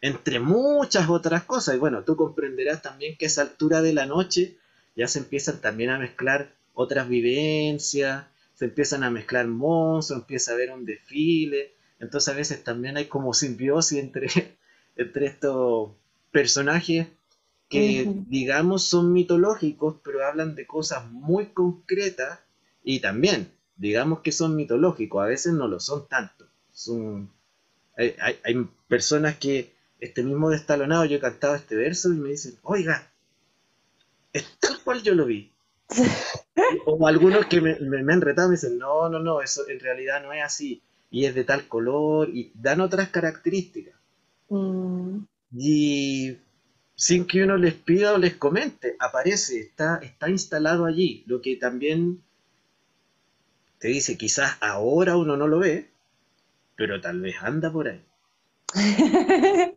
Entre 0.00 0.38
muchas 0.38 1.08
otras 1.08 1.42
cosas. 1.42 1.74
Y 1.74 1.78
bueno, 1.78 2.04
tú 2.04 2.14
comprenderás 2.14 2.82
también 2.82 3.16
que 3.16 3.24
a 3.24 3.26
esa 3.26 3.42
altura 3.42 3.82
de 3.82 3.94
la 3.94 4.06
noche 4.06 4.56
ya 4.94 5.08
se 5.08 5.18
empiezan 5.18 5.60
también 5.60 5.90
a 5.90 5.98
mezclar 5.98 6.54
otras 6.72 7.08
vivencias, 7.08 8.26
se 8.54 8.66
empiezan 8.66 9.02
a 9.02 9.10
mezclar 9.10 9.48
monstruos, 9.48 10.22
empieza 10.22 10.52
a 10.52 10.54
haber 10.54 10.70
un 10.70 10.84
desfile. 10.84 11.72
Entonces 11.98 12.32
a 12.32 12.36
veces 12.36 12.62
también 12.62 12.96
hay 12.96 13.06
como 13.06 13.34
simbiosis 13.34 13.98
entre 13.98 14.28
entre 14.94 15.26
estos 15.26 15.90
personajes 16.30 17.08
que, 17.68 18.08
digamos, 18.28 18.84
son 18.84 19.12
mitológicos, 19.12 19.96
pero 20.04 20.24
hablan 20.24 20.54
de 20.54 20.64
cosas 20.64 21.10
muy 21.10 21.46
concretas 21.46 22.38
y 22.84 23.00
también, 23.00 23.50
digamos 23.76 24.20
que 24.20 24.32
son 24.32 24.56
mitológicos, 24.56 25.22
a 25.22 25.28
veces 25.28 25.52
no 25.52 25.68
lo 25.68 25.80
son 25.80 26.06
tanto. 26.08 26.46
Son, 26.72 27.30
hay, 27.96 28.68
personas 28.88 29.36
que, 29.36 29.72
este 30.00 30.22
mismo 30.22 30.50
destalonado, 30.50 31.04
yo 31.04 31.16
he 31.16 31.20
cantado 31.20 31.54
este 31.54 31.76
verso 31.76 32.12
y 32.12 32.16
me 32.16 32.30
dicen, 32.30 32.56
oiga, 32.62 33.10
es 34.32 34.44
tal 34.58 34.80
cual 34.82 35.02
yo 35.02 35.14
lo 35.14 35.26
vi. 35.26 35.52
o 36.86 37.06
algunos 37.06 37.46
que 37.46 37.60
me, 37.60 37.78
me, 37.78 38.12
han 38.12 38.20
retado 38.20 38.48
me 38.48 38.56
dicen, 38.56 38.78
no, 38.78 39.08
no, 39.08 39.18
no, 39.18 39.40
eso 39.40 39.68
en 39.68 39.80
realidad 39.80 40.22
no 40.22 40.32
es 40.32 40.42
así, 40.42 40.82
y 41.10 41.26
es 41.26 41.34
de 41.34 41.44
tal 41.44 41.68
color, 41.68 42.28
y 42.30 42.52
dan 42.54 42.80
otras 42.80 43.08
características. 43.10 43.94
Mm. 44.48 45.18
Y 45.56 46.36
sin 46.96 47.26
que 47.26 47.44
uno 47.44 47.56
les 47.56 47.74
pida 47.74 48.14
o 48.14 48.18
les 48.18 48.34
comente, 48.36 48.96
aparece, 48.98 49.60
está, 49.60 49.98
está 50.02 50.28
instalado 50.28 50.84
allí, 50.84 51.24
lo 51.26 51.40
que 51.40 51.56
también 51.56 52.23
te 53.84 53.90
dice, 53.90 54.16
quizás 54.16 54.56
ahora 54.62 55.14
uno 55.18 55.36
no 55.36 55.46
lo 55.46 55.58
ve, 55.58 55.90
pero 56.74 57.02
tal 57.02 57.20
vez 57.20 57.34
anda 57.42 57.70
por 57.70 57.86
ahí. 57.86 58.02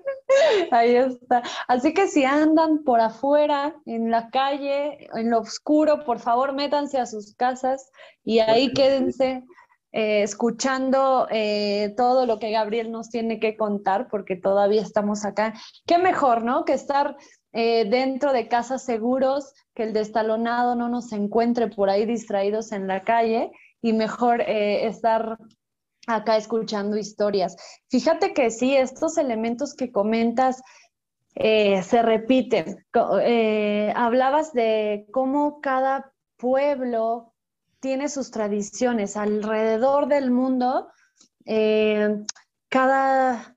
Ahí 0.71 0.95
está. 0.95 1.43
Así 1.67 1.93
que 1.93 2.07
si 2.07 2.23
andan 2.23 2.85
por 2.85 3.01
afuera, 3.01 3.75
en 3.85 4.09
la 4.09 4.29
calle, 4.29 5.09
en 5.13 5.29
lo 5.29 5.39
oscuro, 5.39 6.05
por 6.05 6.19
favor 6.19 6.53
métanse 6.53 6.97
a 6.99 7.05
sus 7.05 7.35
casas 7.35 7.91
y 8.23 8.39
ahí 8.39 8.71
quédense 8.71 9.43
eh, 9.91 10.23
escuchando 10.23 11.27
eh, 11.29 11.93
todo 11.97 12.25
lo 12.25 12.39
que 12.39 12.51
Gabriel 12.51 12.93
nos 12.93 13.09
tiene 13.09 13.41
que 13.41 13.57
contar, 13.57 14.07
porque 14.09 14.37
todavía 14.37 14.83
estamos 14.83 15.25
acá. 15.25 15.53
Qué 15.85 15.97
mejor, 15.97 16.45
¿no? 16.45 16.63
Que 16.63 16.71
estar 16.71 17.17
eh, 17.51 17.83
dentro 17.89 18.31
de 18.31 18.47
casas 18.47 18.85
seguros, 18.85 19.53
que 19.75 19.83
el 19.83 19.91
destalonado 19.91 20.75
no 20.75 20.87
nos 20.87 21.11
encuentre 21.11 21.67
por 21.67 21.89
ahí 21.89 22.05
distraídos 22.05 22.71
en 22.71 22.87
la 22.87 23.03
calle 23.03 23.51
y 23.81 23.93
mejor 23.93 24.41
estar 24.41 25.37
acá 26.07 26.37
escuchando 26.37 26.97
historias. 26.97 27.55
Fíjate 27.89 28.33
que 28.33 28.49
sí, 28.49 28.75
estos 28.75 29.17
elementos 29.17 29.73
que 29.73 29.91
comentas 29.91 30.61
se 31.35 32.01
repiten. 32.01 32.85
hablabas 33.95 34.53
de 34.53 35.05
cómo 35.11 35.61
cada 35.61 36.11
pueblo 36.37 37.33
tiene 37.79 38.09
sus 38.09 38.31
tradiciones 38.31 39.17
alrededor 39.17 40.07
del 40.07 40.31
mundo. 40.31 40.89
Eh, 41.45 42.23
cada, 42.69 43.55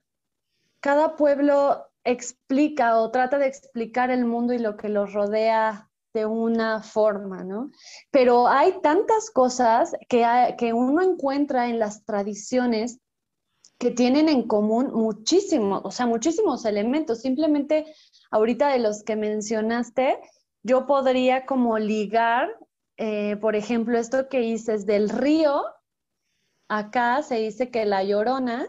cada 0.80 1.16
pueblo 1.16 1.86
explica 2.04 2.96
o 2.98 3.10
trata 3.10 3.38
de 3.38 3.46
explicar 3.46 4.10
el 4.10 4.24
mundo 4.24 4.54
y 4.54 4.58
lo 4.58 4.76
que 4.76 4.88
los 4.88 5.12
rodea 5.12 5.89
de 6.14 6.26
una 6.26 6.82
forma, 6.82 7.44
¿no? 7.44 7.70
Pero 8.11 8.48
hay 8.48 8.80
tantas 8.80 9.30
cosas 9.30 9.94
que, 10.08 10.26
que 10.58 10.72
uno 10.72 11.02
encuentra 11.02 11.68
en 11.68 11.78
las 11.78 12.04
tradiciones 12.04 12.98
que 13.78 13.90
tienen 13.90 14.28
en 14.28 14.46
común 14.46 14.90
muchísimos, 14.92 15.80
o 15.84 15.90
sea, 15.90 16.06
muchísimos 16.06 16.64
elementos. 16.64 17.22
Simplemente 17.22 17.86
ahorita 18.30 18.68
de 18.68 18.78
los 18.78 19.02
que 19.02 19.16
mencionaste, 19.16 20.18
yo 20.62 20.86
podría 20.86 21.46
como 21.46 21.78
ligar 21.78 22.50
eh, 23.02 23.38
por 23.38 23.56
ejemplo, 23.56 23.98
esto 23.98 24.28
que 24.28 24.40
dices 24.40 24.84
del 24.84 25.08
río, 25.08 25.64
acá 26.68 27.22
se 27.22 27.36
dice 27.36 27.70
que 27.70 27.86
la 27.86 28.04
llorona 28.04 28.68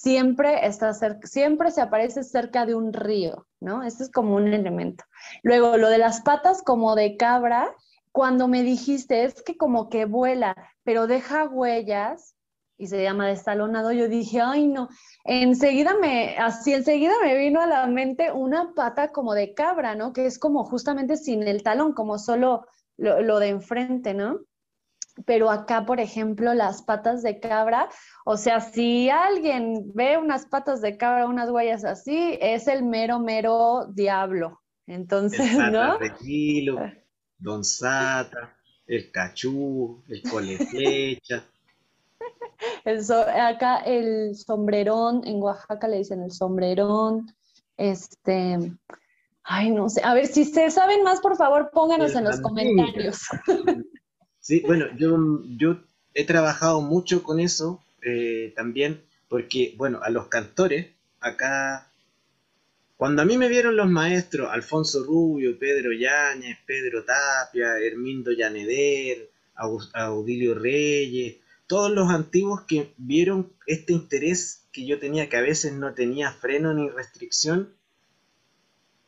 siempre, 0.00 0.66
está 0.66 0.92
siempre 1.22 1.70
se 1.70 1.80
aparece 1.80 2.24
cerca 2.24 2.66
de 2.66 2.74
un 2.74 2.92
río, 2.92 3.46
¿no? 3.60 3.82
Este 3.82 4.04
es 4.04 4.10
como 4.10 4.36
un 4.36 4.52
elemento. 4.52 5.04
Luego, 5.42 5.76
lo 5.76 5.88
de 5.88 5.98
las 5.98 6.20
patas 6.22 6.62
como 6.62 6.94
de 6.94 7.16
cabra, 7.16 7.74
cuando 8.12 8.48
me 8.48 8.62
dijiste, 8.62 9.24
es 9.24 9.42
que 9.42 9.56
como 9.56 9.88
que 9.88 10.04
vuela, 10.04 10.56
pero 10.82 11.06
deja 11.06 11.44
huellas 11.44 12.34
y 12.76 12.88
se 12.88 13.02
llama 13.02 13.28
destalonado, 13.28 13.92
yo 13.92 14.08
dije, 14.08 14.40
ay 14.40 14.66
no, 14.66 14.88
enseguida 15.24 15.94
me, 16.00 16.36
así 16.38 16.72
enseguida 16.72 17.12
me 17.22 17.36
vino 17.36 17.60
a 17.60 17.66
la 17.66 17.86
mente 17.86 18.32
una 18.32 18.74
pata 18.74 19.12
como 19.12 19.32
de 19.34 19.54
cabra, 19.54 19.94
¿no? 19.94 20.12
Que 20.12 20.26
es 20.26 20.38
como 20.40 20.64
justamente 20.64 21.16
sin 21.16 21.44
el 21.44 21.62
talón, 21.62 21.92
como 21.92 22.18
solo 22.18 22.66
lo, 22.96 23.38
de 23.38 23.48
enfrente, 23.48 24.12
¿no? 24.12 24.40
Pero 25.26 25.50
acá, 25.50 25.86
por 25.86 26.00
ejemplo, 26.00 26.54
las 26.54 26.82
patas 26.82 27.22
de 27.22 27.38
cabra, 27.38 27.88
o 28.24 28.36
sea, 28.36 28.60
si 28.60 29.08
alguien 29.10 29.92
ve 29.94 30.18
unas 30.18 30.46
patas 30.46 30.80
de 30.80 30.96
cabra, 30.96 31.26
unas 31.26 31.50
huellas 31.50 31.84
así, 31.84 32.36
es 32.40 32.66
el 32.66 32.82
mero, 32.82 33.20
mero 33.20 33.86
diablo. 33.92 34.60
Entonces, 34.86 35.54
el 35.54 35.72
¿no? 35.72 35.98
Regilo, 35.98 36.78
Don 37.38 37.64
Sata, 37.64 38.56
el 38.86 39.10
cachú, 39.10 40.02
el 40.08 40.22
coleflecha. 40.22 41.44
El 42.84 43.00
acá 43.10 43.78
el 43.78 44.34
sombrerón, 44.36 45.22
en 45.26 45.42
Oaxaca 45.42 45.88
le 45.88 45.98
dicen 45.98 46.22
el 46.22 46.30
sombrerón, 46.30 47.26
este, 47.76 48.58
Ay, 49.44 49.70
no 49.70 49.90
sé. 49.90 50.00
A 50.02 50.14
ver, 50.14 50.26
si 50.26 50.46
se 50.46 50.70
saben 50.70 51.02
más, 51.02 51.20
por 51.20 51.36
favor, 51.36 51.70
pónganos 51.70 52.14
en 52.14 52.24
los 52.24 52.40
comentarios. 52.40 53.20
Sí, 54.44 54.60
bueno, 54.60 54.88
yo, 54.98 55.42
yo 55.56 55.78
he 56.12 56.26
trabajado 56.26 56.82
mucho 56.82 57.22
con 57.22 57.40
eso 57.40 57.82
eh, 58.02 58.52
también, 58.54 59.00
porque, 59.26 59.72
bueno, 59.78 60.00
a 60.02 60.10
los 60.10 60.26
cantores, 60.26 60.88
acá. 61.18 61.90
Cuando 62.98 63.22
a 63.22 63.24
mí 63.24 63.38
me 63.38 63.48
vieron 63.48 63.74
los 63.74 63.88
maestros, 63.88 64.50
Alfonso 64.52 65.02
Rubio, 65.02 65.58
Pedro 65.58 65.94
Yáñez, 65.94 66.58
Pedro 66.66 67.06
Tapia, 67.06 67.78
Hermindo 67.78 68.32
Llaneder, 68.32 69.30
Audilio 69.54 70.54
Reyes, 70.54 71.36
todos 71.66 71.90
los 71.90 72.10
antiguos 72.10 72.64
que 72.64 72.92
vieron 72.98 73.50
este 73.66 73.94
interés 73.94 74.66
que 74.72 74.84
yo 74.84 74.98
tenía, 74.98 75.30
que 75.30 75.38
a 75.38 75.40
veces 75.40 75.72
no 75.72 75.94
tenía 75.94 76.30
freno 76.30 76.74
ni 76.74 76.90
restricción, 76.90 77.72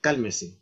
cálmese, 0.00 0.56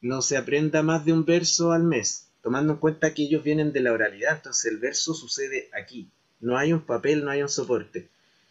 no 0.00 0.22
se 0.22 0.36
aprenda 0.36 0.84
más 0.84 1.04
de 1.04 1.12
un 1.12 1.24
verso 1.24 1.72
al 1.72 1.82
mes, 1.82 2.31
tomando 2.42 2.74
en 2.74 2.78
cuenta 2.78 3.14
que 3.14 3.22
ellos 3.22 3.42
vienen 3.42 3.72
de 3.72 3.80
la 3.80 3.92
oralidad, 3.92 4.36
entonces 4.36 4.70
el 4.70 4.78
verso 4.78 5.14
sucede 5.14 5.68
aquí, 5.72 6.10
no 6.40 6.58
hay 6.58 6.72
un 6.72 6.82
papel, 6.82 7.24
no 7.24 7.30
hay 7.30 7.42
un 7.42 7.48
soporte. 7.48 8.08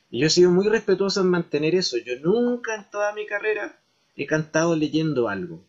Y 0.10 0.22
yo 0.22 0.28
he 0.28 0.30
sido 0.30 0.50
muy 0.50 0.68
respetuoso 0.68 1.22
en 1.22 1.30
mantener 1.30 1.76
eso, 1.76 1.98
yo 1.98 2.20
nunca 2.22 2.76
en 2.76 2.90
toda 2.90 3.14
mi 3.14 3.26
carrera 3.26 3.78
he 4.16 4.26
cantado 4.26 4.76
leyendo 4.76 5.30
algo, 5.30 5.64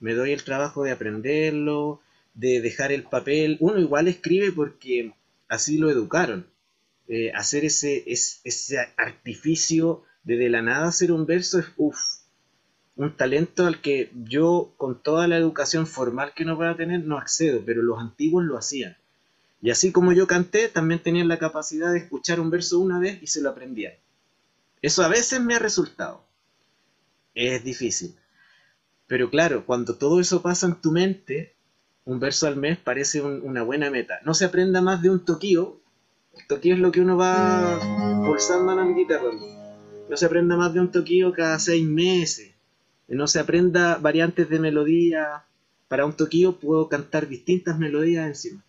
me 0.00 0.14
doy 0.14 0.32
el 0.32 0.44
trabajo 0.44 0.84
de 0.84 0.92
aprenderlo, 0.92 2.00
de 2.34 2.60
dejar 2.60 2.92
el 2.92 3.04
papel, 3.04 3.56
uno 3.60 3.78
igual 3.78 4.08
escribe 4.08 4.52
porque 4.52 5.12
así 5.48 5.78
lo 5.78 5.90
educaron, 5.90 6.46
eh, 7.08 7.32
hacer 7.34 7.64
ese, 7.64 8.04
ese, 8.06 8.78
artificio 8.96 10.04
de 10.24 10.36
de 10.36 10.48
la 10.48 10.62
nada 10.62 10.88
hacer 10.88 11.12
un 11.12 11.26
verso 11.26 11.58
es 11.58 11.66
un 12.96 13.16
talento 13.16 13.66
al 13.66 13.80
que 13.80 14.10
yo 14.14 14.72
con 14.76 15.02
toda 15.02 15.26
la 15.26 15.36
educación 15.36 15.86
formal 15.86 16.32
que 16.34 16.44
no 16.44 16.56
pueda 16.56 16.76
tener 16.76 17.04
no 17.04 17.18
accedo, 17.18 17.62
pero 17.64 17.82
los 17.82 17.98
antiguos 17.98 18.44
lo 18.44 18.56
hacían. 18.56 18.96
Y 19.60 19.70
así 19.70 19.92
como 19.92 20.12
yo 20.12 20.26
canté, 20.26 20.68
también 20.68 21.02
tenían 21.02 21.28
la 21.28 21.38
capacidad 21.38 21.90
de 21.92 21.98
escuchar 21.98 22.38
un 22.38 22.50
verso 22.50 22.78
una 22.78 22.98
vez 22.98 23.22
y 23.22 23.26
se 23.26 23.40
lo 23.40 23.50
aprendían. 23.50 23.94
Eso 24.82 25.02
a 25.02 25.08
veces 25.08 25.40
me 25.40 25.54
ha 25.54 25.58
resultado. 25.58 26.22
Es 27.34 27.64
difícil. 27.64 28.14
Pero 29.06 29.30
claro, 29.30 29.64
cuando 29.66 29.96
todo 29.96 30.20
eso 30.20 30.42
pasa 30.42 30.66
en 30.66 30.80
tu 30.80 30.92
mente, 30.92 31.54
un 32.04 32.20
verso 32.20 32.46
al 32.46 32.56
mes 32.56 32.78
parece 32.78 33.22
una 33.22 33.62
buena 33.62 33.90
meta. 33.90 34.20
No 34.24 34.34
se 34.34 34.44
aprenda 34.44 34.82
más 34.82 35.02
de 35.02 35.10
un 35.10 35.24
toquío, 35.24 35.80
toquillo 36.48 36.74
es 36.74 36.80
lo 36.80 36.92
que 36.92 37.00
uno 37.00 37.16
va 37.16 37.78
pulsando 38.24 38.72
en 38.72 38.78
la 38.78 38.86
guitarra. 38.96 39.30
No 40.08 40.16
se 40.16 40.26
aprenda 40.26 40.56
más 40.56 40.74
de 40.74 40.80
un 40.80 40.90
toquillo 40.90 41.32
cada 41.32 41.58
seis 41.58 41.84
meses. 41.86 42.53
No 43.08 43.26
se 43.26 43.40
aprenda 43.40 43.98
variantes 43.98 44.48
de 44.48 44.58
melodía. 44.58 45.44
Para 45.88 46.06
un 46.06 46.16
toquillo 46.16 46.58
puedo 46.58 46.88
cantar 46.88 47.28
distintas 47.28 47.78
melodías 47.78 48.26
encima. 48.26 48.62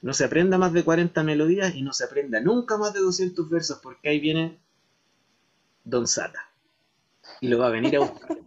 No 0.00 0.12
se 0.14 0.24
aprenda 0.24 0.58
más 0.58 0.72
de 0.72 0.82
40 0.82 1.22
melodías 1.22 1.74
y 1.74 1.82
no 1.82 1.92
se 1.92 2.04
aprenda 2.04 2.40
nunca 2.40 2.76
más 2.76 2.92
de 2.92 3.00
200 3.00 3.48
versos 3.48 3.78
porque 3.82 4.08
ahí 4.08 4.18
viene 4.18 4.58
Don 5.84 6.06
Sata. 6.06 6.50
Y 7.40 7.48
lo 7.48 7.58
va 7.58 7.68
a 7.68 7.70
venir 7.70 7.96
a 7.96 8.00
buscar. 8.00 8.38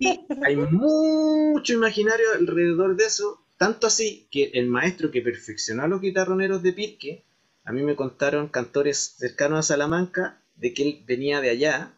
Y 0.00 0.20
hay 0.44 0.56
mucho 0.56 1.72
imaginario 1.72 2.26
alrededor 2.34 2.96
de 2.96 3.04
eso 3.04 3.40
tanto 3.58 3.88
así 3.88 4.28
que 4.30 4.52
el 4.54 4.68
maestro 4.68 5.10
que 5.10 5.20
perfeccionó 5.20 5.86
los 5.88 6.00
guitarroneros 6.00 6.62
de 6.62 6.72
Pirque, 6.72 7.24
a 7.64 7.72
mí 7.72 7.82
me 7.82 7.96
contaron 7.96 8.48
cantores 8.48 9.16
cercanos 9.18 9.58
a 9.58 9.74
Salamanca 9.74 10.40
de 10.54 10.72
que 10.72 10.82
él 10.84 11.04
venía 11.06 11.40
de 11.40 11.50
allá, 11.50 11.92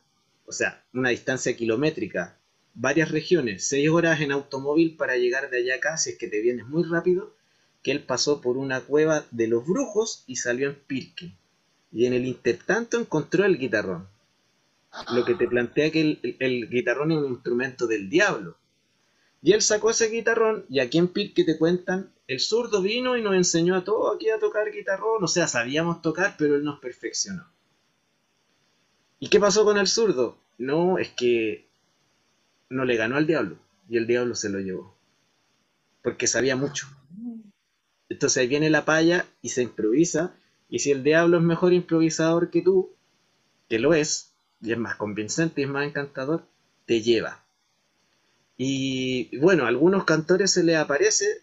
o 0.50 0.52
sea, 0.52 0.84
una 0.92 1.10
distancia 1.10 1.56
kilométrica, 1.56 2.36
varias 2.74 3.12
regiones, 3.12 3.68
seis 3.68 3.88
horas 3.88 4.20
en 4.20 4.32
automóvil 4.32 4.96
para 4.96 5.16
llegar 5.16 5.48
de 5.48 5.58
allá 5.58 5.76
acá, 5.76 5.96
si 5.96 6.10
es 6.10 6.18
que 6.18 6.26
te 6.26 6.40
vienes 6.40 6.66
muy 6.66 6.82
rápido, 6.82 7.36
que 7.84 7.92
él 7.92 8.02
pasó 8.02 8.40
por 8.40 8.56
una 8.56 8.80
cueva 8.80 9.24
de 9.30 9.46
los 9.46 9.64
brujos 9.64 10.24
y 10.26 10.34
salió 10.34 10.68
en 10.68 10.74
Pirque. 10.74 11.36
Y 11.92 12.06
en 12.06 12.14
el 12.14 12.26
intertanto 12.26 12.98
encontró 12.98 13.44
el 13.44 13.58
guitarrón. 13.58 14.08
Lo 15.14 15.24
que 15.24 15.36
te 15.36 15.46
plantea 15.46 15.92
que 15.92 16.00
el, 16.00 16.36
el 16.40 16.68
guitarrón 16.68 17.12
es 17.12 17.18
un 17.18 17.30
instrumento 17.30 17.86
del 17.86 18.10
diablo. 18.10 18.56
Y 19.42 19.52
él 19.52 19.62
sacó 19.62 19.90
ese 19.90 20.08
guitarrón 20.08 20.66
y 20.68 20.80
aquí 20.80 20.98
en 20.98 21.06
Pirque 21.06 21.44
te 21.44 21.58
cuentan, 21.58 22.12
el 22.26 22.40
zurdo 22.40 22.82
vino 22.82 23.16
y 23.16 23.22
nos 23.22 23.36
enseñó 23.36 23.76
a 23.76 23.84
todos 23.84 24.16
aquí 24.16 24.30
a 24.30 24.40
tocar 24.40 24.72
guitarrón, 24.72 25.22
o 25.22 25.28
sea, 25.28 25.46
sabíamos 25.46 26.02
tocar, 26.02 26.34
pero 26.36 26.56
él 26.56 26.64
nos 26.64 26.80
perfeccionó. 26.80 27.46
¿Y 29.20 29.28
qué 29.28 29.38
pasó 29.38 29.64
con 29.64 29.76
el 29.76 29.86
zurdo? 29.86 30.38
No, 30.56 30.98
es 30.98 31.10
que 31.10 31.66
no 32.70 32.84
le 32.84 32.96
ganó 32.96 33.16
al 33.16 33.26
diablo 33.26 33.56
y 33.88 33.98
el 33.98 34.06
diablo 34.06 34.34
se 34.34 34.48
lo 34.48 34.60
llevó, 34.60 34.96
porque 36.02 36.26
sabía 36.26 36.56
mucho. 36.56 36.86
Entonces 38.08 38.38
ahí 38.38 38.48
viene 38.48 38.70
la 38.70 38.84
paya 38.84 39.26
y 39.42 39.50
se 39.50 39.62
improvisa, 39.62 40.34
y 40.68 40.78
si 40.78 40.90
el 40.90 41.02
diablo 41.02 41.38
es 41.38 41.42
mejor 41.42 41.72
improvisador 41.72 42.50
que 42.50 42.62
tú, 42.62 42.90
que 43.68 43.78
lo 43.78 43.92
es, 43.92 44.32
y 44.62 44.72
es 44.72 44.78
más 44.78 44.96
convincente 44.96 45.60
y 45.60 45.64
es 45.64 45.70
más 45.70 45.86
encantador, 45.86 46.44
te 46.86 47.02
lleva. 47.02 47.42
Y 48.56 49.36
bueno, 49.38 49.64
a 49.64 49.68
algunos 49.68 50.04
cantores 50.04 50.52
se 50.52 50.62
les 50.62 50.76
aparece, 50.76 51.42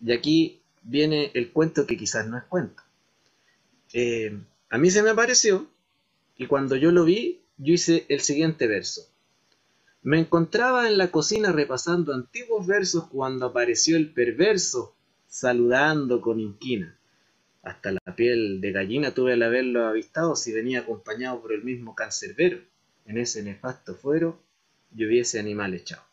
y 0.00 0.12
aquí 0.12 0.60
viene 0.82 1.32
el 1.34 1.50
cuento 1.50 1.86
que 1.86 1.96
quizás 1.96 2.26
no 2.26 2.38
es 2.38 2.44
cuento. 2.44 2.82
Eh, 3.92 4.38
a 4.68 4.78
mí 4.78 4.90
se 4.90 5.02
me 5.02 5.10
apareció, 5.10 5.66
y 6.40 6.46
cuando 6.46 6.74
yo 6.74 6.90
lo 6.90 7.04
vi, 7.04 7.42
yo 7.58 7.74
hice 7.74 8.06
el 8.08 8.20
siguiente 8.20 8.66
verso. 8.66 9.02
Me 10.00 10.18
encontraba 10.18 10.88
en 10.88 10.96
la 10.96 11.10
cocina 11.10 11.52
repasando 11.52 12.14
antiguos 12.14 12.66
versos 12.66 13.08
cuando 13.08 13.44
apareció 13.44 13.98
el 13.98 14.10
perverso, 14.14 14.96
saludando 15.28 16.22
con 16.22 16.40
inquina. 16.40 16.98
Hasta 17.62 17.92
la 17.92 18.16
piel 18.16 18.62
de 18.62 18.72
gallina 18.72 19.12
tuve 19.12 19.34
al 19.34 19.42
haberlo 19.42 19.84
avistado 19.86 20.34
si 20.34 20.50
venía 20.50 20.80
acompañado 20.80 21.42
por 21.42 21.52
el 21.52 21.62
mismo 21.62 21.94
cancerbero. 21.94 22.60
En 23.04 23.18
ese 23.18 23.42
nefasto 23.42 23.94
fuero 23.94 24.40
yo 24.92 25.08
vi 25.08 25.18
ese 25.18 25.38
animal 25.38 25.74
echado. 25.74 26.04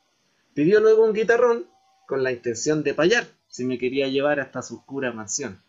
Pidió 0.53 0.81
luego 0.81 1.05
un 1.05 1.13
guitarrón 1.13 1.67
con 2.05 2.21
la 2.21 2.33
intención 2.33 2.83
de 2.83 2.93
payar, 2.93 3.25
si 3.47 3.63
me 3.63 3.77
quería 3.77 4.09
llevar 4.09 4.41
hasta 4.41 4.61
su 4.61 4.75
oscura 4.75 5.13
mansión. 5.13 5.61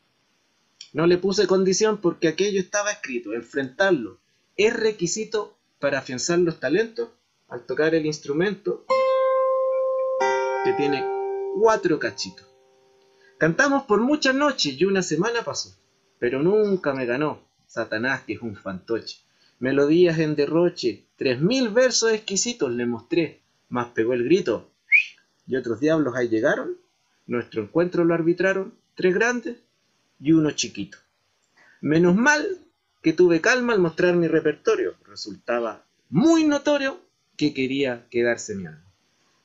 No 0.93 1.07
le 1.07 1.17
puse 1.17 1.47
condición 1.47 2.01
porque 2.01 2.27
aquello 2.27 2.59
estaba 2.59 2.91
escrito, 2.91 3.35
enfrentarlo. 3.35 4.19
Es 4.59 4.75
requisito 4.75 5.57
para 5.79 6.01
afianzar 6.01 6.41
los 6.41 6.59
talentos 6.59 7.11
al 7.47 7.65
tocar 7.65 7.95
el 7.95 8.07
instrumento 8.07 8.85
que 10.65 10.73
tiene 10.73 11.05
cuatro 11.61 12.01
cachitos. 12.01 12.45
Cantamos 13.39 13.85
por 13.85 14.01
muchas 14.01 14.35
noches 14.35 14.75
y 14.77 14.85
una 14.85 15.03
semana 15.03 15.45
pasó, 15.45 15.79
pero 16.19 16.43
nunca 16.43 16.93
me 16.93 17.07
ganó 17.07 17.41
Satanás 17.69 18.23
que 18.27 18.33
es 18.33 18.43
un 18.43 18.57
fantoche. 18.57 19.19
Melodías 19.61 20.19
en 20.19 20.35
derroche, 20.35 21.05
tres 21.15 21.41
mil 21.41 21.69
versos 21.69 22.11
exquisitos 22.11 22.73
le 22.73 22.85
mostré, 22.85 23.43
mas 23.69 23.87
pegó 23.95 24.13
el 24.13 24.25
grito, 24.25 24.73
y 25.47 25.55
otros 25.55 25.79
diablos 25.79 26.17
ahí 26.17 26.29
llegaron, 26.29 26.77
nuestro 27.29 27.63
encuentro 27.63 28.05
lo 28.05 28.13
arbitraron 28.13 28.75
tres 28.97 29.15
grandes 29.15 29.59
y 30.19 30.33
uno 30.33 30.51
chiquito. 30.51 30.99
Menos 31.81 32.17
mal 32.17 32.59
que 33.03 33.12
tuve 33.12 33.40
calma 33.40 33.72
al 33.72 33.78
mostrar 33.78 34.14
mi 34.14 34.28
repertorio, 34.28 34.94
resultaba 35.07 35.84
muy 36.11 36.44
notorio 36.44 37.01
que 37.36 37.55
quería 37.55 38.07
quedarse 38.11 38.55
mi 38.55 38.66
alma. 38.66 38.84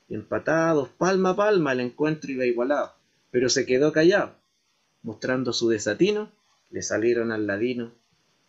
empatados, 0.09 0.89
palma 0.89 1.29
a 1.29 1.35
palma, 1.35 1.71
el 1.71 1.79
encuentro 1.79 2.31
iba 2.31 2.45
igualado, 2.45 2.93
pero 3.31 3.49
se 3.49 3.65
quedó 3.65 3.91
callado, 3.91 4.35
mostrando 5.01 5.53
su 5.53 5.69
desatino, 5.69 6.31
le 6.69 6.81
salieron 6.81 7.31
al 7.31 7.47
ladino 7.47 7.91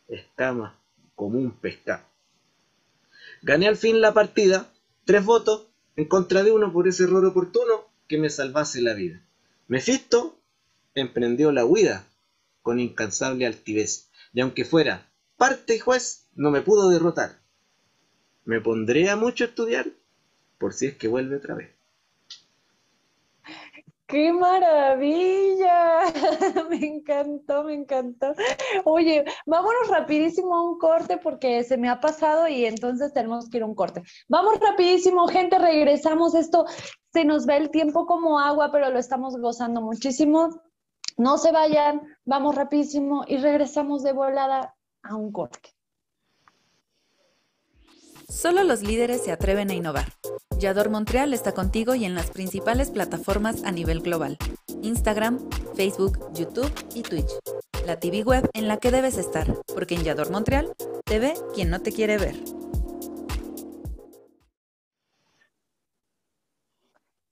escamas 0.09 0.74
como 1.14 1.38
un 1.38 1.52
pescado. 1.52 2.05
Gané 3.42 3.68
al 3.68 3.76
fin 3.76 4.00
la 4.00 4.14
partida, 4.14 4.70
tres 5.05 5.24
votos 5.24 5.66
en 5.96 6.07
contra 6.07 6.42
de 6.42 6.52
uno 6.52 6.72
por 6.72 6.88
ese 6.88 7.05
error 7.05 7.24
oportuno 7.24 7.84
que 8.09 8.18
me 8.18 8.30
salvase 8.30 8.80
la 8.82 8.94
vida. 8.94 9.20
Mefisto 9.68 10.38
emprendió 10.94 11.52
la 11.52 11.64
huida 11.64 12.07
con 12.62 12.80
incansable 12.80 13.46
altivez, 13.46 14.09
y 14.35 14.41
aunque 14.41 14.64
fuera 14.64 15.09
parte 15.39 15.78
juez, 15.78 16.28
no 16.35 16.51
me 16.51 16.61
pudo 16.61 16.91
derrotar. 16.91 17.30
Me 18.45 18.61
pondré 18.61 19.09
a 19.09 19.16
mucho 19.16 19.45
estudiar 19.45 19.87
por 20.59 20.74
si 20.74 20.87
es 20.87 20.97
que 20.97 21.09
vuelve 21.09 21.37
otra 21.37 21.55
vez. 21.55 21.70
¡Qué 24.07 24.32
maravilla! 24.32 26.03
me 26.68 26.76
encantó, 26.76 27.64
me 27.64 27.74
encantó. 27.74 28.35
Oye, 28.85 29.24
vámonos 29.47 29.89
rapidísimo 29.89 30.55
a 30.55 30.62
un 30.62 30.78
corte 30.78 31.16
porque 31.16 31.64
se 31.64 31.78
me 31.78 31.89
ha 31.89 32.01
pasado 32.01 32.47
y 32.47 32.66
entonces 32.66 33.14
tenemos 33.14 33.49
que 33.49 33.57
ir 33.59 33.62
a 33.62 33.66
un 33.66 33.74
corte. 33.74 34.03
Vamos 34.28 34.61
rapidísimo, 34.61 35.26
gente, 35.28 35.59
regresamos. 35.59 36.35
Esto 36.35 36.66
se 37.12 37.24
nos 37.24 37.49
va 37.49 37.57
el 37.57 37.70
tiempo 37.70 38.05
como 38.05 38.39
agua, 38.39 38.70
pero 38.70 38.91
lo 38.91 38.99
estamos 38.99 39.37
gozando 39.37 39.80
muchísimo. 39.80 40.61
No 41.17 41.39
se 41.39 41.53
vayan, 41.53 42.03
vamos 42.25 42.55
rapidísimo 42.55 43.25
y 43.27 43.37
regresamos 43.37 44.03
de 44.03 44.12
volada 44.12 44.75
a 45.03 45.15
un 45.15 45.31
corte. 45.31 45.75
Solo 48.29 48.65
los 48.65 48.83
líderes 48.83 49.23
se 49.23 49.31
atreven 49.31 49.71
a 49.71 49.75
innovar. 49.75 50.12
Yador 50.59 50.91
Montreal 50.91 51.35
está 51.35 51.53
contigo 51.53 51.95
y 51.95 52.05
en 52.05 52.15
las 52.15 52.31
principales 52.31 52.91
plataformas 52.91 53.62
a 53.65 53.71
nivel 53.71 54.01
global. 54.01 54.39
Instagram, 54.83 55.39
Facebook, 55.75 56.19
YouTube 56.33 56.73
y 56.95 57.03
Twitch. 57.03 57.31
La 57.87 58.01
TV 58.01 58.23
web 58.25 58.49
en 58.55 58.67
la 58.67 58.79
que 58.79 58.91
debes 58.91 59.19
estar, 59.19 59.47
porque 59.75 59.95
en 59.95 60.05
Yador 60.05 60.31
Montreal 60.31 60.73
te 61.05 61.19
ve 61.19 61.35
quien 61.55 61.71
no 61.71 61.81
te 61.81 61.93
quiere 61.93 62.19
ver. 62.19 62.35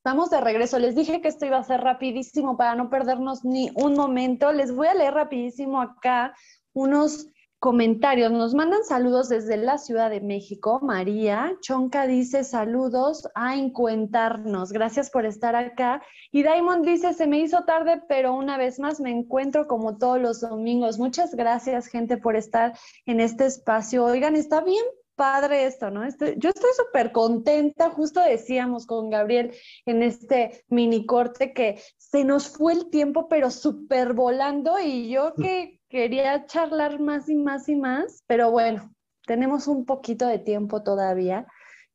Estamos 0.05 0.30
de 0.30 0.40
regreso. 0.40 0.80
Les 0.80 0.96
dije 0.96 1.20
que 1.20 1.28
esto 1.28 1.46
iba 1.46 1.59
a 1.59 1.62
ser 1.62 1.80
rapidísimo 1.80 2.57
para 2.57 2.74
no 2.74 2.90
perdernos 2.90 3.44
ni 3.44 3.70
un 3.76 3.94
momento. 3.94 4.50
Les 4.50 4.74
voy 4.74 4.88
a 4.88 4.94
leer 4.94 5.14
rapidísimo 5.14 5.80
acá 5.80 6.34
unos 6.72 7.28
comentarios. 7.61 8.32
Nos 8.32 8.53
mandan 8.53 8.82
saludos 8.82 9.28
desde 9.28 9.57
la 9.57 9.78
Ciudad 9.78 10.11
de 10.11 10.20
México. 10.20 10.80
María 10.82 11.57
Chonca 11.61 12.09
dice 12.09 12.42
saludos 12.42 13.28
a 13.36 13.55
encuentarnos. 13.55 14.72
Gracias 14.72 15.09
por 15.09 15.24
estar 15.24 15.55
acá. 15.55 16.03
Y 16.32 16.42
Diamond 16.42 16.84
dice, 16.84 17.12
se 17.14 17.28
me 17.28 17.38
hizo 17.38 17.62
tarde, 17.62 18.03
pero 18.09 18.34
una 18.34 18.59
vez 18.59 18.80
más 18.80 18.98
me 18.98 19.12
encuentro 19.12 19.68
como 19.68 19.98
todos 19.98 20.20
los 20.20 20.40
domingos. 20.40 20.98
Muchas 20.98 21.32
gracias, 21.36 21.86
gente, 21.86 22.16
por 22.16 22.34
estar 22.34 22.76
en 23.07 23.20
este 23.20 23.46
espacio. 23.46 24.05
Oigan, 24.05 24.34
está 24.34 24.62
bien 24.62 24.84
padre 25.14 25.66
esto, 25.66 25.90
¿no? 25.90 26.04
Este, 26.04 26.34
yo 26.38 26.50
estoy 26.50 26.70
súper 26.76 27.12
contenta, 27.12 27.90
justo 27.90 28.20
decíamos 28.20 28.86
con 28.86 29.10
Gabriel 29.10 29.54
en 29.86 30.02
este 30.02 30.64
mini 30.68 31.06
corte 31.06 31.52
que 31.52 31.80
se 31.98 32.24
nos 32.24 32.48
fue 32.48 32.72
el 32.72 32.90
tiempo, 32.90 33.28
pero 33.28 33.50
súper 33.50 34.12
volando 34.12 34.78
y 34.78 35.08
yo 35.08 35.34
que 35.34 35.80
quería 35.88 36.46
charlar 36.46 37.00
más 37.00 37.28
y 37.28 37.36
más 37.36 37.68
y 37.68 37.76
más, 37.76 38.22
pero 38.26 38.50
bueno, 38.50 38.92
tenemos 39.26 39.68
un 39.68 39.84
poquito 39.84 40.26
de 40.26 40.38
tiempo 40.38 40.82
todavía. 40.82 41.46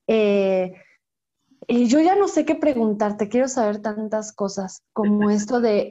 Eh, 0.07 0.74
y 1.68 1.88
yo 1.88 1.99
ya 1.99 2.15
no 2.15 2.28
sé 2.28 2.45
qué 2.45 2.55
preguntarte, 2.55 3.28
quiero 3.30 3.47
saber 3.47 3.82
tantas 3.82 4.32
cosas 4.32 4.84
como 4.93 5.30
esto 5.30 5.59
de 5.59 5.89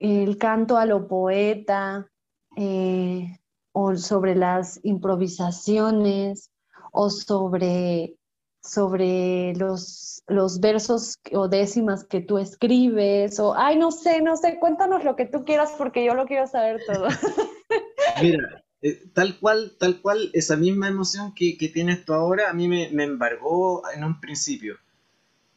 el, 0.00 0.38
canto 0.38 0.78
a 0.78 0.86
lo 0.86 1.06
poeta, 1.06 2.08
eh, 2.56 3.38
o 3.72 3.94
sobre 3.96 4.34
las 4.34 4.80
improvisaciones, 4.82 6.50
o 6.92 7.10
sobre, 7.10 8.14
sobre 8.62 9.54
los, 9.54 10.22
los 10.26 10.60
versos 10.60 11.18
o 11.32 11.48
décimas 11.48 12.04
que 12.04 12.20
tú 12.20 12.38
escribes, 12.38 13.38
o, 13.40 13.54
ay, 13.54 13.78
no 13.78 13.90
sé, 13.90 14.20
no 14.22 14.36
sé, 14.36 14.58
cuéntanos 14.58 15.04
lo 15.04 15.16
que 15.16 15.26
tú 15.26 15.44
quieras 15.44 15.72
porque 15.76 16.04
yo 16.04 16.14
lo 16.14 16.26
quiero 16.26 16.46
saber 16.46 16.80
todo. 16.86 17.08
Mira, 18.22 18.64
eh, 18.82 19.02
tal 19.12 19.38
cual, 19.38 19.76
tal 19.78 20.00
cual, 20.00 20.30
esa 20.32 20.56
misma 20.56 20.88
emoción 20.88 21.34
que, 21.34 21.56
tienes 21.72 22.04
tú 22.04 22.12
ahora, 22.12 22.50
a 22.50 22.52
mí 22.52 22.68
me, 22.68 22.90
me 22.90 23.04
embargó 23.04 23.82
en 23.90 24.04
un 24.04 24.20
principio. 24.20 24.78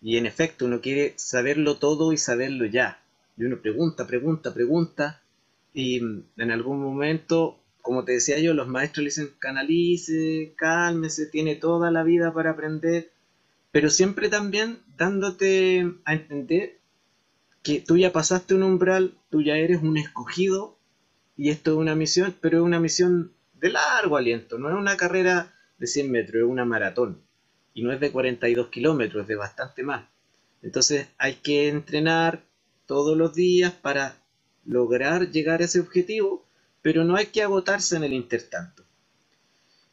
Y 0.01 0.17
en 0.17 0.25
efecto, 0.25 0.65
uno 0.65 0.81
quiere 0.81 1.13
saberlo 1.17 1.77
todo 1.77 2.11
y 2.11 2.17
saberlo 2.17 2.65
ya. 2.65 3.01
Y 3.37 3.45
uno 3.45 3.61
pregunta, 3.61 4.07
pregunta, 4.07 4.53
pregunta. 4.53 5.21
Y 5.73 5.99
en 5.99 6.51
algún 6.51 6.81
momento 6.81 7.60
como 7.81 8.05
te 8.05 8.13
decía 8.13 8.39
yo, 8.39 8.53
los 8.53 8.67
maestros 8.67 9.03
le 9.03 9.09
dicen 9.09 9.31
canalice, 9.39 10.53
cálmese, 10.55 11.25
tiene 11.25 11.55
toda 11.55 11.91
la 11.91 12.03
vida 12.03 12.33
para 12.33 12.51
aprender, 12.51 13.11
pero 13.71 13.89
siempre 13.89 14.29
también 14.29 14.79
dándote 14.97 15.91
a 16.05 16.13
entender 16.13 16.79
que 17.63 17.79
tú 17.79 17.97
ya 17.97 18.11
pasaste 18.11 18.55
un 18.55 18.63
umbral, 18.63 19.17
tú 19.29 19.41
ya 19.41 19.55
eres 19.55 19.81
un 19.81 19.97
escogido 19.97 20.77
y 21.37 21.49
esto 21.49 21.71
es 21.71 21.77
una 21.77 21.95
misión, 21.95 22.35
pero 22.41 22.59
es 22.59 22.63
una 22.63 22.79
misión 22.79 23.33
de 23.53 23.69
largo 23.69 24.17
aliento, 24.17 24.57
no 24.57 24.69
es 24.69 24.75
una 24.75 24.97
carrera 24.97 25.53
de 25.77 25.87
100 25.87 26.11
metros, 26.11 26.43
es 26.43 26.49
una 26.49 26.65
maratón 26.65 27.21
y 27.73 27.83
no 27.83 27.91
es 27.91 27.99
de 27.99 28.11
42 28.11 28.67
kilómetros, 28.67 29.23
es 29.23 29.27
de 29.27 29.35
bastante 29.35 29.83
más. 29.83 30.07
Entonces 30.61 31.07
hay 31.17 31.35
que 31.35 31.69
entrenar 31.69 32.43
todos 32.85 33.17
los 33.17 33.33
días 33.33 33.71
para 33.71 34.15
lograr 34.65 35.31
llegar 35.31 35.61
a 35.61 35.65
ese 35.65 35.79
objetivo 35.79 36.45
pero 36.81 37.03
no 37.03 37.15
hay 37.15 37.27
que 37.27 37.43
agotarse 37.43 37.95
en 37.95 38.03
el 38.03 38.13
intertanto. 38.13 38.83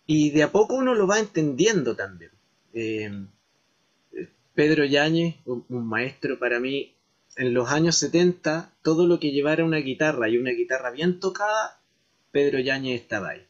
Y 0.06 0.30
de 0.30 0.42
a 0.42 0.52
poco 0.52 0.74
uno 0.74 0.94
lo 0.94 1.06
va 1.06 1.18
entendiendo 1.18 1.94
también. 1.94 2.30
Eh, 2.72 3.26
Pedro 4.54 4.84
Yáñez, 4.84 5.36
un, 5.44 5.64
maestro 5.86 6.38
para 6.38 6.58
mí, 6.58 6.94
en 7.36 7.54
los 7.54 7.70
años 7.70 7.96
70, 7.96 8.72
todo 8.82 9.06
lo 9.06 9.20
que 9.20 9.30
llevara 9.30 9.64
una 9.64 9.76
guitarra 9.78 10.28
y 10.28 10.38
una 10.38 10.50
guitarra 10.50 10.90
bien 10.90 11.20
tocada, 11.20 11.80
Pedro 12.32 12.58
Yáñez 12.58 13.02
estaba 13.02 13.30
ahí. 13.30 13.46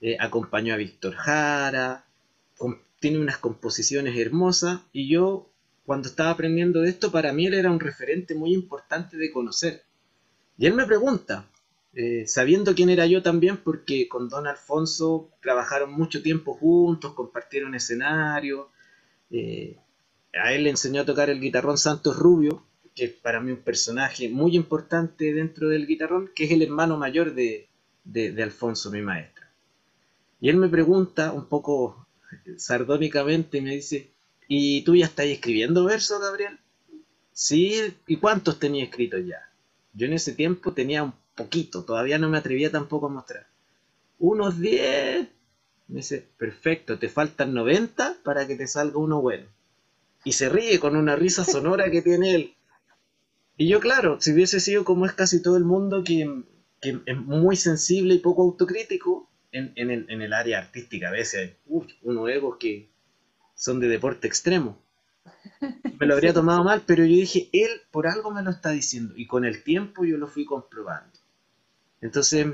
Eh, 0.00 0.16
acompañó 0.20 0.74
a 0.74 0.76
Víctor 0.76 1.14
Jara, 1.14 2.04
tiene 3.00 3.18
unas 3.18 3.38
composiciones 3.38 4.16
hermosas 4.16 4.80
y 4.92 5.08
yo 5.08 5.50
cuando 5.84 6.08
estaba 6.08 6.30
aprendiendo 6.30 6.80
de 6.80 6.90
esto, 6.90 7.10
para 7.10 7.32
mí 7.32 7.46
él 7.46 7.54
era 7.54 7.70
un 7.70 7.80
referente 7.80 8.36
muy 8.36 8.54
importante 8.54 9.16
de 9.16 9.32
conocer. 9.32 9.82
Y 10.56 10.66
él 10.66 10.74
me 10.74 10.86
pregunta, 10.86 11.48
eh, 11.94 12.24
sabiendo 12.26 12.74
quién 12.74 12.88
era 12.88 13.06
yo 13.06 13.22
también, 13.22 13.58
porque 13.58 14.08
con 14.08 14.28
Don 14.28 14.46
Alfonso 14.46 15.30
trabajaron 15.40 15.92
mucho 15.92 16.22
tiempo 16.22 16.54
juntos, 16.54 17.14
compartieron 17.14 17.74
escenario. 17.74 18.70
Eh, 19.30 19.76
a 20.34 20.52
él 20.52 20.64
le 20.64 20.70
enseñó 20.70 21.02
a 21.02 21.06
tocar 21.06 21.30
el 21.30 21.40
guitarrón 21.40 21.78
Santos 21.78 22.16
Rubio, 22.16 22.64
que 22.94 23.04
es 23.04 23.12
para 23.12 23.40
mí 23.40 23.52
un 23.52 23.58
personaje 23.58 24.28
muy 24.28 24.56
importante 24.56 25.32
dentro 25.32 25.68
del 25.68 25.86
guitarrón, 25.86 26.30
que 26.34 26.44
es 26.44 26.50
el 26.50 26.62
hermano 26.62 26.96
mayor 26.96 27.34
de, 27.34 27.68
de 28.04 28.42
Alfonso, 28.42 28.90
mi 28.90 29.02
maestro. 29.02 29.46
Y 30.40 30.48
él 30.48 30.56
me 30.56 30.68
pregunta 30.68 31.32
un 31.32 31.46
poco 31.46 32.06
sardónicamente, 32.56 33.60
me 33.60 33.76
dice, 33.76 34.10
¿y 34.48 34.82
tú 34.82 34.96
ya 34.96 35.06
estás 35.06 35.26
escribiendo 35.26 35.84
versos, 35.84 36.20
Gabriel? 36.20 36.58
Sí, 37.32 37.80
¿y 38.06 38.16
cuántos 38.16 38.58
tenía 38.58 38.84
escritos 38.84 39.20
ya? 39.26 39.50
Yo 39.94 40.06
en 40.06 40.14
ese 40.14 40.32
tiempo 40.32 40.72
tenía 40.72 41.02
un 41.02 41.14
poquito, 41.34 41.84
todavía 41.84 42.18
no 42.18 42.28
me 42.28 42.38
atrevía 42.38 42.70
tampoco 42.70 43.06
a 43.06 43.10
mostrar. 43.10 43.46
Unos 44.18 44.60
10. 44.60 45.28
Me 45.88 45.96
dice, 45.96 46.28
perfecto, 46.38 46.98
te 46.98 47.08
faltan 47.08 47.54
90 47.54 48.18
para 48.22 48.46
que 48.46 48.56
te 48.56 48.66
salga 48.66 48.98
uno 48.98 49.20
bueno. 49.20 49.46
Y 50.24 50.32
se 50.32 50.48
ríe 50.48 50.78
con 50.78 50.96
una 50.96 51.16
risa 51.16 51.44
sonora 51.44 51.90
que 51.90 52.02
tiene 52.02 52.34
él. 52.34 52.54
Y 53.56 53.68
yo, 53.68 53.80
claro, 53.80 54.20
si 54.20 54.32
hubiese 54.32 54.60
sido 54.60 54.84
como 54.84 55.06
es 55.06 55.12
casi 55.12 55.42
todo 55.42 55.56
el 55.56 55.64
mundo, 55.64 56.02
que, 56.04 56.44
es 56.80 57.16
muy 57.16 57.56
sensible 57.56 58.14
y 58.14 58.18
poco 58.18 58.42
autocrítico 58.42 59.30
en, 59.52 59.72
el, 59.76 60.32
área 60.32 60.58
artística, 60.58 61.08
a 61.08 61.12
veces 61.12 61.40
hay 61.40 61.56
unos 62.02 62.28
egos 62.30 62.56
que 62.58 62.90
son 63.54 63.78
de 63.78 63.88
deporte 63.88 64.26
extremo. 64.26 64.82
Me 65.98 66.06
lo 66.06 66.14
habría 66.14 66.32
tomado 66.32 66.64
mal, 66.64 66.82
pero 66.86 67.04
yo 67.04 67.14
dije, 67.14 67.48
él 67.52 67.70
por 67.90 68.06
algo 68.06 68.32
me 68.32 68.42
lo 68.42 68.50
está 68.50 68.70
diciendo. 68.70 69.14
Y 69.16 69.26
con 69.26 69.44
el 69.44 69.62
tiempo 69.62 70.04
yo 70.04 70.16
lo 70.16 70.26
fui 70.26 70.44
comprobando. 70.44 71.21
Entonces, 72.02 72.46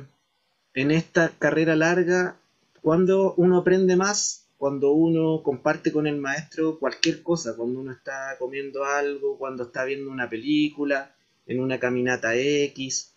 en 0.74 0.90
esta 0.92 1.30
carrera 1.30 1.74
larga, 1.74 2.36
cuando 2.80 3.34
uno 3.34 3.58
aprende 3.58 3.96
más, 3.96 4.46
cuando 4.58 4.92
uno 4.92 5.42
comparte 5.42 5.90
con 5.90 6.06
el 6.06 6.16
maestro 6.18 6.78
cualquier 6.78 7.22
cosa, 7.22 7.56
cuando 7.56 7.80
uno 7.80 7.92
está 7.92 8.36
comiendo 8.38 8.84
algo, 8.84 9.38
cuando 9.38 9.64
está 9.64 9.84
viendo 9.84 10.10
una 10.10 10.28
película, 10.28 11.14
en 11.46 11.60
una 11.60 11.80
caminata 11.80 12.36
X, 12.36 13.14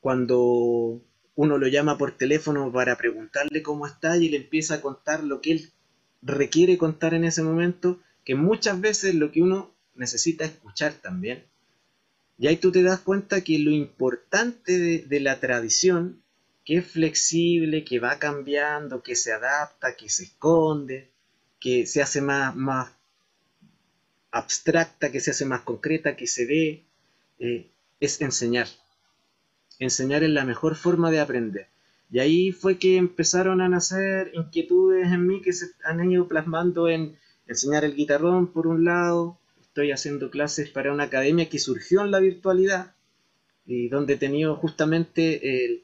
cuando 0.00 1.00
uno 1.36 1.58
lo 1.58 1.68
llama 1.68 1.96
por 1.96 2.12
teléfono 2.12 2.70
para 2.72 2.96
preguntarle 2.96 3.62
cómo 3.62 3.86
está 3.86 4.16
y 4.16 4.28
le 4.28 4.38
empieza 4.38 4.74
a 4.74 4.80
contar 4.80 5.22
lo 5.22 5.40
que 5.40 5.52
él 5.52 5.72
requiere 6.22 6.76
contar 6.76 7.14
en 7.14 7.24
ese 7.24 7.42
momento, 7.42 8.00
que 8.24 8.34
muchas 8.34 8.80
veces 8.80 9.14
lo 9.14 9.30
que 9.30 9.42
uno 9.42 9.70
necesita 9.94 10.44
escuchar 10.44 10.94
también. 10.94 11.44
Y 12.38 12.48
ahí 12.48 12.56
tú 12.56 12.72
te 12.72 12.82
das 12.82 13.00
cuenta 13.00 13.42
que 13.42 13.58
lo 13.58 13.70
importante 13.70 15.02
de, 15.06 15.20
la 15.20 15.38
tradición, 15.38 16.22
que 16.64 16.78
es 16.78 16.86
flexible, 16.86 17.84
que 17.84 18.00
va 18.00 18.18
cambiando, 18.18 19.02
que 19.02 19.14
se 19.14 19.32
adapta, 19.32 19.96
que 19.96 20.08
se 20.08 20.24
esconde, 20.24 21.10
que 21.60 21.86
se 21.86 22.02
hace 22.02 22.20
más, 22.20 22.56
más 22.56 22.90
abstracta, 24.32 25.12
que 25.12 25.20
se 25.20 25.30
hace 25.30 25.44
más 25.44 25.60
concreta, 25.60 26.16
que 26.16 26.26
se 26.26 26.46
ve, 26.46 26.84
eh, 27.38 27.70
es 28.00 28.20
enseñar. 28.20 28.66
Enseñar 29.78 30.24
es 30.24 30.30
la 30.30 30.44
mejor 30.44 30.74
forma 30.74 31.10
de 31.10 31.20
aprender. 31.20 31.68
Y 32.10 32.18
ahí 32.18 32.52
fue 32.52 32.78
que 32.78 32.96
empezaron 32.96 33.60
a 33.60 33.68
nacer 33.68 34.30
inquietudes 34.34 35.06
en 35.06 35.26
mí 35.26 35.40
que 35.40 35.52
se 35.52 35.70
han 35.84 36.10
ido 36.10 36.28
plasmando 36.28 36.88
en 36.88 37.16
enseñar 37.46 37.84
el 37.84 37.94
guitarrón 37.94 38.52
por 38.52 38.66
un 38.66 38.84
lado, 38.84 39.38
estoy 39.74 39.90
haciendo 39.90 40.30
clases 40.30 40.70
para 40.70 40.92
una 40.92 41.02
academia 41.02 41.48
que 41.48 41.58
surgió 41.58 42.02
en 42.02 42.12
la 42.12 42.20
virtualidad 42.20 42.94
y 43.66 43.88
donde 43.88 44.12
he 44.12 44.16
tenido 44.16 44.54
justamente 44.54 45.82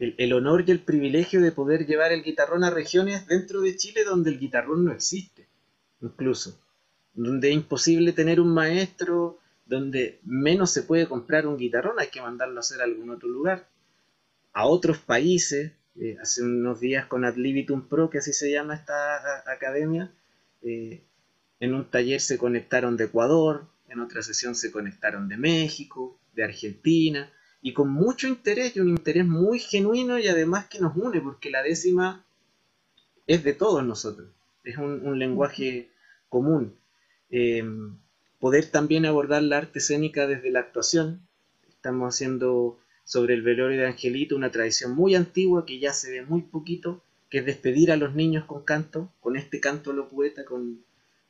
el, 0.00 0.32
honor 0.32 0.64
y 0.66 0.72
el 0.72 0.80
privilegio 0.80 1.40
de 1.40 1.52
poder 1.52 1.86
llevar 1.86 2.10
el 2.10 2.24
guitarrón 2.24 2.64
a 2.64 2.70
regiones 2.70 3.28
dentro 3.28 3.60
de 3.60 3.76
Chile 3.76 4.02
donde 4.02 4.30
el 4.30 4.40
guitarrón 4.40 4.84
no 4.84 4.92
existe, 4.92 5.46
incluso, 6.02 6.58
donde 7.14 7.50
es 7.50 7.54
imposible 7.54 8.12
tener 8.12 8.40
un 8.40 8.52
maestro, 8.52 9.38
donde 9.66 10.18
menos 10.24 10.72
se 10.72 10.82
puede 10.82 11.06
comprar 11.06 11.46
un 11.46 11.58
guitarrón, 11.58 12.00
hay 12.00 12.08
que 12.08 12.20
mandarlo 12.20 12.56
a 12.56 12.60
hacer 12.60 12.80
a 12.80 12.84
algún 12.86 13.10
otro 13.10 13.28
lugar, 13.28 13.68
a 14.52 14.66
otros 14.66 14.98
países, 14.98 15.70
eh, 16.00 16.16
hace 16.20 16.42
unos 16.42 16.80
días 16.80 17.06
con 17.06 17.24
Ad 17.24 17.36
Libitum 17.36 17.86
Pro, 17.86 18.10
que 18.10 18.18
así 18.18 18.32
se 18.32 18.50
llama 18.50 18.74
esta 18.74 19.48
academia, 19.48 20.10
eh, 20.62 21.02
en 21.60 21.74
un 21.74 21.90
taller 21.90 22.20
se 22.20 22.38
conectaron 22.38 22.96
de 22.96 23.04
Ecuador, 23.04 23.66
en 23.88 24.00
otra 24.00 24.22
sesión 24.22 24.54
se 24.54 24.70
conectaron 24.70 25.28
de 25.28 25.36
México, 25.36 26.18
de 26.34 26.44
Argentina, 26.44 27.32
y 27.60 27.72
con 27.72 27.90
mucho 27.90 28.28
interés 28.28 28.76
y 28.76 28.80
un 28.80 28.90
interés 28.90 29.26
muy 29.26 29.58
genuino 29.58 30.18
y 30.18 30.28
además 30.28 30.66
que 30.68 30.78
nos 30.78 30.96
une, 30.96 31.20
porque 31.20 31.50
la 31.50 31.62
décima 31.62 32.24
es 33.26 33.42
de 33.42 33.52
todos 33.52 33.84
nosotros, 33.84 34.28
es 34.62 34.76
un, 34.76 35.18
lenguaje 35.18 35.90
común. 36.28 36.76
Eh, 37.30 37.64
poder 38.38 38.66
también 38.70 39.04
abordar 39.06 39.42
la 39.42 39.58
arte 39.58 39.80
escénica 39.80 40.26
desde 40.26 40.50
la 40.50 40.60
actuación. 40.60 41.26
Estamos 41.68 42.14
haciendo 42.14 42.78
sobre 43.04 43.34
el 43.34 43.42
velorio 43.42 43.80
de 43.80 43.86
Angelito 43.86 44.36
una 44.36 44.52
tradición 44.52 44.94
muy 44.94 45.14
antigua 45.14 45.66
que 45.66 45.78
ya 45.78 45.92
se 45.92 46.10
ve 46.10 46.22
muy 46.24 46.42
poquito, 46.42 47.02
que 47.30 47.38
es 47.38 47.46
despedir 47.46 47.90
a 47.90 47.96
los 47.96 48.14
niños 48.14 48.44
con 48.44 48.64
canto, 48.64 49.12
con 49.20 49.36
este 49.36 49.60
canto 49.60 49.92
lo 49.92 50.08
poeta, 50.08 50.44
con, 50.44 50.84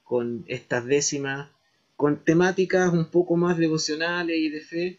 con 0.08 0.44
estas 0.48 0.86
décimas, 0.86 1.50
con 1.96 2.24
temáticas 2.24 2.92
un 2.92 3.10
poco 3.10 3.36
más 3.36 3.58
devocionales 3.58 4.38
y 4.38 4.48
de 4.48 4.60
fe. 4.62 4.98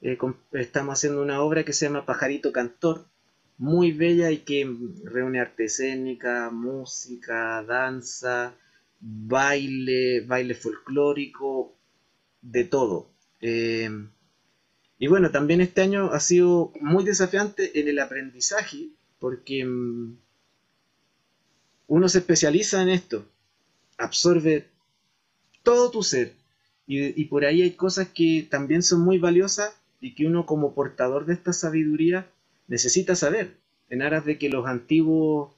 Eh, 0.00 0.16
estamos 0.52 0.94
haciendo 0.94 1.20
una 1.20 1.42
obra 1.42 1.64
que 1.64 1.74
se 1.74 1.84
llama 1.84 2.06
Pajarito 2.06 2.50
Cantor, 2.50 3.04
muy 3.58 3.92
bella 3.92 4.30
y 4.30 4.38
que 4.38 4.66
reúne 5.04 5.40
arte 5.40 5.64
escénica, 5.64 6.48
música, 6.50 7.62
danza, 7.62 8.54
baile, 9.00 10.22
baile 10.22 10.54
folclórico, 10.54 11.74
de 12.40 12.64
todo. 12.64 13.10
Eh, 13.42 13.90
y 14.98 15.06
bueno, 15.08 15.30
también 15.30 15.60
este 15.60 15.82
año 15.82 16.10
ha 16.12 16.20
sido 16.20 16.72
muy 16.80 17.04
desafiante 17.04 17.78
en 17.78 17.88
el 17.88 17.98
aprendizaje, 17.98 18.88
porque 19.18 19.64
mm, 19.64 20.16
uno 21.88 22.08
se 22.08 22.18
especializa 22.18 22.80
en 22.80 22.88
esto, 22.88 23.26
absorbe 23.98 24.66
todo 25.62 25.90
tu 25.90 26.02
ser, 26.02 26.32
y, 26.90 27.22
por 27.26 27.44
ahí 27.44 27.60
hay 27.60 27.72
cosas 27.72 28.08
que 28.08 28.46
también 28.50 28.82
son 28.82 29.02
muy 29.02 29.18
valiosas 29.18 29.74
y 30.00 30.14
que 30.14 30.26
uno 30.26 30.46
como 30.46 30.72
portador 30.72 31.26
de 31.26 31.34
esta 31.34 31.52
sabiduría 31.52 32.26
necesita 32.66 33.14
saber, 33.14 33.58
en 33.90 34.00
aras 34.00 34.24
de 34.24 34.38
que 34.38 34.48
los 34.48 34.66
antiguos 34.66 35.52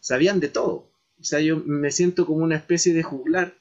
sabían 0.00 0.40
de 0.40 0.48
todo. 0.48 0.88
O 1.20 1.24
sea, 1.24 1.40
yo 1.40 1.58
me 1.58 1.90
siento 1.90 2.24
como 2.24 2.42
una 2.42 2.56
especie 2.56 2.94
de 2.94 3.02
juglar, 3.02 3.52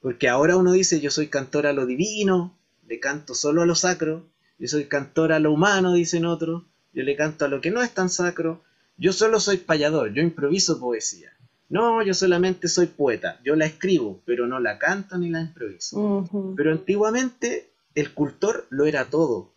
porque 0.00 0.30
ahora 0.30 0.56
uno 0.56 0.72
dice 0.72 1.00
yo 1.00 1.10
soy 1.10 1.26
cantor 1.26 1.66
a 1.66 1.74
lo 1.74 1.84
divino, 1.84 2.56
le 2.88 2.98
canto 2.98 3.34
solo 3.34 3.60
a 3.60 3.66
lo 3.66 3.74
sacro, 3.74 4.24
yo 4.58 4.68
soy 4.68 4.86
cantor 4.86 5.32
a 5.32 5.38
lo 5.38 5.52
humano, 5.52 5.92
dicen 5.92 6.24
otros, 6.24 6.64
yo 6.94 7.02
le 7.02 7.14
canto 7.14 7.44
a 7.44 7.48
lo 7.48 7.60
que 7.60 7.70
no 7.70 7.82
es 7.82 7.92
tan 7.92 8.08
sacro, 8.08 8.62
yo 8.96 9.12
solo 9.12 9.38
soy 9.38 9.58
payador, 9.58 10.14
yo 10.14 10.22
improviso 10.22 10.80
poesía. 10.80 11.30
No, 11.70 12.02
yo 12.02 12.14
solamente 12.14 12.66
soy 12.66 12.86
poeta, 12.86 13.38
yo 13.44 13.54
la 13.54 13.64
escribo, 13.64 14.20
pero 14.26 14.46
no 14.46 14.58
la 14.58 14.78
canto 14.78 15.16
ni 15.16 15.30
la 15.30 15.40
improviso. 15.40 16.26
Pero 16.56 16.72
antiguamente 16.72 17.70
el 17.94 18.12
cultor 18.12 18.66
lo 18.70 18.86
era 18.86 19.04
todo, 19.04 19.52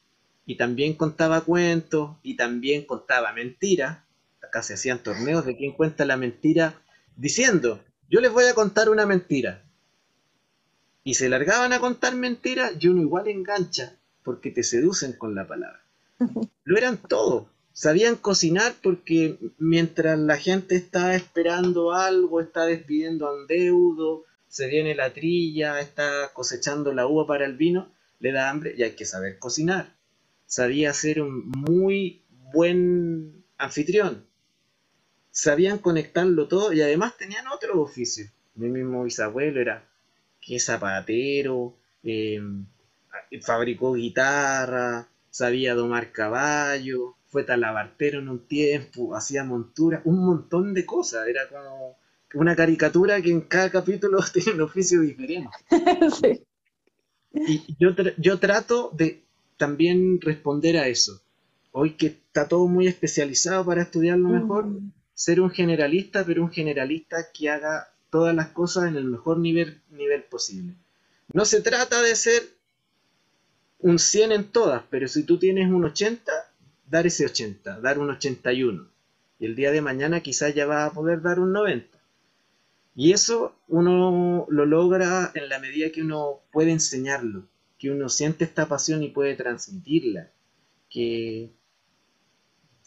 y 0.45 0.55
también 0.55 0.93
contaba 0.93 1.41
cuentos, 1.41 2.11
y 2.21 2.35
también 2.35 2.85
contaba 2.85 3.33
mentiras. 3.33 3.97
Acá 4.43 4.61
se 4.61 4.75
hacían 4.75 4.99
torneos 4.99 5.43
de 5.45 5.57
quién 5.57 5.71
cuenta 5.71 6.05
la 6.05 6.15
mentira, 6.15 6.79
diciendo, 7.15 7.83
yo 8.09 8.21
les 8.21 8.31
voy 8.31 8.45
a 8.45 8.53
contar 8.53 8.89
una 8.89 9.07
mentira, 9.07 9.63
y 11.03 11.15
se 11.15 11.29
largaban 11.29 11.73
a 11.73 11.79
contar 11.79 12.15
mentiras 12.15 12.73
y 12.79 12.87
uno 12.87 13.01
igual 13.01 13.27
engancha 13.27 13.97
porque 14.23 14.51
te 14.51 14.63
seducen 14.63 15.13
con 15.13 15.35
la 15.35 15.47
palabra. 15.47 15.81
Lo 16.63 16.77
eran 16.77 16.97
todo. 16.97 17.49
Sabían 17.73 18.15
cocinar 18.15 18.75
porque 18.83 19.39
mientras 19.57 20.19
la 20.19 20.37
gente 20.37 20.75
está 20.75 21.15
esperando 21.15 21.91
algo, 21.91 22.39
está 22.39 22.65
despidiendo 22.65 23.27
a 23.27 23.33
un 23.33 23.47
deudo, 23.47 24.25
se 24.47 24.67
viene 24.67 24.93
la 24.93 25.11
trilla, 25.11 25.79
está 25.79 26.31
cosechando 26.33 26.93
la 26.93 27.07
uva 27.07 27.25
para 27.25 27.45
el 27.45 27.57
vino, 27.57 27.91
le 28.19 28.31
da 28.31 28.51
hambre 28.51 28.75
y 28.77 28.83
hay 28.83 28.91
que 28.91 29.05
saber 29.05 29.39
cocinar. 29.39 29.95
Sabía 30.45 30.93
ser 30.93 31.23
un 31.23 31.49
muy 31.49 32.21
buen 32.53 33.43
anfitrión. 33.57 34.23
Sabían 35.31 35.79
conectarlo 35.79 36.47
todo 36.47 36.71
y 36.73 36.81
además 36.81 37.17
tenían 37.17 37.47
otro 37.47 37.81
oficio. 37.81 38.27
Mi 38.53 38.69
mismo 38.69 39.03
bisabuelo 39.03 39.59
era 39.59 39.83
que 40.39 40.59
zapatero, 40.59 41.75
eh, 42.03 42.39
fabricó 43.41 43.93
guitarra, 43.93 45.07
sabía 45.31 45.73
domar 45.73 46.11
caballo, 46.11 47.15
fue 47.33 47.43
talabartero 47.43 48.19
en 48.19 48.29
un 48.29 48.45
tiempo, 48.45 49.15
hacía 49.15 49.43
montura, 49.43 50.03
un 50.05 50.23
montón 50.23 50.75
de 50.75 50.85
cosas. 50.85 51.27
Era 51.27 51.49
como 51.49 51.97
una 52.35 52.55
caricatura 52.55 53.19
que 53.23 53.31
en 53.31 53.41
cada 53.41 53.71
capítulo 53.71 54.19
tiene 54.33 54.53
un 54.53 54.61
oficio 54.61 55.01
diferente. 55.01 55.49
Y 57.35 57.63
yo, 57.79 57.95
yo 58.19 58.37
trato 58.37 58.91
de 58.95 59.23
también 59.57 60.21
responder 60.21 60.77
a 60.77 60.87
eso. 60.87 61.19
Hoy 61.71 61.95
que 61.95 62.05
está 62.05 62.47
todo 62.47 62.67
muy 62.67 62.85
especializado 62.85 63.65
para 63.65 63.81
estudiarlo 63.81 64.29
mejor, 64.29 64.69
ser 65.15 65.41
un 65.41 65.49
generalista, 65.49 66.23
pero 66.23 66.43
un 66.43 66.51
generalista 66.51 67.31
que 67.33 67.49
haga 67.49 67.91
todas 68.11 68.35
las 68.35 68.49
cosas 68.49 68.83
en 68.87 68.97
el 68.97 69.05
mejor 69.05 69.39
nivel, 69.39 69.81
nivel 69.89 70.21
posible. 70.25 70.75
No 71.33 71.43
se 71.43 71.61
trata 71.61 72.03
de 72.03 72.15
ser 72.15 72.43
un 73.79 73.97
100 73.97 74.31
en 74.31 74.43
todas, 74.51 74.83
pero 74.91 75.07
si 75.07 75.23
tú 75.23 75.39
tienes 75.39 75.71
un 75.71 75.85
80, 75.85 76.31
dar 76.85 77.07
ese 77.07 77.25
80, 77.25 77.79
dar 77.79 77.99
un 77.99 78.09
81. 78.09 78.89
Y 79.39 79.45
el 79.45 79.55
día 79.55 79.71
de 79.71 79.81
mañana 79.81 80.21
quizás 80.21 80.53
ya 80.53 80.65
vas 80.65 80.89
a 80.89 80.93
poder 80.93 81.21
dar 81.21 81.39
un 81.39 81.51
90. 81.51 81.97
Y 82.95 83.11
eso 83.11 83.55
uno 83.67 84.45
lo 84.49 84.65
logra 84.65 85.31
en 85.33 85.49
la 85.49 85.59
medida 85.59 85.91
que 85.91 86.01
uno 86.01 86.41
puede 86.51 86.71
enseñarlo, 86.71 87.47
que 87.79 87.89
uno 87.89 88.09
siente 88.09 88.43
esta 88.43 88.67
pasión 88.67 89.01
y 89.03 89.09
puede 89.09 89.35
transmitirla. 89.35 90.31
Que 90.89 91.51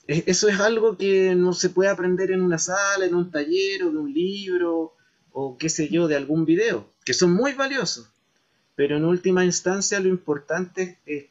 eso 0.07 0.49
es 0.49 0.61
algo 0.61 0.97
que 0.97 1.34
no 1.34 1.53
se 1.53 1.70
puede 1.70 1.90
aprender 1.90 2.30
en 2.30 2.42
una 2.42 2.59
sala, 2.59 3.05
en 3.05 3.14
un 3.14 3.30
taller 3.30 3.82
o 3.82 3.90
de 3.90 3.99
un 3.99 4.12
libro 4.12 4.94
o 5.32 5.59
qué 5.59 5.68
sé 5.68 5.88
yo, 5.88 6.09
de 6.09 6.16
algún 6.16 6.47
video, 6.47 6.88
que 7.05 7.12
son 7.12 7.32
muy 7.32 7.53
valiosos. 7.53 8.09
Pero 8.74 8.97
en 8.97 9.05
última 9.05 9.44
instancia 9.44 10.01
lo 10.01 10.09
importante 10.09 10.99
es 11.05 11.26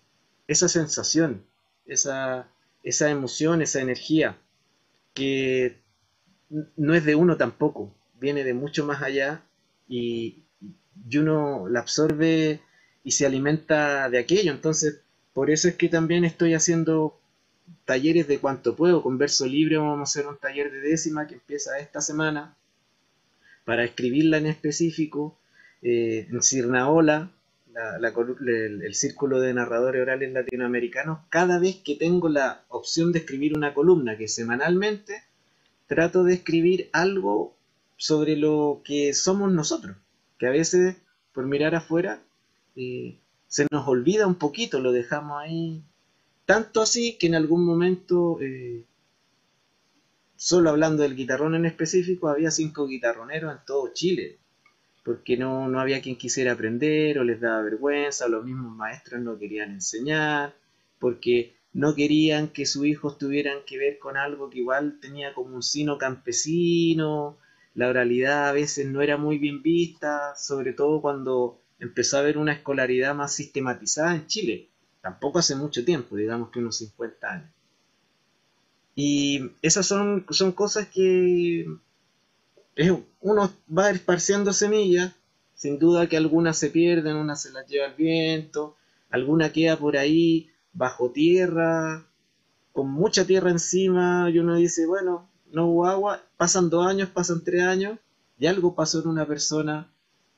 esa 0.48 0.68
sensación, 0.68 1.44
esa, 1.88 2.48
esa 2.86 3.10
emoción, 3.10 3.62
esa 3.62 3.82
energía, 3.82 4.38
que 5.14 5.76
no 6.78 6.94
es 6.94 7.04
de 7.04 7.16
uno 7.16 7.36
tampoco, 7.36 7.94
viene 8.20 8.44
de 8.44 8.54
mucho 8.54 8.86
más 8.86 9.02
allá 9.02 9.42
y, 9.90 10.44
uno 11.14 11.68
la 11.68 11.80
absorbe 11.82 12.62
y 13.04 13.12
se 13.12 13.26
alimenta 13.26 14.10
de 14.10 14.20
aquello. 14.20 14.52
Entonces, 14.52 15.02
por 15.34 15.50
eso 15.50 15.68
es 15.68 15.76
que 15.76 15.90
también 15.90 16.24
estoy 16.24 16.54
haciendo 16.54 17.20
talleres 17.86 18.28
de 18.28 18.40
cuanto 18.40 18.76
puedo. 18.76 19.02
Con 19.02 19.18
verso 19.18 19.46
libre 19.46 19.78
vamos 19.78 20.00
a 20.00 20.04
hacer 20.04 20.28
un 20.28 20.38
taller 20.38 20.72
de 20.72 20.80
décima 20.80 21.28
que 21.28 21.36
empieza 21.36 21.78
esta 21.80 22.02
semana 22.02 22.56
para 23.66 23.84
escribirla 23.84 24.38
en 24.38 24.46
específico, 24.46 25.38
eh, 25.82 26.28
en 26.30 26.42
Cirnaola, 26.42 27.32
el, 27.76 28.96
Círculo 28.96 29.40
de 29.40 29.54
Narradores 29.54 30.02
Orales 30.02 30.32
Latinoamericanos, 30.32 31.20
cada 31.30 31.60
vez 31.60 31.78
que 31.78 31.96
tengo 31.96 32.30
la 32.30 32.64
opción 32.70 33.12
de 33.12 33.20
escribir 33.20 33.56
una 33.56 33.74
columna, 33.74 34.18
que 34.18 34.28
semanalmente 34.28 35.24
trato 35.88 36.24
de 36.24 36.36
escribir 36.36 36.90
algo 36.94 37.56
sobre 37.98 38.36
lo 38.36 38.82
que 38.84 39.14
somos 39.14 39.52
nosotros, 39.52 39.98
que 40.38 40.48
a 40.48 40.52
veces 40.52 40.96
por 41.34 41.46
mirar 41.46 41.76
afuera 41.76 42.24
eh, 42.76 43.20
se 43.48 43.68
nos 43.72 43.88
olvida 43.88 44.26
un 44.28 44.36
poquito, 44.36 44.80
lo 44.80 44.92
dejamos 44.92 45.42
ahí, 45.42 45.84
tanto 46.46 46.82
así 46.82 47.18
que 47.18 47.28
en 47.28 47.36
algún 47.36 47.66
momento 47.66 48.40
eh, 48.42 48.86
solo 50.36 50.70
hablando 50.70 51.04
del 51.04 51.16
guitarrón 51.16 51.56
en 51.56 51.66
específico, 51.66 52.30
había 52.30 52.52
cinco 52.52 52.88
guitarroneros 52.88 53.52
en 53.52 53.66
todo 53.66 53.94
Chile, 53.94 54.40
porque 55.06 55.38
no, 55.38 55.70
no 55.70 55.80
había 55.80 56.02
quien 56.02 56.18
quisiera 56.18 56.54
aprender 56.54 57.20
o 57.20 57.24
les 57.24 57.40
daba 57.40 57.62
vergüenza, 57.62 58.28
los 58.28 58.44
mismos 58.44 58.76
maestros 58.76 59.22
no 59.22 59.38
querían 59.38 59.70
enseñar, 59.70 60.56
porque 60.98 61.56
no 61.74 61.94
querían 61.94 62.48
que 62.48 62.66
sus 62.66 62.88
hijos 62.88 63.20
tuvieran 63.20 63.60
que 63.68 63.78
ver 63.78 64.00
con 64.00 64.18
algo 64.18 64.50
que 64.50 64.60
igual 64.60 64.98
tenía 65.00 65.36
como 65.36 65.56
un 65.56 65.62
sino 65.62 66.00
campesino, 66.00 67.38
la 67.76 67.88
oralidad 67.88 68.50
a 68.50 68.52
veces 68.52 68.88
no 68.88 69.04
era 69.04 69.16
muy 69.16 69.38
bien 69.38 69.62
vista, 69.62 70.34
sobre 70.36 70.74
todo 70.74 71.02
cuando 71.02 71.62
empezó 71.80 72.18
a 72.18 72.22
haber 72.22 72.40
una 72.40 72.54
escolaridad 72.54 73.14
más 73.14 73.36
sistematizada 73.36 74.16
en 74.16 74.26
Chile, 74.26 74.70
tampoco 75.02 75.38
hace 75.38 75.56
mucho 75.56 75.86
tiempo, 75.86 76.16
digamos 76.16 76.50
que 76.50 76.58
unos 76.58 76.78
50 76.78 77.32
años. 77.32 77.52
Y 78.96 79.52
esas 79.62 79.86
son, 79.86 80.26
son 80.32 80.52
cosas 80.54 80.88
que 80.88 81.68
uno 83.22 83.52
va 83.76 83.90
esparciendo 83.90 84.54
semillas, 84.54 85.14
sin 85.54 85.80
duda 85.80 86.08
que 86.08 86.18
algunas 86.18 86.58
se 86.58 86.70
pierden, 86.70 87.16
unas 87.16 87.42
se 87.42 87.52
las 87.52 87.68
lleva 87.68 87.88
el 87.88 87.96
viento, 87.96 88.76
alguna 89.10 89.52
queda 89.52 89.78
por 89.78 89.98
ahí 89.98 90.50
bajo 90.74 91.12
tierra, 91.12 92.06
con 92.74 92.92
mucha 92.92 93.26
tierra 93.26 93.52
encima, 93.52 94.30
y 94.30 94.40
uno 94.40 94.56
dice, 94.56 94.86
bueno, 94.86 95.30
no 95.52 95.68
hubo 95.68 95.86
agua, 95.86 96.22
pasan 96.36 96.70
dos 96.70 96.86
años, 96.86 97.10
pasan 97.10 97.44
tres 97.44 97.64
años, 97.64 97.98
y 98.38 98.48
algo 98.48 98.76
pasó 98.76 99.02
en 99.02 99.08
una 99.08 99.26
persona 99.26 99.90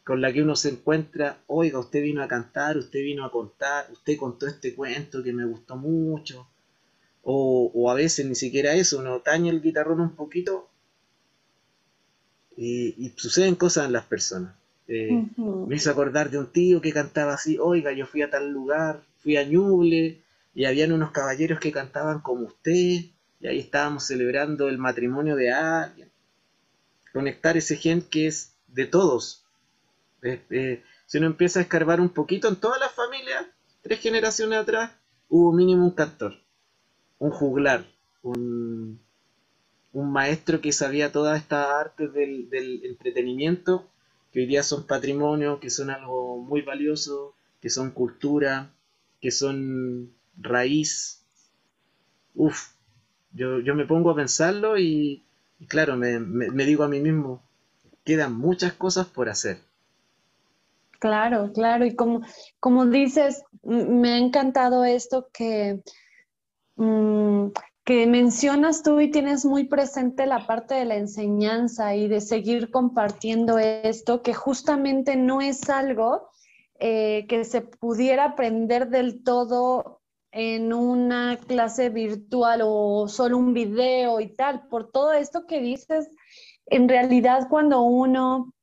con 0.04 0.22
la 0.22 0.32
que 0.32 0.44
uno 0.44 0.56
se 0.56 0.70
encuentra, 0.70 1.40
oiga, 1.48 1.80
usted 1.80 2.02
vino 2.02 2.22
a 2.22 2.28
cantar, 2.28 2.78
usted 2.78 3.00
vino 3.00 3.26
a 3.26 3.32
contar, 3.32 3.88
usted 3.92 4.18
contó 4.18 4.48
este 4.48 4.76
cuento 4.76 5.24
que 5.24 5.34
me 5.34 5.46
gustó 5.46 5.76
mucho, 5.76 6.48
o, 7.24 7.92
a 7.92 7.94
veces 7.94 8.26
ni 8.26 8.36
siquiera 8.36 8.74
eso, 8.74 9.00
uno 9.00 9.20
tañe 9.20 9.50
el 9.50 9.62
guitarrón 9.62 10.00
un 10.00 10.16
poquito 10.16 10.70
y, 12.58 13.14
suceden 13.16 13.56
cosas 13.56 13.86
en 13.86 13.94
las 13.94 14.06
personas. 14.06 14.56
Eh, 14.88 15.26
me 15.38 15.76
hizo 15.76 15.92
acordar 15.92 16.30
de 16.30 16.40
un 16.40 16.48
tío 16.48 16.82
que 16.82 16.94
cantaba 16.94 17.34
así, 17.34 17.58
oiga, 17.60 17.92
yo 17.92 18.06
fui 18.06 18.22
a 18.22 18.30
tal 18.30 18.52
lugar, 18.52 19.04
fui 19.22 19.38
a 19.38 19.44
Ñuble, 19.44 20.22
y 20.56 20.66
habían 20.66 20.92
unos 20.92 21.12
caballeros 21.12 21.60
que 21.60 21.72
cantaban 21.72 22.20
como 22.20 22.48
usted, 22.48 22.72
y 23.40 23.48
ahí 23.48 23.60
estábamos 23.60 24.06
celebrando 24.06 24.70
el 24.70 24.80
matrimonio 24.80 25.36
de 25.36 25.52
alguien. 25.52 26.10
Conectar 27.14 27.58
ese 27.58 27.76
gen 27.76 28.02
que 28.02 28.28
es 28.28 28.54
de 28.68 28.86
todos. 28.86 29.46
Eh, 30.24 30.42
eh, 30.50 30.84
si 31.06 31.20
uno 31.20 31.28
empieza 31.28 31.60
a 31.60 31.64
escarbar 31.64 32.02
un 32.02 32.10
poquito 32.10 32.48
en 32.48 32.56
todas 32.56 32.80
las 32.80 32.92
familias, 32.92 33.46
tres 33.82 34.00
generaciones 34.00 34.60
atrás, 34.60 34.92
hubo 35.30 35.54
mínimo 35.54 35.84
un 35.84 35.92
cantor, 35.92 36.34
un 37.20 37.30
juglar, 37.30 37.86
un, 38.24 39.00
un 39.98 40.12
maestro 40.12 40.62
que 40.62 40.72
sabía 40.72 41.12
todas 41.12 41.42
estas 41.42 41.68
artes 41.68 42.14
del, 42.14 42.52
del 42.52 42.86
entretenimiento 42.86 43.84
que 44.32 44.42
hoy 44.42 44.46
día 44.46 44.62
son 44.62 44.86
patrimonio, 44.86 45.60
que 45.60 45.72
son 45.72 45.90
algo 45.90 46.38
muy 46.38 46.62
valioso, 46.62 47.34
que 47.60 47.72
son 47.72 47.90
cultura, 47.90 48.70
que 49.20 49.32
son 49.32 50.14
raíz. 50.38 51.24
Uf, 52.36 52.74
yo, 53.32 53.60
yo 53.60 53.74
me 53.74 53.86
pongo 53.86 54.12
a 54.12 54.16
pensarlo 54.16 54.78
y, 54.78 55.24
claro, 55.68 55.96
me, 55.96 56.20
me, 56.20 56.66
digo 56.66 56.84
a 56.84 56.88
mí 56.88 57.00
mismo, 57.00 57.42
quedan 58.04 58.36
muchas 58.36 58.74
cosas 58.74 59.08
por 59.08 59.30
hacer. 59.30 59.62
Claro, 61.00 61.52
claro, 61.54 61.88
y 61.88 61.96
como, 61.96 62.22
como 62.60 62.86
dices, 62.86 63.44
me 63.64 64.10
ha 64.12 64.18
encantado 64.20 64.86
esto 64.86 65.30
que, 65.34 65.82
mm, 66.76 67.48
que 67.88 68.06
mencionas 68.06 68.84
tú 68.84 69.00
y 69.00 69.10
tienes 69.10 69.46
muy 69.46 69.64
presente 69.64 70.26
la 70.26 70.46
parte 70.46 70.76
de 70.76 70.84
la 70.84 70.98
enseñanza 70.98 71.96
y 71.96 72.10
de 72.10 72.20
seguir 72.20 72.70
compartiendo 72.70 73.60
esto, 73.60 74.22
que 74.22 74.34
justamente 74.34 75.16
no 75.16 75.40
es 75.40 75.70
algo 75.70 76.28
eh, 76.82 77.26
que 77.30 77.46
se 77.46 77.62
pudiera 77.62 78.26
aprender 78.26 78.90
del 78.90 79.24
todo 79.24 80.02
en 80.34 80.74
una 80.74 81.40
clase 81.48 81.88
virtual 81.88 82.60
o 82.62 83.08
solo 83.08 83.38
un 83.38 83.54
video 83.54 84.20
y 84.20 84.36
tal. 84.36 84.68
Por 84.68 84.92
todo 84.92 85.14
esto 85.14 85.46
que 85.48 85.62
dices, 85.62 86.10
en 86.66 86.90
realidad 86.90 87.48
cuando 87.50 87.84
uno 87.84 88.54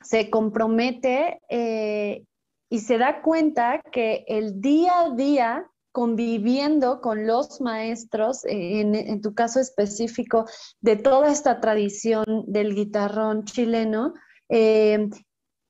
se 0.00 0.30
compromete 0.30 1.42
eh, 1.50 2.24
y 2.70 2.78
se 2.78 2.96
da 2.96 3.20
cuenta 3.20 3.82
que 3.92 4.24
el 4.26 4.62
día 4.62 4.98
a 5.00 5.10
día 5.10 5.70
conviviendo 5.96 7.00
con 7.00 7.26
los 7.26 7.62
maestros, 7.62 8.44
eh, 8.44 8.82
en, 8.82 9.22
tu 9.22 9.32
caso 9.32 9.60
específico, 9.60 10.44
de 10.82 10.96
toda 10.96 11.32
esta 11.32 11.58
tradición 11.58 12.44
del 12.46 12.74
guitarrón 12.74 13.46
chileno, 13.46 14.12
eh, 14.50 15.08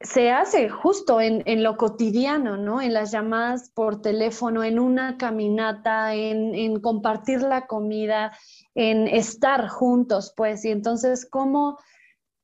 se 0.00 0.32
hace 0.32 0.68
justo 0.68 1.20
en, 1.20 1.62
lo 1.62 1.76
cotidiano, 1.76 2.56
¿no? 2.56 2.80
En 2.80 2.92
las 2.92 3.12
llamadas 3.12 3.70
por 3.72 4.02
teléfono, 4.02 4.64
en 4.64 4.80
una 4.80 5.16
caminata, 5.16 6.12
en, 6.12 6.80
compartir 6.80 7.42
la 7.42 7.68
comida, 7.68 8.36
en 8.74 9.06
estar 9.06 9.68
juntos, 9.68 10.34
pues. 10.36 10.64
Y 10.64 10.72
entonces, 10.72 11.24
¿cómo 11.30 11.78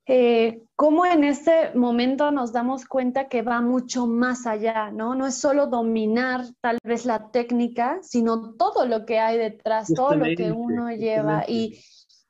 eh, 0.06 0.62
cómo 0.74 1.06
en 1.06 1.22
este 1.22 1.74
momento 1.74 2.32
nos 2.32 2.52
damos 2.52 2.86
cuenta 2.86 3.28
que 3.28 3.42
va 3.42 3.60
mucho 3.60 4.06
más 4.06 4.46
allá, 4.46 4.90
¿no? 4.90 5.14
No 5.14 5.28
es 5.28 5.36
solo 5.36 5.68
dominar 5.68 6.44
tal 6.60 6.78
vez 6.82 7.06
la 7.06 7.30
técnica, 7.30 7.98
sino 8.02 8.54
todo 8.54 8.84
lo 8.86 9.06
que 9.06 9.20
hay 9.20 9.38
detrás, 9.38 9.92
todo 9.94 10.16
lo 10.16 10.24
que 10.36 10.50
uno 10.50 10.90
lleva 10.90 11.44
y, 11.46 11.78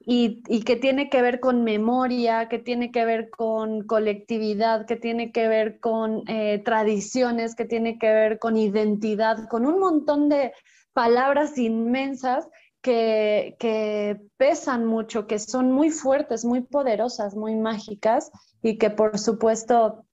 y, 0.01 0.63
que 0.65 0.77
tiene 0.77 1.09
que 1.09 1.23
ver 1.23 1.41
con 1.41 1.65
memoria, 1.65 2.49
que 2.49 2.59
tiene 2.59 2.91
que 2.91 3.07
ver 3.07 3.31
con 3.31 3.87
colectividad, 3.87 4.85
que 4.85 4.97
tiene 4.97 5.33
que 5.33 5.49
ver 5.49 5.81
con 5.81 6.25
eh, 6.29 6.61
tradiciones, 6.63 7.55
que 7.55 7.65
tiene 7.65 7.99
que 7.99 8.13
ver 8.13 8.39
con 8.39 8.59
identidad, 8.59 9.49
con 9.49 9.65
un 9.65 9.79
montón 9.79 10.29
de 10.29 10.53
palabras 10.93 11.57
inmensas 11.57 12.47
que, 12.83 14.21
pesan 14.37 14.85
mucho, 14.85 15.27
que 15.27 15.39
son 15.39 15.73
muy 15.73 15.91
fuertes, 15.91 16.45
muy 16.45 16.63
poderosas, 16.63 17.35
muy 17.35 17.55
mágicas 17.55 18.31
y 18.63 18.77
que 18.77 18.91
por 18.91 19.19
supuesto 19.19 20.05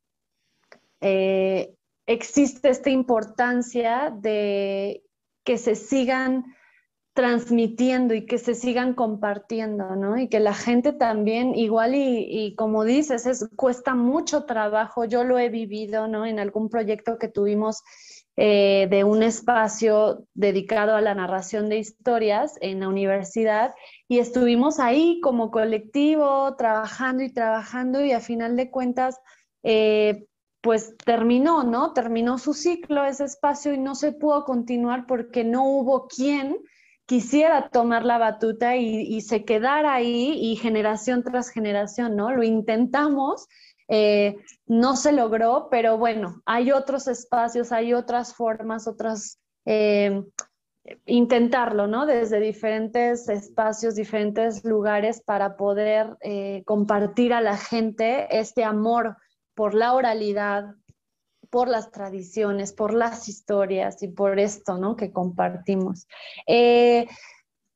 eh, 1.01 1.74
existe 2.05 2.70
esta 2.70 2.89
importancia 2.89 4.13
de 4.15 5.03
que 5.43 5.57
se 5.57 5.76
sigan 5.76 6.55
transmitiendo 7.13 8.13
y 8.13 8.26
que 8.26 8.38
se 8.38 8.53
sigan 8.53 8.93
compartiendo, 8.93 9.95
¿no? 9.95 10.17
Y 10.17 10.30
que 10.30 10.39
la 10.39 10.53
gente 10.53 10.93
también, 10.93 11.53
igual 11.55 11.95
y, 11.95 12.26
y, 12.30 12.55
como 12.55 12.86
dices, 12.86 13.26
es, 13.26 13.49
cuesta 13.57 13.93
mucho 13.93 14.45
trabajo, 14.45 15.03
yo 15.03 15.24
lo 15.24 15.38
he 15.38 15.49
vivido, 15.49 16.07
¿no? 16.07 16.26
En 16.26 16.39
algún 16.39 16.70
proyecto 16.70 17.17
que 17.17 17.28
tuvimos 17.28 17.84
eh, 18.41 18.87
de 18.89 19.03
un 19.03 19.21
espacio 19.21 20.23
dedicado 20.33 20.95
a 20.95 21.01
la 21.01 21.13
narración 21.13 21.67
de 21.67 21.77
historias 21.77 22.55
en 22.61 22.79
la 22.79 22.87
universidad 22.87 23.75
y 24.07 24.19
estuvimos 24.19 24.79
ahí 24.79 25.19
como 25.19 25.51
colectivo 25.51 26.55
trabajando 26.55 27.21
y 27.21 27.33
trabajando 27.33 27.99
y 27.99 28.13
a 28.13 28.21
final 28.21 28.55
de 28.55 28.71
cuentas 28.71 29.19
eh, 29.63 30.25
pues 30.61 30.95
terminó, 31.03 31.65
¿no? 31.65 31.91
Terminó 31.91 32.37
su 32.37 32.53
ciclo 32.53 33.03
ese 33.03 33.25
espacio 33.25 33.73
y 33.73 33.77
no 33.77 33.93
se 33.93 34.13
pudo 34.13 34.45
continuar 34.45 35.05
porque 35.05 35.43
no 35.43 35.65
hubo 35.65 36.07
quien 36.07 36.55
quisiera 37.05 37.67
tomar 37.67 38.05
la 38.05 38.19
batuta 38.19 38.77
y, 38.77 39.01
y 39.01 39.19
se 39.19 39.43
quedara 39.43 39.95
ahí 39.95 40.39
y 40.41 40.55
generación 40.55 41.25
tras 41.25 41.49
generación, 41.49 42.15
¿no? 42.15 42.31
Lo 42.31 42.43
intentamos 42.43 43.49
eh, 43.89 44.37
no 44.67 44.95
se 44.95 45.11
logró, 45.11 45.67
pero 45.69 45.97
bueno, 45.97 46.41
hay 46.45 46.71
otros 46.71 47.07
espacios, 47.07 47.71
hay 47.71 47.93
otras 47.93 48.33
formas, 48.35 48.87
otras... 48.87 49.39
Eh, 49.65 50.23
intentarlo, 51.05 51.87
¿no? 51.87 52.05
Desde 52.05 52.39
diferentes 52.39 53.29
espacios, 53.29 53.95
diferentes 53.95 54.63
lugares 54.63 55.21
para 55.21 55.55
poder 55.55 56.17
eh, 56.21 56.63
compartir 56.65 57.33
a 57.33 57.41
la 57.41 57.57
gente 57.57 58.39
este 58.39 58.63
amor 58.63 59.17
por 59.53 59.75
la 59.75 59.93
oralidad, 59.93 60.75
por 61.49 61.67
las 61.67 61.91
tradiciones, 61.91 62.73
por 62.73 62.93
las 62.93 63.27
historias 63.27 64.01
y 64.01 64.07
por 64.07 64.39
esto, 64.39 64.77
¿no? 64.77 64.95
Que 64.95 65.11
compartimos. 65.11 66.07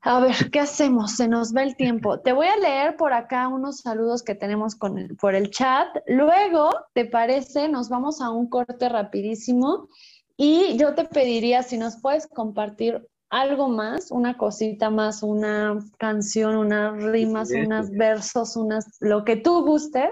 A 0.05 0.19
ver, 0.19 0.51
¿qué 0.51 0.59
hacemos? 0.59 1.15
Se 1.15 1.29
nos 1.29 1.55
va 1.55 1.63
el 1.63 1.77
tiempo. 1.77 2.19
Te 2.19 2.33
voy 2.33 2.47
a 2.47 2.57
leer 2.57 2.97
por 2.97 3.13
acá 3.13 3.47
unos 3.47 3.77
saludos 3.77 4.21
que 4.21 4.35
tenemos 4.35 4.75
con 4.75 5.15
por 5.19 5.33
el 5.33 5.49
chat. 5.49 5.87
Luego, 6.07 6.71
¿te 6.93 7.05
parece? 7.05 7.69
Nos 7.69 7.87
vamos 7.87 8.19
a 8.19 8.29
un 8.29 8.49
corte 8.49 8.89
rapidísimo 8.89 9.87
y 10.35 10.75
yo 10.77 10.93
te 10.93 11.05
pediría 11.05 11.63
si 11.63 11.77
nos 11.77 12.01
puedes 12.01 12.27
compartir 12.27 13.07
algo 13.29 13.69
más, 13.69 14.11
una 14.11 14.37
cosita 14.37 14.89
más, 14.89 15.23
una 15.23 15.79
canción, 15.97 16.57
unas 16.57 17.01
rimas, 17.01 17.51
unos 17.51 17.89
versos, 17.91 18.57
unas, 18.57 18.97
lo 18.99 19.23
que 19.23 19.37
tú 19.37 19.63
gustes 19.65 20.11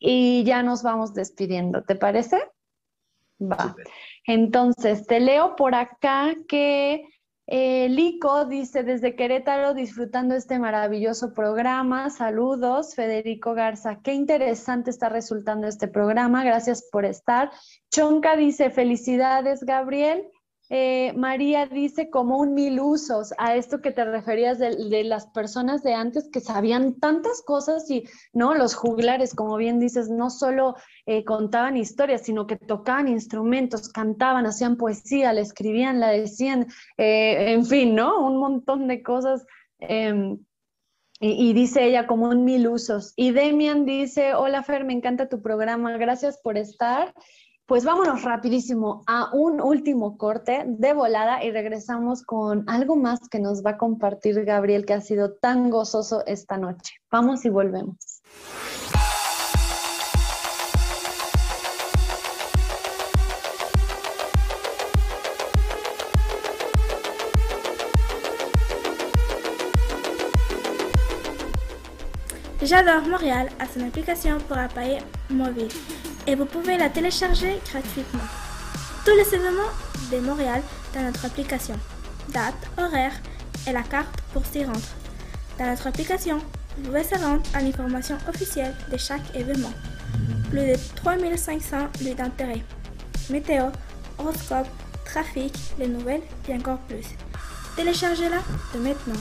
y 0.00 0.42
ya 0.42 0.64
nos 0.64 0.82
vamos 0.82 1.14
despidiendo. 1.14 1.84
¿Te 1.84 1.94
parece? 1.94 2.38
Va. 3.40 3.76
Entonces, 4.26 5.06
te 5.06 5.20
leo 5.20 5.54
por 5.54 5.76
acá 5.76 6.34
que 6.48 7.04
eh, 7.46 7.88
Lico 7.88 8.44
dice 8.44 8.84
desde 8.84 9.16
Querétaro 9.16 9.74
disfrutando 9.74 10.34
este 10.34 10.58
maravilloso 10.58 11.34
programa. 11.34 12.08
Saludos, 12.10 12.94
Federico 12.94 13.54
Garza. 13.54 14.00
Qué 14.02 14.14
interesante 14.14 14.90
está 14.90 15.08
resultando 15.08 15.66
este 15.66 15.88
programa. 15.88 16.44
Gracias 16.44 16.88
por 16.90 17.04
estar. 17.04 17.50
Chonca 17.90 18.36
dice 18.36 18.70
felicidades, 18.70 19.64
Gabriel. 19.64 20.24
Eh, 20.74 21.12
María 21.14 21.66
dice 21.66 22.08
como 22.08 22.38
un 22.38 22.54
mil 22.54 22.80
usos 22.80 23.34
a 23.36 23.56
esto 23.56 23.82
que 23.82 23.90
te 23.90 24.06
referías 24.06 24.58
de, 24.58 25.04
las 25.04 25.26
personas 25.26 25.82
de 25.82 25.92
antes 25.92 26.30
que 26.30 26.40
sabían 26.40 26.98
tantas 26.98 27.42
cosas 27.42 27.90
y 27.90 28.08
no 28.32 28.54
los 28.54 28.74
juglares, 28.74 29.34
como 29.34 29.58
bien 29.58 29.78
dices, 29.78 30.08
no 30.08 30.30
solo 30.30 30.74
eh, 31.04 31.24
contaban 31.24 31.76
historias, 31.76 32.22
sino 32.22 32.46
que 32.46 32.56
tocaban 32.56 33.06
instrumentos, 33.08 33.90
cantaban, 33.90 34.46
hacían 34.46 34.78
poesía, 34.78 35.34
le 35.34 35.42
escribían, 35.42 36.00
la 36.00 36.08
decían, 36.08 36.68
eh, 36.96 37.52
en 37.52 37.66
fin, 37.66 37.94
¿no? 37.94 38.26
Un 38.26 38.38
montón 38.38 38.88
de 38.88 39.02
cosas. 39.02 39.44
Em, 39.78 40.38
y, 41.20 41.50
y, 41.50 41.52
dice 41.52 41.84
ella 41.84 42.06
como 42.06 42.30
un 42.30 42.46
mil 42.46 42.66
usos. 42.66 43.12
Y 43.14 43.32
Demian 43.32 43.84
dice, 43.84 44.34
hola 44.34 44.62
Fer, 44.62 44.84
me 44.86 44.94
encanta 44.94 45.28
tu 45.28 45.42
programa, 45.42 45.98
gracias 45.98 46.40
por 46.42 46.56
estar. 46.56 47.12
Pues 47.66 47.84
vámonos 47.84 48.24
rapidísimo 48.24 49.04
a 49.06 49.30
un 49.32 49.60
último 49.60 50.18
corte 50.18 50.64
de 50.66 50.92
volada 50.94 51.44
y 51.44 51.52
regresamos 51.52 52.22
con 52.22 52.68
algo 52.68 52.96
más 52.96 53.20
que 53.28 53.38
nos 53.38 53.64
va 53.64 53.70
a 53.70 53.78
compartir 53.78 54.44
Gabriel 54.44 54.84
que 54.84 54.94
ha 54.94 55.00
sido 55.00 55.34
tan 55.34 55.70
gozoso 55.70 56.24
esta 56.26 56.56
noche. 56.56 56.96
Vamos 57.10 57.44
y 57.44 57.50
volvemos. 57.50 57.96
J'adore 72.60 73.08
Montréal 73.08 73.50
a 73.58 73.66
son 73.66 73.82
application 73.82 74.40
pour 74.48 74.58
appareil 74.58 75.02
mobile. 75.28 75.68
Et 76.26 76.34
vous 76.34 76.44
pouvez 76.44 76.76
la 76.76 76.88
télécharger 76.88 77.60
gratuitement. 77.70 78.20
Tous 79.04 79.16
les 79.16 79.34
événements 79.34 79.72
de 80.12 80.18
Montréal 80.18 80.62
dans 80.94 81.02
notre 81.02 81.24
application. 81.24 81.74
Date, 82.32 82.54
horaire 82.78 83.12
et 83.66 83.72
la 83.72 83.82
carte 83.82 84.20
pour 84.32 84.44
s'y 84.46 84.64
rendre. 84.64 84.80
Dans 85.58 85.66
notre 85.66 85.86
application, 85.86 86.38
vous 86.76 86.84
pouvez 86.84 87.04
se 87.04 87.14
rendre 87.16 87.42
à 87.54 87.60
l'information 87.60 88.16
officielle 88.28 88.74
de 88.90 88.96
chaque 88.96 89.34
événement. 89.34 89.72
Plus 90.50 90.60
de 90.60 90.76
3500 90.96 91.76
lieux 92.04 92.14
d'intérêt. 92.14 92.62
Météo, 93.30 93.66
horoscope, 94.18 94.68
trafic, 95.04 95.54
les 95.78 95.88
nouvelles 95.88 96.22
et 96.48 96.54
encore 96.54 96.78
plus. 96.78 97.06
Téléchargez-la 97.76 98.38
de 98.74 98.78
maintenant. 98.78 99.20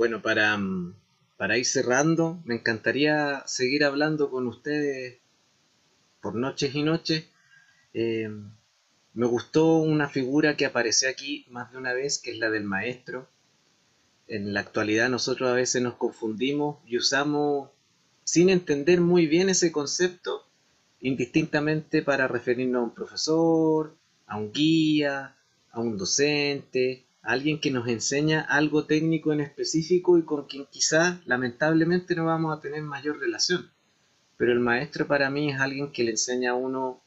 Bueno, 0.00 0.22
para, 0.22 0.56
mm, 0.56 0.94
para 1.36 1.58
ir 1.58 1.66
cerrando, 1.66 2.40
me 2.46 2.54
encantaría 2.54 3.42
seguir 3.46 3.84
hablando 3.84 4.30
con 4.30 4.46
ustedes 4.46 5.18
por 6.22 6.34
noches 6.36 6.74
y 6.74 6.82
noches. 6.82 7.26
Eh, 7.92 8.30
me 9.12 9.26
gustó 9.26 9.76
una 9.76 10.08
figura 10.08 10.56
que 10.56 10.64
apareció 10.64 11.10
aquí 11.10 11.44
más 11.50 11.70
de 11.70 11.76
una 11.76 11.92
vez, 11.92 12.16
que 12.16 12.30
es 12.30 12.38
la 12.38 12.48
del 12.48 12.64
maestro. 12.64 13.28
En 14.26 14.54
la 14.54 14.60
actualidad 14.60 15.10
nosotros 15.10 15.50
a 15.50 15.54
veces 15.54 15.82
nos 15.82 15.96
confundimos 15.96 16.78
y 16.86 16.96
usamos, 16.96 17.68
sin 18.24 18.48
entender 18.48 19.02
muy 19.02 19.26
bien 19.26 19.50
ese 19.50 19.70
concepto, 19.70 20.46
indistintamente 21.00 22.00
para 22.00 22.26
referirnos 22.26 22.80
a 22.80 22.84
un 22.84 22.94
profesor, 22.94 23.94
a 24.26 24.38
un 24.38 24.50
guía, 24.50 25.36
a 25.72 25.78
un 25.78 25.98
docente, 25.98 27.04
alguien 27.22 27.60
que 27.60 27.70
nos 27.70 27.86
enseña 27.88 28.40
algo 28.40 28.86
técnico 28.86 29.32
en 29.32 29.40
específico 29.40 30.18
y 30.18 30.22
con 30.24 30.46
quien 30.46 30.66
quizás 30.66 31.24
lamentablemente 31.26 32.14
no 32.14 32.26
vamos 32.26 32.56
a 32.56 32.60
tener 32.60 32.82
mayor 32.82 33.18
relación. 33.18 33.70
Pero 34.36 34.52
el 34.52 34.60
maestro 34.60 35.06
para 35.06 35.30
mí 35.30 35.50
es 35.50 35.60
alguien 35.60 35.92
que 35.92 36.04
le 36.04 36.12
enseña 36.12 36.52
a 36.52 36.54
uno 36.54 37.02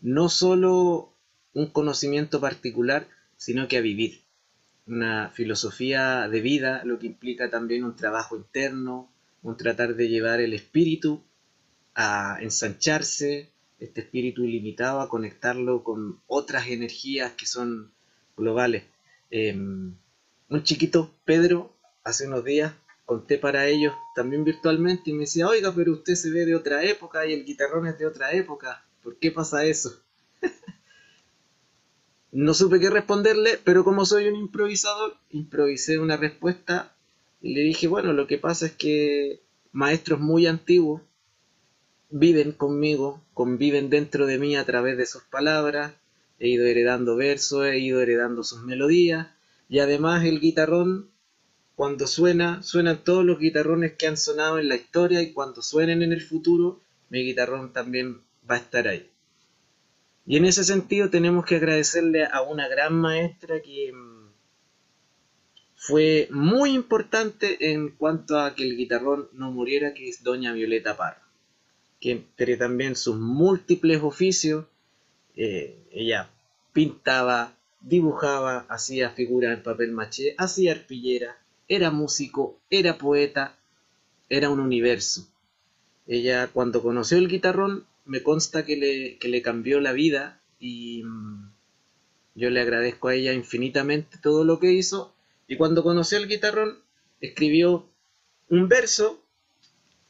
no 0.00 0.28
solo 0.28 1.12
un 1.52 1.66
conocimiento 1.70 2.40
particular, 2.40 3.08
sino 3.36 3.66
que 3.66 3.78
a 3.78 3.80
vivir. 3.80 4.22
Una 4.86 5.30
filosofía 5.30 6.28
de 6.28 6.40
vida, 6.40 6.84
lo 6.84 6.98
que 6.98 7.06
implica 7.06 7.50
también 7.50 7.82
un 7.82 7.96
trabajo 7.96 8.36
interno, 8.36 9.10
un 9.42 9.56
tratar 9.56 9.96
de 9.96 10.08
llevar 10.08 10.40
el 10.40 10.54
espíritu 10.54 11.24
a 11.94 12.38
ensancharse, 12.40 13.50
este 13.80 14.02
espíritu 14.02 14.44
ilimitado, 14.44 15.00
a 15.00 15.08
conectarlo 15.08 15.82
con 15.82 16.20
otras 16.26 16.68
energías 16.68 17.32
que 17.32 17.46
son 17.46 17.90
globales. 18.36 18.84
Em, 19.30 19.94
un 20.48 20.62
chiquito, 20.62 21.12
Pedro, 21.24 21.76
hace 22.04 22.26
unos 22.26 22.44
días 22.44 22.72
conté 23.06 23.38
para 23.38 23.66
ellos 23.68 23.94
también 24.14 24.44
virtualmente 24.44 25.10
y 25.10 25.12
me 25.12 25.20
decía, 25.20 25.48
oiga, 25.48 25.72
pero 25.74 25.92
usted 25.92 26.14
se 26.14 26.30
ve 26.30 26.44
de 26.44 26.56
otra 26.56 26.82
época 26.82 27.24
y 27.24 27.32
el 27.32 27.44
guitarrón 27.44 27.86
es 27.86 27.98
de 27.98 28.06
otra 28.06 28.32
época, 28.32 28.84
¿por 29.02 29.16
qué 29.16 29.30
pasa 29.30 29.64
eso? 29.64 30.00
no 32.32 32.52
supe 32.52 32.80
qué 32.80 32.90
responderle, 32.90 33.58
pero 33.64 33.84
como 33.84 34.04
soy 34.04 34.26
un 34.26 34.34
improvisador, 34.34 35.16
improvisé 35.30 35.98
una 35.98 36.16
respuesta 36.16 36.92
y 37.40 37.54
le 37.54 37.60
dije, 37.62 37.86
bueno, 37.86 38.12
lo 38.12 38.26
que 38.26 38.38
pasa 38.38 38.66
es 38.66 38.72
que 38.72 39.40
maestros 39.70 40.18
muy 40.18 40.46
antiguos 40.48 41.02
viven 42.10 42.50
conmigo, 42.52 43.22
conviven 43.34 43.88
dentro 43.88 44.26
de 44.26 44.38
mí 44.38 44.56
a 44.56 44.66
través 44.66 44.96
de 44.96 45.06
sus 45.06 45.22
palabras, 45.22 45.92
he 46.38 46.48
ido 46.48 46.66
heredando 46.66 47.16
versos, 47.16 47.66
he 47.66 47.78
ido 47.78 48.00
heredando 48.00 48.44
sus 48.44 48.62
melodías 48.62 49.28
y 49.68 49.78
además 49.80 50.24
el 50.24 50.40
guitarrón 50.40 51.10
cuando 51.76 52.06
suena, 52.06 52.62
suenan 52.62 53.04
todos 53.04 53.22
los 53.24 53.38
guitarrones 53.38 53.92
que 53.92 54.06
han 54.06 54.16
sonado 54.16 54.58
en 54.58 54.68
la 54.68 54.76
historia 54.76 55.20
y 55.20 55.32
cuando 55.32 55.60
suenen 55.60 56.02
en 56.02 56.12
el 56.12 56.22
futuro, 56.22 56.80
mi 57.10 57.22
guitarrón 57.22 57.72
también 57.72 58.22
va 58.50 58.54
a 58.54 58.58
estar 58.58 58.88
ahí. 58.88 59.10
Y 60.24 60.38
en 60.38 60.46
ese 60.46 60.64
sentido 60.64 61.10
tenemos 61.10 61.44
que 61.44 61.56
agradecerle 61.56 62.24
a 62.24 62.40
una 62.40 62.66
gran 62.66 62.94
maestra 62.94 63.60
que 63.60 63.92
mm, 63.92 64.30
fue 65.74 66.28
muy 66.30 66.72
importante 66.72 67.70
en 67.72 67.90
cuanto 67.90 68.40
a 68.40 68.54
que 68.54 68.64
el 68.64 68.76
guitarrón 68.76 69.28
no 69.34 69.52
muriera, 69.52 69.92
que 69.92 70.08
es 70.08 70.22
doña 70.22 70.54
Violeta 70.54 70.96
Parra, 70.96 71.22
que 72.00 72.12
entre 72.12 72.56
también 72.56 72.96
sus 72.96 73.16
múltiples 73.16 74.02
oficios 74.02 74.64
eh, 75.36 75.78
ella 75.90 76.30
pintaba, 76.72 77.56
dibujaba, 77.80 78.66
hacía 78.68 79.10
figuras 79.10 79.56
en 79.56 79.62
papel 79.62 79.92
maché, 79.92 80.34
hacía 80.38 80.72
arpillera, 80.72 81.38
era 81.68 81.90
músico, 81.90 82.58
era 82.70 82.98
poeta, 82.98 83.56
era 84.28 84.50
un 84.50 84.60
universo. 84.60 85.28
Ella 86.06 86.48
cuando 86.52 86.82
conoció 86.82 87.18
el 87.18 87.28
guitarrón 87.28 87.86
me 88.04 88.22
consta 88.22 88.64
que 88.64 88.76
le, 88.76 89.18
que 89.18 89.28
le 89.28 89.42
cambió 89.42 89.80
la 89.80 89.92
vida 89.92 90.40
y 90.60 91.02
mm, 91.04 91.50
yo 92.36 92.50
le 92.50 92.60
agradezco 92.60 93.08
a 93.08 93.14
ella 93.14 93.32
infinitamente 93.32 94.18
todo 94.22 94.44
lo 94.44 94.58
que 94.60 94.72
hizo. 94.72 95.14
Y 95.48 95.56
cuando 95.56 95.82
conoció 95.82 96.18
el 96.18 96.28
guitarrón 96.28 96.78
escribió 97.20 97.88
un 98.48 98.68
verso 98.68 99.22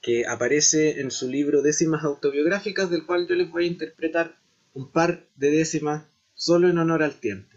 que 0.03 0.27
aparece 0.27 1.01
en 1.01 1.11
su 1.11 1.29
libro 1.29 1.63
Décimas 1.63 2.05
Autobiográficas, 2.05 2.91
del 2.91 3.07
cual 3.07 3.27
yo 3.27 3.35
les 3.35 3.51
voy 3.51 3.65
a 3.65 3.69
interpretar 3.69 4.37
un 4.77 4.91
par 4.91 5.25
de 5.37 5.51
décimas 5.51 6.05
solo 6.35 6.69
en 6.69 6.77
honor 6.77 7.03
al 7.03 7.15
tiempo. 7.15 7.57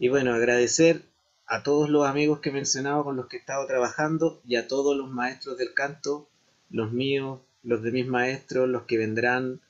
Y 0.00 0.08
bueno, 0.08 0.34
agradecer 0.34 1.02
a 1.46 1.62
todos 1.62 1.88
los 1.88 2.08
amigos 2.08 2.40
que 2.40 2.48
he 2.48 2.52
mencionado 2.52 3.04
con 3.04 3.16
los 3.16 3.28
que 3.28 3.36
he 3.36 3.40
estado 3.40 3.64
trabajando 3.68 4.40
y 4.44 4.56
a 4.56 4.66
todos 4.66 4.96
los 4.96 5.08
maestros 5.08 5.56
del 5.58 5.74
canto, 5.74 6.28
los 6.68 6.90
míos, 6.90 7.38
los 7.62 7.82
de 7.82 7.92
mis 7.92 8.06
maestros, 8.08 8.68
los 8.68 8.82
que 8.82 8.98
vendrán, 8.98 9.60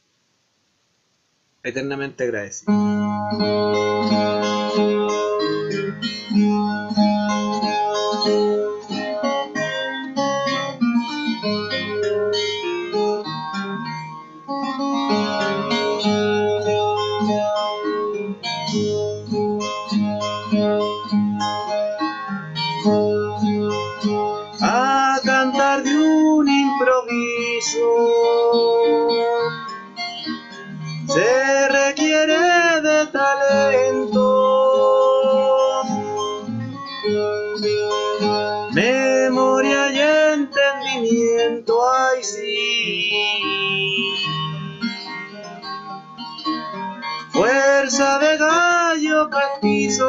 eternamente 1.62 2.24
agradecido. 2.24 2.72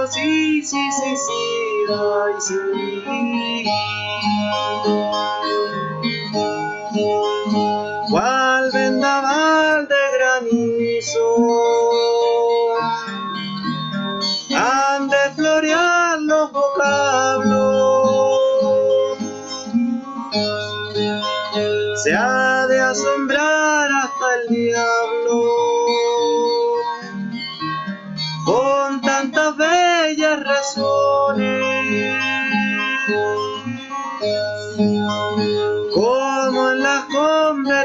Sí, 0.07 0.61
sí, 0.63 0.91
sí, 0.91 1.15
sí, 1.17 1.41
ay, 1.91 2.33
sí. 2.39 2.55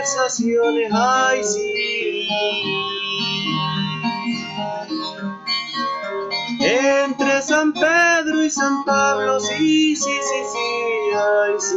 Conversaciones, 0.06 0.92
ay 0.92 1.42
sí. 1.42 2.28
Entre 6.60 7.42
San 7.42 7.72
Pedro 7.72 8.44
y 8.44 8.50
San 8.50 8.84
Pablo, 8.84 9.40
sí, 9.40 9.96
sí, 9.96 10.02
sí, 10.04 10.44
sí, 10.52 11.12
ay 11.12 11.54
sí. 11.58 11.76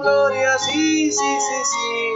Gloria, 0.00 0.58
sí, 0.58 1.12
sí, 1.12 1.40
sí, 1.40 1.64
sí. 1.64 2.06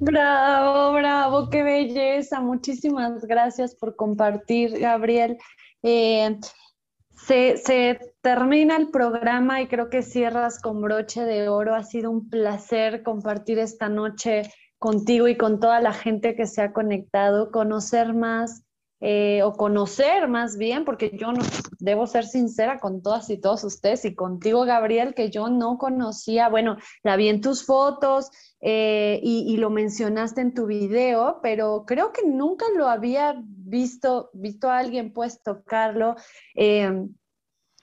Bravo, 0.00 0.92
bravo, 0.94 1.50
qué 1.50 1.62
belleza. 1.62 2.40
Muchísimas 2.40 3.24
gracias 3.24 3.74
por 3.74 3.96
compartir, 3.96 4.78
Gabriel. 4.78 5.36
Eh, 5.82 6.38
se, 7.28 7.98
termina 8.22 8.76
el 8.76 8.90
programa 8.90 9.60
y 9.60 9.68
creo 9.68 9.90
que 9.90 10.02
cierras 10.02 10.60
con 10.60 10.80
broche 10.80 11.24
de 11.24 11.48
oro. 11.48 11.74
Ha 11.74 11.84
sido 11.84 12.10
un 12.10 12.28
placer 12.28 13.02
compartir 13.02 13.58
esta 13.58 13.88
noche 13.88 14.42
contigo 14.78 15.28
y 15.28 15.36
con 15.36 15.60
toda 15.60 15.80
la 15.80 15.92
gente 15.92 16.34
que 16.34 16.46
se 16.46 16.62
ha 16.62 16.72
conectado, 16.72 17.50
conocer 17.50 18.14
más 18.14 18.64
eh, 19.00 19.44
o 19.44 19.52
conocer 19.52 20.26
más 20.26 20.56
bien, 20.56 20.84
porque 20.84 21.16
yo 21.16 21.30
no 21.30 21.40
debo 21.78 22.08
ser 22.08 22.26
sincera 22.26 22.80
con 22.80 23.00
todas 23.00 23.30
y 23.30 23.38
todos 23.38 23.62
ustedes 23.62 24.04
y 24.04 24.16
contigo, 24.16 24.64
Gabriel, 24.64 25.14
que 25.14 25.30
yo 25.30 25.48
no 25.48 25.78
conocía, 25.78 26.48
bueno, 26.48 26.78
la 27.04 27.14
vi 27.14 27.28
en 27.28 27.40
tus 27.40 27.64
fotos 27.64 28.28
eh, 28.60 29.20
y, 29.22 29.56
lo 29.58 29.70
mencionaste 29.70 30.40
en 30.40 30.52
tu 30.52 30.66
video, 30.66 31.38
pero 31.44 31.84
creo 31.86 32.12
que 32.12 32.26
nunca 32.26 32.66
lo 32.76 32.88
había 32.88 33.40
visto, 33.46 34.30
visto 34.32 34.68
a 34.68 34.78
alguien 34.78 35.12
pues 35.12 35.42
tocarlo. 35.42 36.16
eh, 36.56 37.06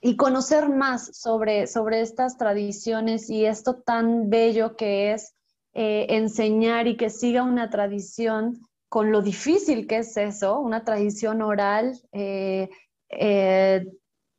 y 0.01 0.17
conocer 0.17 0.69
más 0.69 1.17
sobre, 1.17 1.65
sobre 1.65 2.01
estas 2.01 2.37
tradiciones 2.37 3.27
y 3.29 3.45
esto 3.45 3.77
tan 3.77 4.29
bello 4.29 4.75
que 4.75 5.13
es 5.13 5.33
enseñar 5.73 6.85
y 6.87 6.95
que 6.95 7.09
siga 7.09 7.41
una 7.41 7.71
tradición 7.71 8.61
con 8.95 9.11
lo 9.11 9.21
difícil 9.21 9.87
que 9.87 9.97
es 9.97 10.15
eso, 10.15 10.57
una 10.61 10.85
tradición 10.85 11.41
oral 11.41 11.99
eh, 12.13 12.69
eh, 13.09 13.85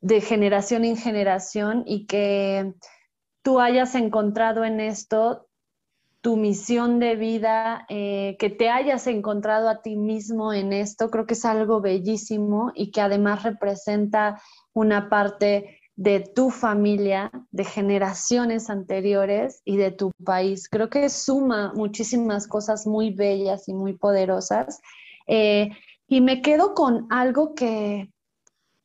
de 0.01 0.21
generación 0.21 0.83
en 0.83 0.97
generación 0.97 1.83
y 1.85 2.07
que 2.07 2.73
tú 3.43 3.59
hayas 3.59 3.93
encontrado 3.93 4.65
en 4.65 4.79
esto 4.79 5.47
tu 6.21 6.37
misión 6.37 6.97
de 6.97 7.15
vida, 7.15 7.85
eh, 7.87 8.35
que 8.39 8.49
te 8.49 8.71
hayas 8.71 9.05
encontrado 9.05 9.69
a 9.69 9.83
ti 9.83 9.95
mismo 9.95 10.51
en 10.51 10.73
esto, 10.73 11.11
creo 11.11 11.27
que 11.27 11.35
es 11.35 11.45
algo 11.45 11.79
bellísimo 11.79 12.71
y 12.73 12.89
que 12.89 13.01
además 13.01 13.43
representa 13.43 14.41
una 14.73 15.07
parte 15.07 15.76
de 15.97 16.19
tu 16.19 16.51
familia, 16.51 17.31
de 17.51 17.65
generaciones 17.65 18.69
anteriores 18.69 19.61
y 19.65 19.77
de 19.77 19.91
tu 19.91 20.11
país. 20.23 20.69
Creo 20.69 20.89
que 20.89 21.09
suma 21.09 21.73
muchísimas 21.73 22.47
cosas 22.47 22.85
muy 22.85 23.09
bellas 23.13 23.67
y 23.67 23.73
muy 23.73 23.97
poderosas. 23.97 24.79
Eh, 25.25 25.71
y 26.07 26.21
me 26.21 26.43
quedo 26.43 26.75
con 26.75 27.07
algo 27.09 27.55
que 27.55 28.11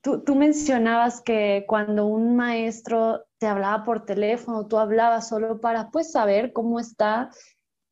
tú, 0.00 0.24
tú 0.24 0.34
mencionabas 0.34 1.20
que 1.20 1.66
cuando 1.68 2.06
un 2.06 2.34
maestro 2.34 3.26
te 3.38 3.46
hablaba 3.46 3.84
por 3.84 4.06
teléfono, 4.06 4.66
tú 4.66 4.78
hablabas 4.78 5.28
solo 5.28 5.60
para 5.60 5.90
pues 5.90 6.12
saber 6.12 6.54
cómo 6.54 6.80
está 6.80 7.28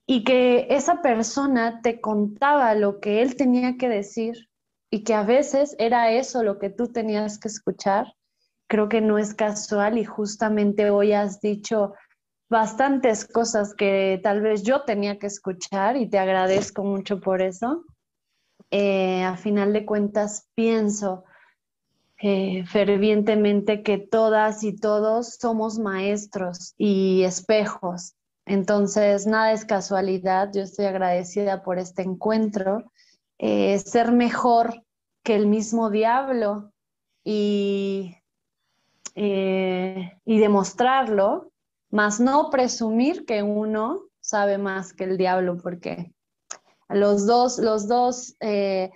y 0.06 0.24
que 0.24 0.66
esa 0.70 1.02
persona 1.02 1.82
te 1.82 2.00
contaba 2.00 2.74
lo 2.74 3.00
que 3.00 3.20
él 3.20 3.36
tenía 3.36 3.76
que 3.76 3.90
decir 3.90 4.48
y 4.90 5.04
que 5.04 5.12
a 5.12 5.24
veces 5.24 5.76
era 5.78 6.10
eso 6.10 6.42
lo 6.42 6.58
que 6.58 6.70
tú 6.70 6.88
tenías 6.88 7.38
que 7.38 7.48
escuchar, 7.48 8.14
creo 8.70 8.88
que 8.88 9.00
no 9.00 9.18
es 9.18 9.34
casual 9.34 9.98
y 9.98 10.04
justamente 10.04 10.90
hoy 10.90 11.12
has 11.12 11.40
dicho 11.40 11.92
bastantes 12.48 13.26
cosas 13.26 13.74
que 13.74 14.20
tal 14.22 14.40
vez 14.42 14.62
yo 14.62 14.82
tenía 14.82 15.18
que 15.18 15.26
escuchar 15.26 15.96
y 15.96 16.08
te 16.08 16.20
agradezco 16.20 16.84
mucho 16.84 17.18
por 17.18 17.42
eso. 17.42 17.84
Eh, 18.70 19.24
a 19.24 19.36
final 19.36 19.72
de 19.72 19.84
cuentas, 19.84 20.46
pienso 20.54 21.24
eh, 22.22 22.64
fervientemente 22.64 23.82
que 23.82 23.98
todas 23.98 24.62
y 24.62 24.76
todos 24.76 25.34
somos 25.34 25.80
maestros 25.80 26.74
y 26.78 27.24
espejos. 27.24 28.14
Entonces, 28.46 29.26
nada 29.26 29.52
es 29.52 29.64
casualidad. 29.64 30.50
Yo 30.54 30.62
estoy 30.62 30.84
agradecida 30.84 31.64
por 31.64 31.80
este 31.80 32.02
encuentro. 32.02 32.92
Eh, 33.38 33.76
ser 33.80 34.12
mejor 34.12 34.84
que 35.24 35.34
el 35.34 35.48
mismo 35.48 35.90
diablo 35.90 36.72
y, 37.24 38.19
eh, 39.14 40.12
y 40.24 40.38
demostrarlo, 40.38 41.52
más 41.90 42.20
no 42.20 42.50
presumir 42.50 43.24
que 43.24 43.42
uno 43.42 44.02
sabe 44.20 44.58
más 44.58 44.92
que 44.92 45.04
el 45.04 45.16
diablo, 45.16 45.56
porque 45.62 46.12
los 46.88 47.26
dos, 47.26 47.58
los 47.58 47.88
dos, 47.88 48.36
eh, 48.40 48.90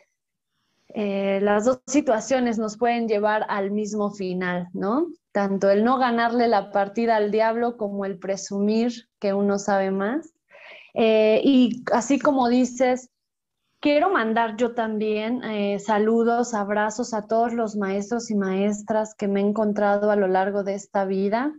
eh, 0.89 1.41
las 1.43 1.65
dos 1.65 1.81
situaciones 1.87 2.59
nos 2.59 2.77
pueden 2.77 3.09
llevar 3.09 3.45
al 3.49 3.71
mismo 3.71 4.11
final, 4.11 4.69
¿no? 4.73 5.09
Tanto 5.33 5.71
el 5.71 5.83
no 5.83 5.99
ganarle 5.99 6.47
la 6.47 6.71
partida 6.71 7.17
al 7.17 7.31
diablo 7.31 7.77
como 7.77 8.05
el 8.05 8.19
presumir 8.19 9.09
que 9.19 9.35
uno 9.35 9.59
sabe 9.59 9.91
más. 9.91 10.33
Y 10.97 11.83
así 11.93 12.21
como 12.21 12.49
dices, 12.49 13.11
quiero 13.85 14.09
mandar 14.09 14.57
yo 14.57 14.73
también 14.73 15.45
eh, 15.45 15.79
saludos, 15.79 16.55
abrazos 16.55 17.13
a 17.13 17.27
todos 17.27 17.53
los 17.53 17.77
maestros 17.77 18.31
y 18.31 18.35
maestras 18.35 19.15
que 19.15 19.29
me 19.29 19.41
he 19.41 19.45
encontrado 19.45 20.11
a 20.11 20.17
lo 20.17 20.27
largo 20.27 20.65
de 20.65 20.73
esta 20.73 21.05
vida 21.05 21.53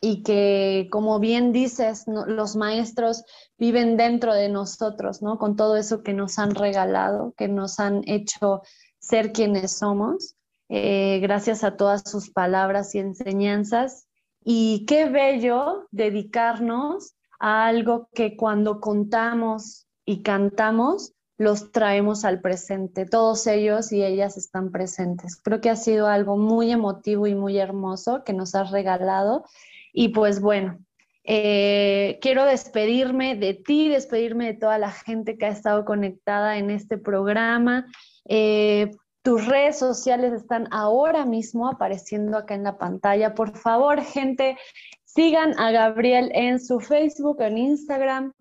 y 0.00 0.22
que, 0.22 0.88
como 0.90 1.20
bien 1.20 1.52
dices, 1.52 2.06
los 2.06 2.56
maestros 2.56 3.22
viven 3.58 3.98
dentro 3.98 4.32
de 4.32 4.48
nosotros, 4.48 5.20
¿no? 5.20 5.36
Con 5.36 5.56
todo 5.56 5.76
eso 5.76 6.02
que 6.02 6.14
nos 6.14 6.38
han 6.38 6.54
regalado, 6.54 7.34
que 7.36 7.48
nos 7.48 7.80
han 7.80 8.00
hecho 8.08 8.62
ser 8.98 9.32
quienes 9.32 9.72
somos, 9.72 10.36
eh, 10.70 11.18
gracias 11.20 11.64
a 11.64 11.76
todas 11.76 12.10
sus 12.10 12.30
palabras 12.30 12.94
y 12.94 13.00
enseñanzas. 13.00 14.08
Y 14.42 14.86
qué 14.86 15.04
bello 15.04 15.86
dedicarnos 15.90 17.14
a 17.38 17.66
algo 17.66 18.08
que 18.14 18.38
cuando 18.38 18.80
contamos 18.80 19.86
y 20.06 20.22
cantamos, 20.22 21.12
los 21.38 21.70
traemos 21.70 22.24
al 22.24 22.40
presente. 22.40 23.04
Todos 23.04 23.46
ellos 23.46 23.92
y 23.92 24.04
ellas 24.04 24.36
están 24.36 24.70
presentes. 24.70 25.36
Creo 25.36 25.60
que 25.60 25.70
ha 25.70 25.76
sido 25.76 26.06
algo 26.06 26.36
muy 26.36 26.70
emotivo 26.70 27.26
y 27.26 27.34
muy 27.34 27.58
hermoso 27.58 28.24
que 28.24 28.32
nos 28.32 28.54
has 28.54 28.70
regalado. 28.70 29.44
Y 29.92 30.08
pues 30.08 30.40
bueno, 30.40 30.78
eh, 31.24 32.18
quiero 32.22 32.44
despedirme 32.44 33.36
de 33.36 33.54
ti, 33.54 33.88
despedirme 33.88 34.46
de 34.46 34.54
toda 34.54 34.78
la 34.78 34.90
gente 34.90 35.36
que 35.36 35.46
ha 35.46 35.50
estado 35.50 35.84
conectada 35.84 36.56
en 36.56 36.70
este 36.70 36.98
programa. 36.98 37.86
Eh, 38.24 38.92
tus 39.22 39.44
redes 39.44 39.78
sociales 39.78 40.32
están 40.32 40.68
ahora 40.70 41.26
mismo 41.26 41.68
apareciendo 41.68 42.38
acá 42.38 42.54
en 42.54 42.62
la 42.62 42.78
pantalla. 42.78 43.34
Por 43.34 43.56
favor, 43.56 44.00
gente, 44.00 44.56
sigan 45.04 45.58
a 45.58 45.72
Gabriel 45.72 46.30
en 46.32 46.60
su 46.60 46.78
Facebook, 46.78 47.42
en 47.42 47.58
Instagram. 47.58 48.32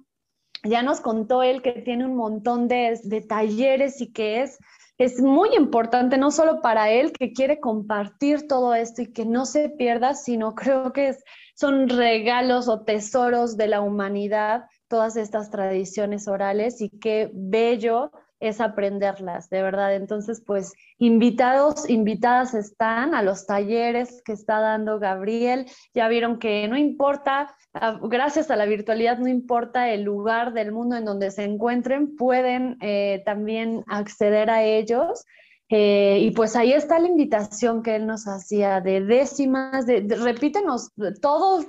Ya 0.65 0.83
nos 0.83 0.99
contó 0.99 1.43
él 1.43 1.61
que 1.61 1.73
tiene 1.73 2.05
un 2.05 2.15
montón 2.15 2.67
de, 2.67 3.25
talleres 3.27 4.01
y 4.01 4.11
que 4.11 4.41
es 4.41 4.57
es 4.97 5.19
muy 5.19 5.53
importante, 5.57 6.17
no 6.17 6.31
solo 6.31 6.61
para 6.61 6.89
él 6.89 7.11
que 7.11 7.33
quiere 7.33 7.59
compartir 7.59 8.47
todo 8.47 8.73
esto 8.73 9.01
y 9.01 9.11
que 9.11 9.25
no 9.25 9.45
se 9.45 9.67
pierda, 9.67 10.13
sino 10.13 10.55
creo 10.55 10.93
que 10.93 11.17
son 11.53 11.89
regalos 11.89 12.69
o 12.69 12.85
tesoros 12.85 13.57
de 13.57 13.67
la 13.67 13.81
humanidad 13.81 14.63
todas 14.87 15.17
estas 15.17 15.49
tradiciones 15.49 16.29
orales 16.29 16.79
y 16.79 16.89
qué 16.89 17.29
bello 17.33 18.11
es 18.39 18.61
aprenderlas, 18.61 19.49
de 19.49 19.61
verdad. 19.61 19.95
Entonces, 19.95 20.41
pues 20.45 20.73
invitados, 20.97 21.89
invitadas 21.89 22.53
están 22.53 23.15
a 23.15 23.23
los 23.23 23.45
talleres 23.45 24.21
que 24.23 24.33
está 24.33 24.59
dando 24.59 24.99
Gabriel. 24.99 25.65
Ya 25.93 26.07
vieron 26.07 26.39
que 26.39 26.67
no 26.67 26.77
importa, 26.77 27.55
ah, 27.73 27.99
gracias 28.03 28.51
a 28.51 28.55
la 28.55 28.65
virtualidad, 28.65 29.17
no 29.17 29.27
importa 29.27 29.89
el 29.89 30.03
lugar 30.03 30.53
del 30.53 30.71
mundo 30.71 30.95
en 30.95 31.05
donde 31.05 31.31
se 31.31 31.43
encuentren, 31.43 32.15
pueden 32.15 32.77
eh, 32.81 33.21
también 33.25 33.83
acceder 33.87 34.49
a 34.49 34.63
ellos. 34.63 35.25
Eh, 35.69 36.19
y 36.21 36.31
pues 36.31 36.55
ahí 36.55 36.73
está 36.73 36.99
la 36.99 37.07
invitación 37.07 37.81
que 37.81 37.95
él 37.95 38.05
nos 38.05 38.27
hacía 38.27 38.81
de 38.81 39.01
décimas, 39.01 39.87
de, 39.87 40.05
repítenos 40.15 40.91
todos 41.21 41.65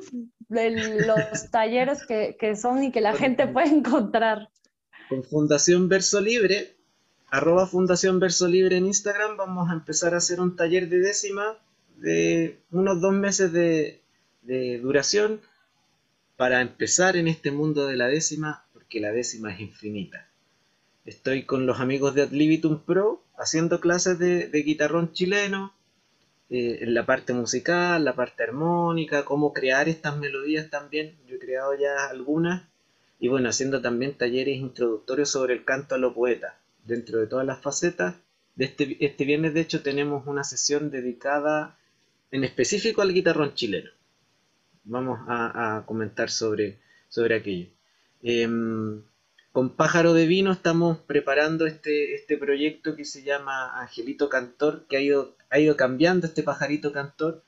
los 0.49 1.51
talleres 1.51 2.07
que, 2.07 2.37
que 2.39 2.57
son 2.57 2.85
y 2.85 2.93
que 2.93 3.01
la 3.01 3.15
gente 3.15 3.47
puede 3.47 3.69
encontrar 3.69 4.51
con 5.09 5.25
Fundación 5.25 5.89
Verso 5.89 6.21
Libre, 6.21 6.75
arroba 7.31 7.67
Fundación 7.67 8.19
Verso 8.21 8.49
Libre 8.49 8.77
en 8.77 8.87
Instagram, 8.87 9.37
vamos 9.37 9.71
a 9.71 9.75
empezar 9.75 10.15
a 10.15 10.19
hacer 10.19 10.41
un 10.41 10.57
taller 10.57 10.89
de 10.89 10.99
décima 10.99 11.59
de 11.97 12.59
unos 12.71 13.01
dos 13.01 13.13
meses 13.13 13.53
de, 13.53 14.03
duración 14.81 15.41
para 16.37 16.61
empezar 16.61 17.17
en 17.17 17.27
este 17.27 17.51
mundo 17.51 17.87
de 17.87 17.97
la 17.97 18.07
décima, 18.07 18.65
porque 18.73 19.01
la 19.01 19.11
décima 19.11 19.53
es 19.53 19.61
infinita. 19.61 20.29
Estoy 21.05 21.45
con 21.45 21.67
los 21.67 21.81
amigos 21.81 22.15
de 22.15 22.23
Adlibitum 22.23 22.81
Pro 22.85 23.25
haciendo 23.37 23.81
clases 23.81 24.19
de, 24.19 24.51
guitarrón 24.65 25.13
chileno, 25.13 25.75
eh, 26.49 26.79
en 26.83 26.95
la 26.95 27.05
parte 27.07 27.33
musical, 27.33 28.05
la 28.05 28.15
parte 28.15 28.45
armónica, 28.45 29.25
cómo 29.25 29.53
crear 29.53 29.89
estas 29.89 30.17
melodías 30.17 30.71
también. 30.71 31.17
Yo 31.27 31.37
he 31.37 31.39
creado 31.41 31.75
ya 31.77 32.07
algunas 32.09 32.69
y 33.19 33.29
bueno, 33.29 33.49
haciendo 33.49 33.81
también 33.81 34.15
talleres 34.15 34.57
introductorios 34.57 35.31
sobre 35.31 35.55
el 35.55 35.65
canto 35.65 35.95
a 35.95 35.99
los 35.99 36.15
poetas. 36.15 36.55
Dentro 36.85 37.19
de 37.19 37.27
todas 37.27 37.47
las 37.47 37.61
facetas, 37.61 38.15
de 38.55 38.65
este, 38.67 39.05
este 39.05 39.25
viernes 39.25 39.55
de 39.55 39.61
hecho 39.61 39.83
tenemos 39.83 40.27
una 40.27 40.45
sesión 40.45 40.91
dedicada 40.91 41.79
en 42.31 42.45
específico 42.45 43.03
al 43.03 43.13
guitarrón 43.13 43.55
chileno. 43.55 43.91
Vamos 44.85 45.19
a, 45.27 45.83
comentar 45.87 46.31
sobre, 46.31 46.79
sobre 47.09 47.37
aquello. 47.37 47.69
Em, 48.23 49.03
con 49.53 49.75
Pájaro 49.75 50.13
de 50.13 50.27
Vino 50.27 50.53
estamos 50.53 50.99
preparando 50.99 51.67
este, 51.67 52.15
este 52.15 52.37
proyecto 52.37 52.95
que 52.95 53.05
se 53.05 53.23
llama 53.23 53.81
Angelito 53.81 54.29
Cantor, 54.29 54.87
que 54.89 54.97
ha 54.97 55.01
ido, 55.01 55.35
ha 55.51 55.59
ido 55.59 55.77
cambiando 55.77 56.27
este 56.27 56.43
pajarito 56.43 56.93
cantor, 56.93 57.43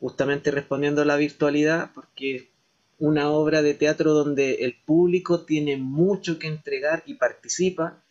justamente 0.00 0.50
respondiendo 0.50 1.02
a 1.02 1.04
la 1.04 1.16
virtualidad, 1.16 1.92
porque 1.94 2.50
una 2.98 3.30
obra 3.30 3.62
de 3.62 3.74
teatro 3.74 4.12
donde 4.12 4.64
el 4.64 4.74
público 4.74 5.44
tiene 5.44 5.76
mucho 5.76 6.38
que 6.38 6.48
entregar 6.48 7.02
y 7.06 7.14
participa 7.14 8.02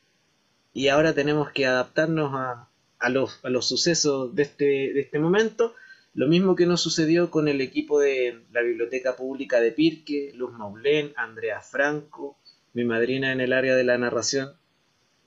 y 0.73 0.87
ahora 0.87 1.13
tenemos 1.13 1.51
que 1.51 1.65
adaptarnos 1.65 2.31
a, 2.33 3.09
los, 3.09 3.39
sucesos 3.67 4.33
de 4.35 4.43
este, 4.43 4.65
de 4.65 4.99
este 5.01 5.19
momento. 5.19 5.73
Lo 6.13 6.27
mismo 6.27 6.55
que 6.55 6.65
nos 6.65 6.81
sucedió 6.81 7.31
con 7.31 7.47
el 7.47 7.61
equipo 7.61 7.99
de 7.99 8.41
la 8.51 8.61
Biblioteca 8.61 9.15
Pública 9.15 9.59
de 9.59 9.71
Pirque, 9.71 10.31
Luz 10.35 10.53
Maulén, 10.53 11.13
Andrea 11.15 11.61
Franco, 11.61 12.37
mi 12.73 12.85
madrina 12.85 13.31
en 13.31 13.41
el 13.41 13.53
área 13.53 13.75
de 13.75 13.83
la 13.83 13.97
narración, 13.97 14.53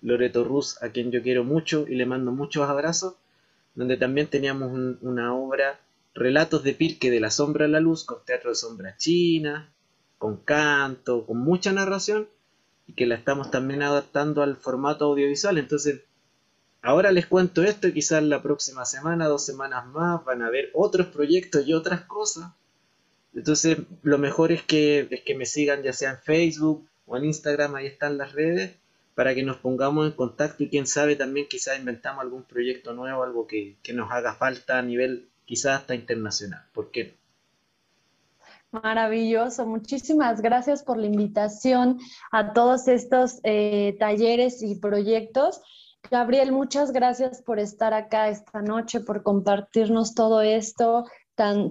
Loreto 0.02 0.44
Ruz, 0.44 0.80
a 0.82 0.90
quien 0.90 1.10
yo 1.10 1.22
quiero 1.22 1.44
mucho 1.44 1.84
y 1.88 1.96
le 1.96 2.06
mando 2.06 2.30
muchos 2.32 2.68
abrazos, 2.68 3.16
donde 3.74 3.96
también 3.96 4.28
teníamos 4.28 4.72
una 5.02 5.34
obra 5.34 5.80
relatos 6.20 6.62
de 6.62 6.74
Pirque 6.74 7.10
de 7.10 7.18
la 7.18 7.30
sombra 7.30 7.64
a 7.64 7.68
la 7.68 7.80
luz, 7.80 8.04
con 8.04 8.22
teatro 8.26 8.50
de 8.50 8.54
sombra 8.54 8.94
china, 8.98 9.72
con 10.18 10.36
canto, 10.36 11.24
con 11.24 11.38
mucha 11.38 11.72
narración, 11.72 12.28
y 12.86 12.92
que 12.92 13.06
la 13.06 13.14
estamos 13.14 13.50
también 13.50 13.82
adaptando 13.82 14.42
al 14.42 14.58
formato 14.58 15.06
audiovisual. 15.06 15.56
Entonces, 15.56 16.02
ahora 16.82 17.10
les 17.10 17.26
cuento 17.26 17.62
esto 17.62 17.88
y 17.88 17.94
quizás 17.94 18.22
la 18.22 18.42
próxima 18.42 18.84
semana, 18.84 19.28
dos 19.28 19.46
semanas 19.46 19.86
más, 19.86 20.22
van 20.26 20.42
a 20.42 20.50
ver 20.50 20.68
otros 20.74 21.06
proyectos 21.06 21.66
y 21.66 21.72
otras 21.72 22.02
cosas. 22.02 22.52
Entonces, 23.34 23.78
lo 24.02 24.18
mejor 24.18 24.52
es 24.52 24.62
que, 24.62 25.08
es 25.10 25.22
que 25.22 25.34
me 25.34 25.46
sigan 25.46 25.82
ya 25.82 25.94
sea 25.94 26.10
en 26.10 26.18
Facebook 26.18 26.86
o 27.06 27.16
en 27.16 27.24
Instagram, 27.24 27.76
ahí 27.76 27.86
están 27.86 28.18
las 28.18 28.32
redes, 28.32 28.76
para 29.14 29.34
que 29.34 29.42
nos 29.42 29.56
pongamos 29.56 30.06
en 30.06 30.12
contacto 30.12 30.64
y 30.64 30.68
quién 30.68 30.86
sabe 30.86 31.16
también 31.16 31.48
quizás 31.48 31.78
inventamos 31.78 32.22
algún 32.22 32.42
proyecto 32.42 32.92
nuevo, 32.92 33.22
algo 33.22 33.46
que, 33.46 33.76
que 33.82 33.94
nos 33.94 34.10
haga 34.10 34.34
falta 34.34 34.78
a 34.78 34.82
nivel 34.82 35.29
quizás 35.50 35.80
hasta 35.80 35.96
internacional. 35.96 36.62
¿Por 36.72 36.92
qué? 36.92 37.18
Maravilloso, 38.70 39.66
muchísimas 39.66 40.40
gracias 40.40 40.84
por 40.84 40.96
la 40.96 41.06
invitación 41.06 41.98
a 42.30 42.52
todos 42.52 42.86
estos 42.86 43.40
eh, 43.42 43.96
talleres 43.98 44.62
y 44.62 44.76
proyectos. 44.76 45.60
Gabriel, 46.08 46.52
muchas 46.52 46.92
gracias 46.92 47.42
por 47.42 47.58
estar 47.58 47.92
acá 47.94 48.28
esta 48.28 48.62
noche, 48.62 49.00
por 49.00 49.24
compartirnos 49.24 50.14
todo 50.14 50.40
esto 50.40 51.04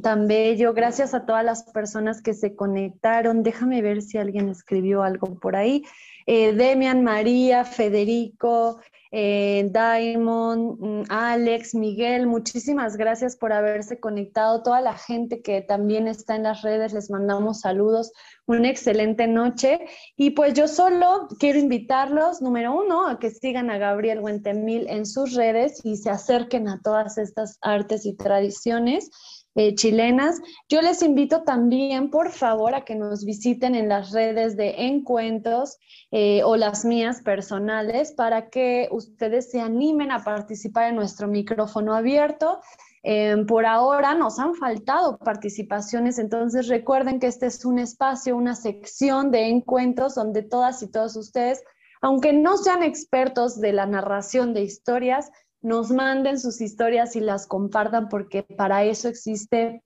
tan, 0.02 0.28
bello. 0.28 0.74
Gracias 0.74 1.14
a 1.14 1.28
todas 1.28 1.46
las 1.46 1.64
personas 1.64 2.24
que 2.24 2.34
se 2.34 2.56
conectaron. 2.56 3.44
Déjame 3.44 3.84
ver 3.84 4.02
si 4.02 4.18
alguien 4.18 4.50
escribió 4.50 5.04
algo 5.04 5.40
por 5.40 5.56
ahí. 5.56 5.84
Eh, 6.26 6.54
Demian, 6.54 7.04
María, 7.04 7.66
Federico, 7.66 8.80
eh, 9.12 9.70
Diamond, 9.72 10.80
mm, 10.80 11.04
Alex, 11.10 11.74
Miguel, 11.74 12.28
muchísimas 12.28 12.98
gracias 12.98 13.36
por 13.36 13.54
haberse 13.54 14.00
conectado. 14.00 14.62
Toda 14.62 14.82
la 14.82 14.94
gente 14.94 15.41
que 15.41 15.62
también 15.62 16.08
está 16.08 16.36
en 16.36 16.44
las 16.44 16.62
redes, 16.62 16.94
les 16.94 17.10
mandamos 17.10 17.62
saludos. 17.62 18.12
Una 18.46 18.70
excelente 18.70 19.28
noche. 19.28 19.80
Y 20.16 20.32
pues 20.32 20.54
yo 20.56 20.68
solo 20.68 21.28
quiero 21.40 21.60
invitarlos, 21.60 22.41
número 22.41 22.74
uno, 22.74 23.08
a 23.08 23.20
que 23.20 23.30
sigan 23.30 23.70
a 23.70 23.78
Gabriel 23.78 24.20
Huentemil 24.20 24.88
en 24.90 25.06
sus 25.06 25.36
redes 25.36 25.82
y 25.84 25.98
se 25.98 26.10
acerquen 26.10 26.68
a 26.68 26.82
todas 26.84 27.20
estas 27.20 27.58
artes 27.62 28.06
y 28.08 28.16
tradiciones. 28.16 29.12
Eh, 29.61 29.76
chilenas. 29.76 30.41
Yo 30.69 30.81
les 30.81 31.03
invito 31.03 31.44
también, 31.44 32.10
por 32.11 32.30
favor, 32.30 32.73
a 32.76 32.86
que 32.86 32.95
nos 32.95 33.26
visiten 33.26 33.76
en 33.76 33.90
las 33.90 34.14
redes 34.14 34.56
de 34.56 34.86
Encuentros 34.88 35.77
eh, 36.11 36.44
o 36.45 36.56
las 36.56 36.86
mías 36.86 37.22
personales 37.22 38.14
para 38.14 38.49
que 38.49 38.88
ustedes 38.90 39.52
se 39.52 39.60
animen 39.60 40.14
a 40.14 40.23
participar 40.23 40.88
en 40.88 40.95
nuestro 40.95 41.27
micrófono 41.27 41.94
abierto. 41.94 42.61
Em, 43.03 43.45
por 43.45 43.65
ahora 43.65 44.15
nos 44.15 44.40
han 44.40 44.56
faltado 44.56 45.18
participaciones, 45.18 46.19
entonces 46.19 46.69
recuerden 46.69 47.19
que 47.19 47.27
este 47.27 47.48
es 47.48 47.65
un 47.65 47.80
espacio, 47.80 48.38
una 48.38 48.56
sección 48.56 49.30
de 49.30 49.49
encuentros 49.49 50.15
donde 50.15 50.41
todas 50.41 50.81
y 50.84 50.90
todos 50.90 51.18
ustedes, 51.18 51.61
aunque 51.99 52.31
no 52.31 52.56
sean 52.56 52.81
expertos 52.81 53.60
de 53.60 53.73
la 53.73 53.86
narración 53.86 54.53
de 54.53 54.61
historias, 54.61 55.30
nos 55.61 55.91
manden 55.91 56.40
sus 56.40 56.61
historias 56.61 57.15
y 57.15 57.19
las 57.19 57.48
compartan 57.48 58.10
porque 58.10 58.44
para 58.44 58.84
eso 58.84 59.07
existe 59.07 59.84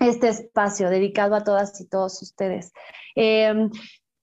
este 0.00 0.28
espacio 0.28 0.90
dedicado 0.90 1.34
a 1.34 1.44
todas 1.44 1.80
y 1.80 1.88
todos 1.88 2.20
ustedes. 2.22 2.72
Em, 3.14 3.70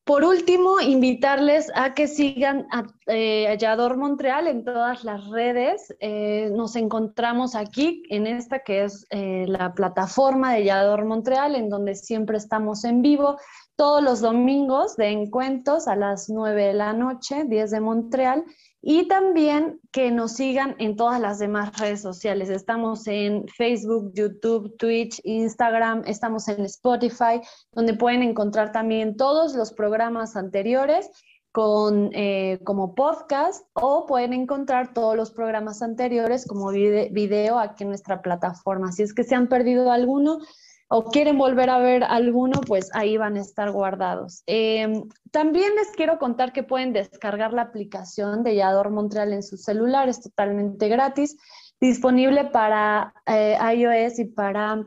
por 0.03 0.23
último, 0.23 0.79
invitarles 0.81 1.71
a 1.75 1.93
que 1.93 2.07
sigan 2.07 2.65
a, 2.71 2.87
eh, 3.05 3.55
Yador 3.59 3.95
Montreal 3.95 4.47
en 4.47 4.65
todas 4.65 5.03
las 5.03 5.27
redes. 5.29 5.95
Eh, 5.99 6.49
nos 6.51 6.75
encontramos 6.75 7.53
aquí 7.53 8.01
en 8.09 8.25
esta 8.25 8.63
que 8.63 8.85
es 8.85 9.05
eh, 9.11 9.45
la 9.47 9.71
plataforma 9.75 10.53
de 10.53 10.63
Yador 10.63 11.05
Montreal, 11.05 11.55
en 11.55 11.69
donde 11.69 11.93
siempre 11.93 12.37
estamos 12.37 12.85
en 12.85 13.03
vivo 13.03 13.37
todos 13.75 14.01
los 14.01 14.19
domingos 14.19 14.95
de 14.97 15.09
encuentros 15.09 15.87
a 15.87 15.95
las 15.95 16.27
9 16.27 16.63
de 16.63 16.73
la 16.73 16.91
noche, 16.93 17.43
10 17.45 17.69
de 17.69 17.79
Montreal, 17.79 18.43
y 18.81 19.07
también 19.07 19.79
que 19.91 20.11
nos 20.11 20.33
sigan 20.33 20.75
en 20.79 20.95
todas 20.95 21.19
las 21.19 21.39
demás 21.39 21.77
redes 21.77 22.01
sociales. 22.01 22.49
Estamos 22.49 23.07
en 23.07 23.47
Facebook, 23.47 24.11
YouTube, 24.13 24.75
Twitch, 24.77 25.19
Instagram, 25.23 26.03
estamos 26.05 26.47
en 26.47 26.63
Spotify, 26.65 27.41
donde 27.73 27.93
pueden 27.93 28.23
encontrar 28.23 28.71
también 28.71 29.17
todos 29.17 29.53
los 29.55 29.73
programas 29.73 30.35
anteriores 30.35 31.09
con, 31.51 32.11
eh, 32.13 32.59
como 32.63 32.95
podcast 32.95 33.65
o 33.73 34.05
pueden 34.05 34.33
encontrar 34.33 34.93
todos 34.93 35.15
los 35.15 35.31
programas 35.31 35.81
anteriores 35.81 36.45
como 36.45 36.69
video 36.69 37.59
aquí 37.59 37.83
en 37.83 37.89
nuestra 37.89 38.21
plataforma. 38.21 38.91
Si 38.91 39.03
es 39.03 39.13
que 39.13 39.23
se 39.23 39.35
han 39.35 39.47
perdido 39.47 39.91
alguno, 39.91 40.39
o 40.89 41.05
quieren 41.05 41.37
volver 41.37 41.69
a 41.69 41.77
ver 41.77 42.03
alguno, 42.03 42.61
pues 42.61 42.89
ahí 42.93 43.15
van 43.15 43.37
a 43.37 43.41
estar 43.41 43.71
guardados. 43.71 44.43
Em, 44.47 45.03
también 45.31 45.75
les 45.75 45.89
quiero 45.91 46.17
contar 46.17 46.51
que 46.51 46.63
pueden 46.63 46.93
descargar 46.93 47.53
la 47.53 47.61
aplicación 47.61 48.43
de 48.43 48.55
Yador 48.55 48.89
Montreal 48.89 49.31
en 49.31 49.43
su 49.43 49.57
celular, 49.57 50.09
es 50.09 50.19
totalmente 50.21 50.89
gratis, 50.89 51.37
disponible 51.79 52.45
para 52.45 53.13
eh, 53.27 53.57
iOS 53.75 54.19
y 54.19 54.25
para 54.25 54.83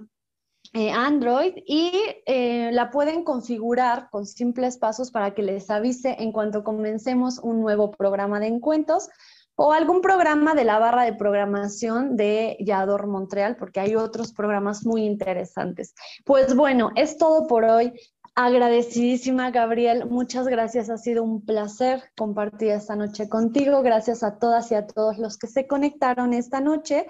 eh, 0.74 0.90
Android 0.90 1.52
y 1.66 1.92
eh, 2.26 2.70
la 2.72 2.90
pueden 2.90 3.24
configurar 3.24 4.08
con 4.10 4.26
simples 4.26 4.78
pasos 4.78 5.10
para 5.10 5.34
que 5.34 5.42
les 5.42 5.70
avise 5.70 6.16
en 6.18 6.32
cuanto 6.32 6.64
comencemos 6.64 7.38
un 7.38 7.60
nuevo 7.60 7.90
programa 7.90 8.40
de 8.40 8.46
encuentros 8.46 9.08
o 9.56 9.72
algún 9.72 10.00
programa 10.00 10.54
de 10.54 10.64
la 10.64 10.78
barra 10.78 11.04
de 11.04 11.12
programación 11.12 12.16
de 12.16 12.56
Yador 12.60 13.06
Montreal, 13.06 13.56
porque 13.56 13.80
hay 13.80 13.96
otros 13.96 14.32
programas 14.32 14.84
muy 14.86 15.04
interesantes. 15.04 15.94
Pues 16.24 16.54
bueno, 16.54 16.90
es 16.96 17.18
todo 17.18 17.46
por 17.46 17.64
hoy. 17.64 17.92
Agradecidísima, 18.34 19.50
Gabriel. 19.50 20.06
Muchas 20.06 20.48
gracias. 20.48 20.88
Ha 20.88 20.96
sido 20.96 21.22
un 21.22 21.44
placer 21.44 22.02
compartir 22.16 22.70
esta 22.70 22.96
noche 22.96 23.28
contigo. 23.28 23.82
Gracias 23.82 24.22
a 24.22 24.38
todas 24.38 24.72
y 24.72 24.74
a 24.74 24.86
todos 24.86 25.18
los 25.18 25.36
que 25.36 25.48
se 25.48 25.66
conectaron 25.66 26.32
esta 26.32 26.60
noche. 26.60 27.06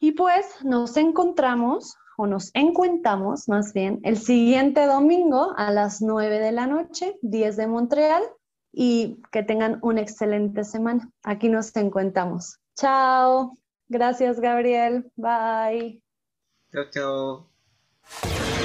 Y 0.00 0.12
pues 0.12 0.46
nos 0.64 0.96
encontramos 0.96 1.96
o 2.16 2.26
nos 2.26 2.50
encuentamos 2.54 3.48
más 3.48 3.72
bien 3.72 4.00
el 4.02 4.16
siguiente 4.18 4.86
domingo 4.86 5.54
a 5.56 5.70
las 5.70 6.02
9 6.02 6.40
de 6.40 6.50
la 6.50 6.66
noche, 6.66 7.16
10 7.22 7.56
de 7.56 7.66
Montreal, 7.68 8.24
y 8.80 9.20
que 9.32 9.42
tengan 9.42 9.80
una 9.82 10.02
excelente 10.02 10.62
semana. 10.62 11.10
Aquí 11.24 11.48
nos 11.48 11.74
encontramos. 11.74 12.60
Chao. 12.76 13.58
Gracias, 13.88 14.38
Gabriel. 14.38 15.10
Bye. 15.16 16.00
Chao, 16.72 16.84
chao. 16.92 18.57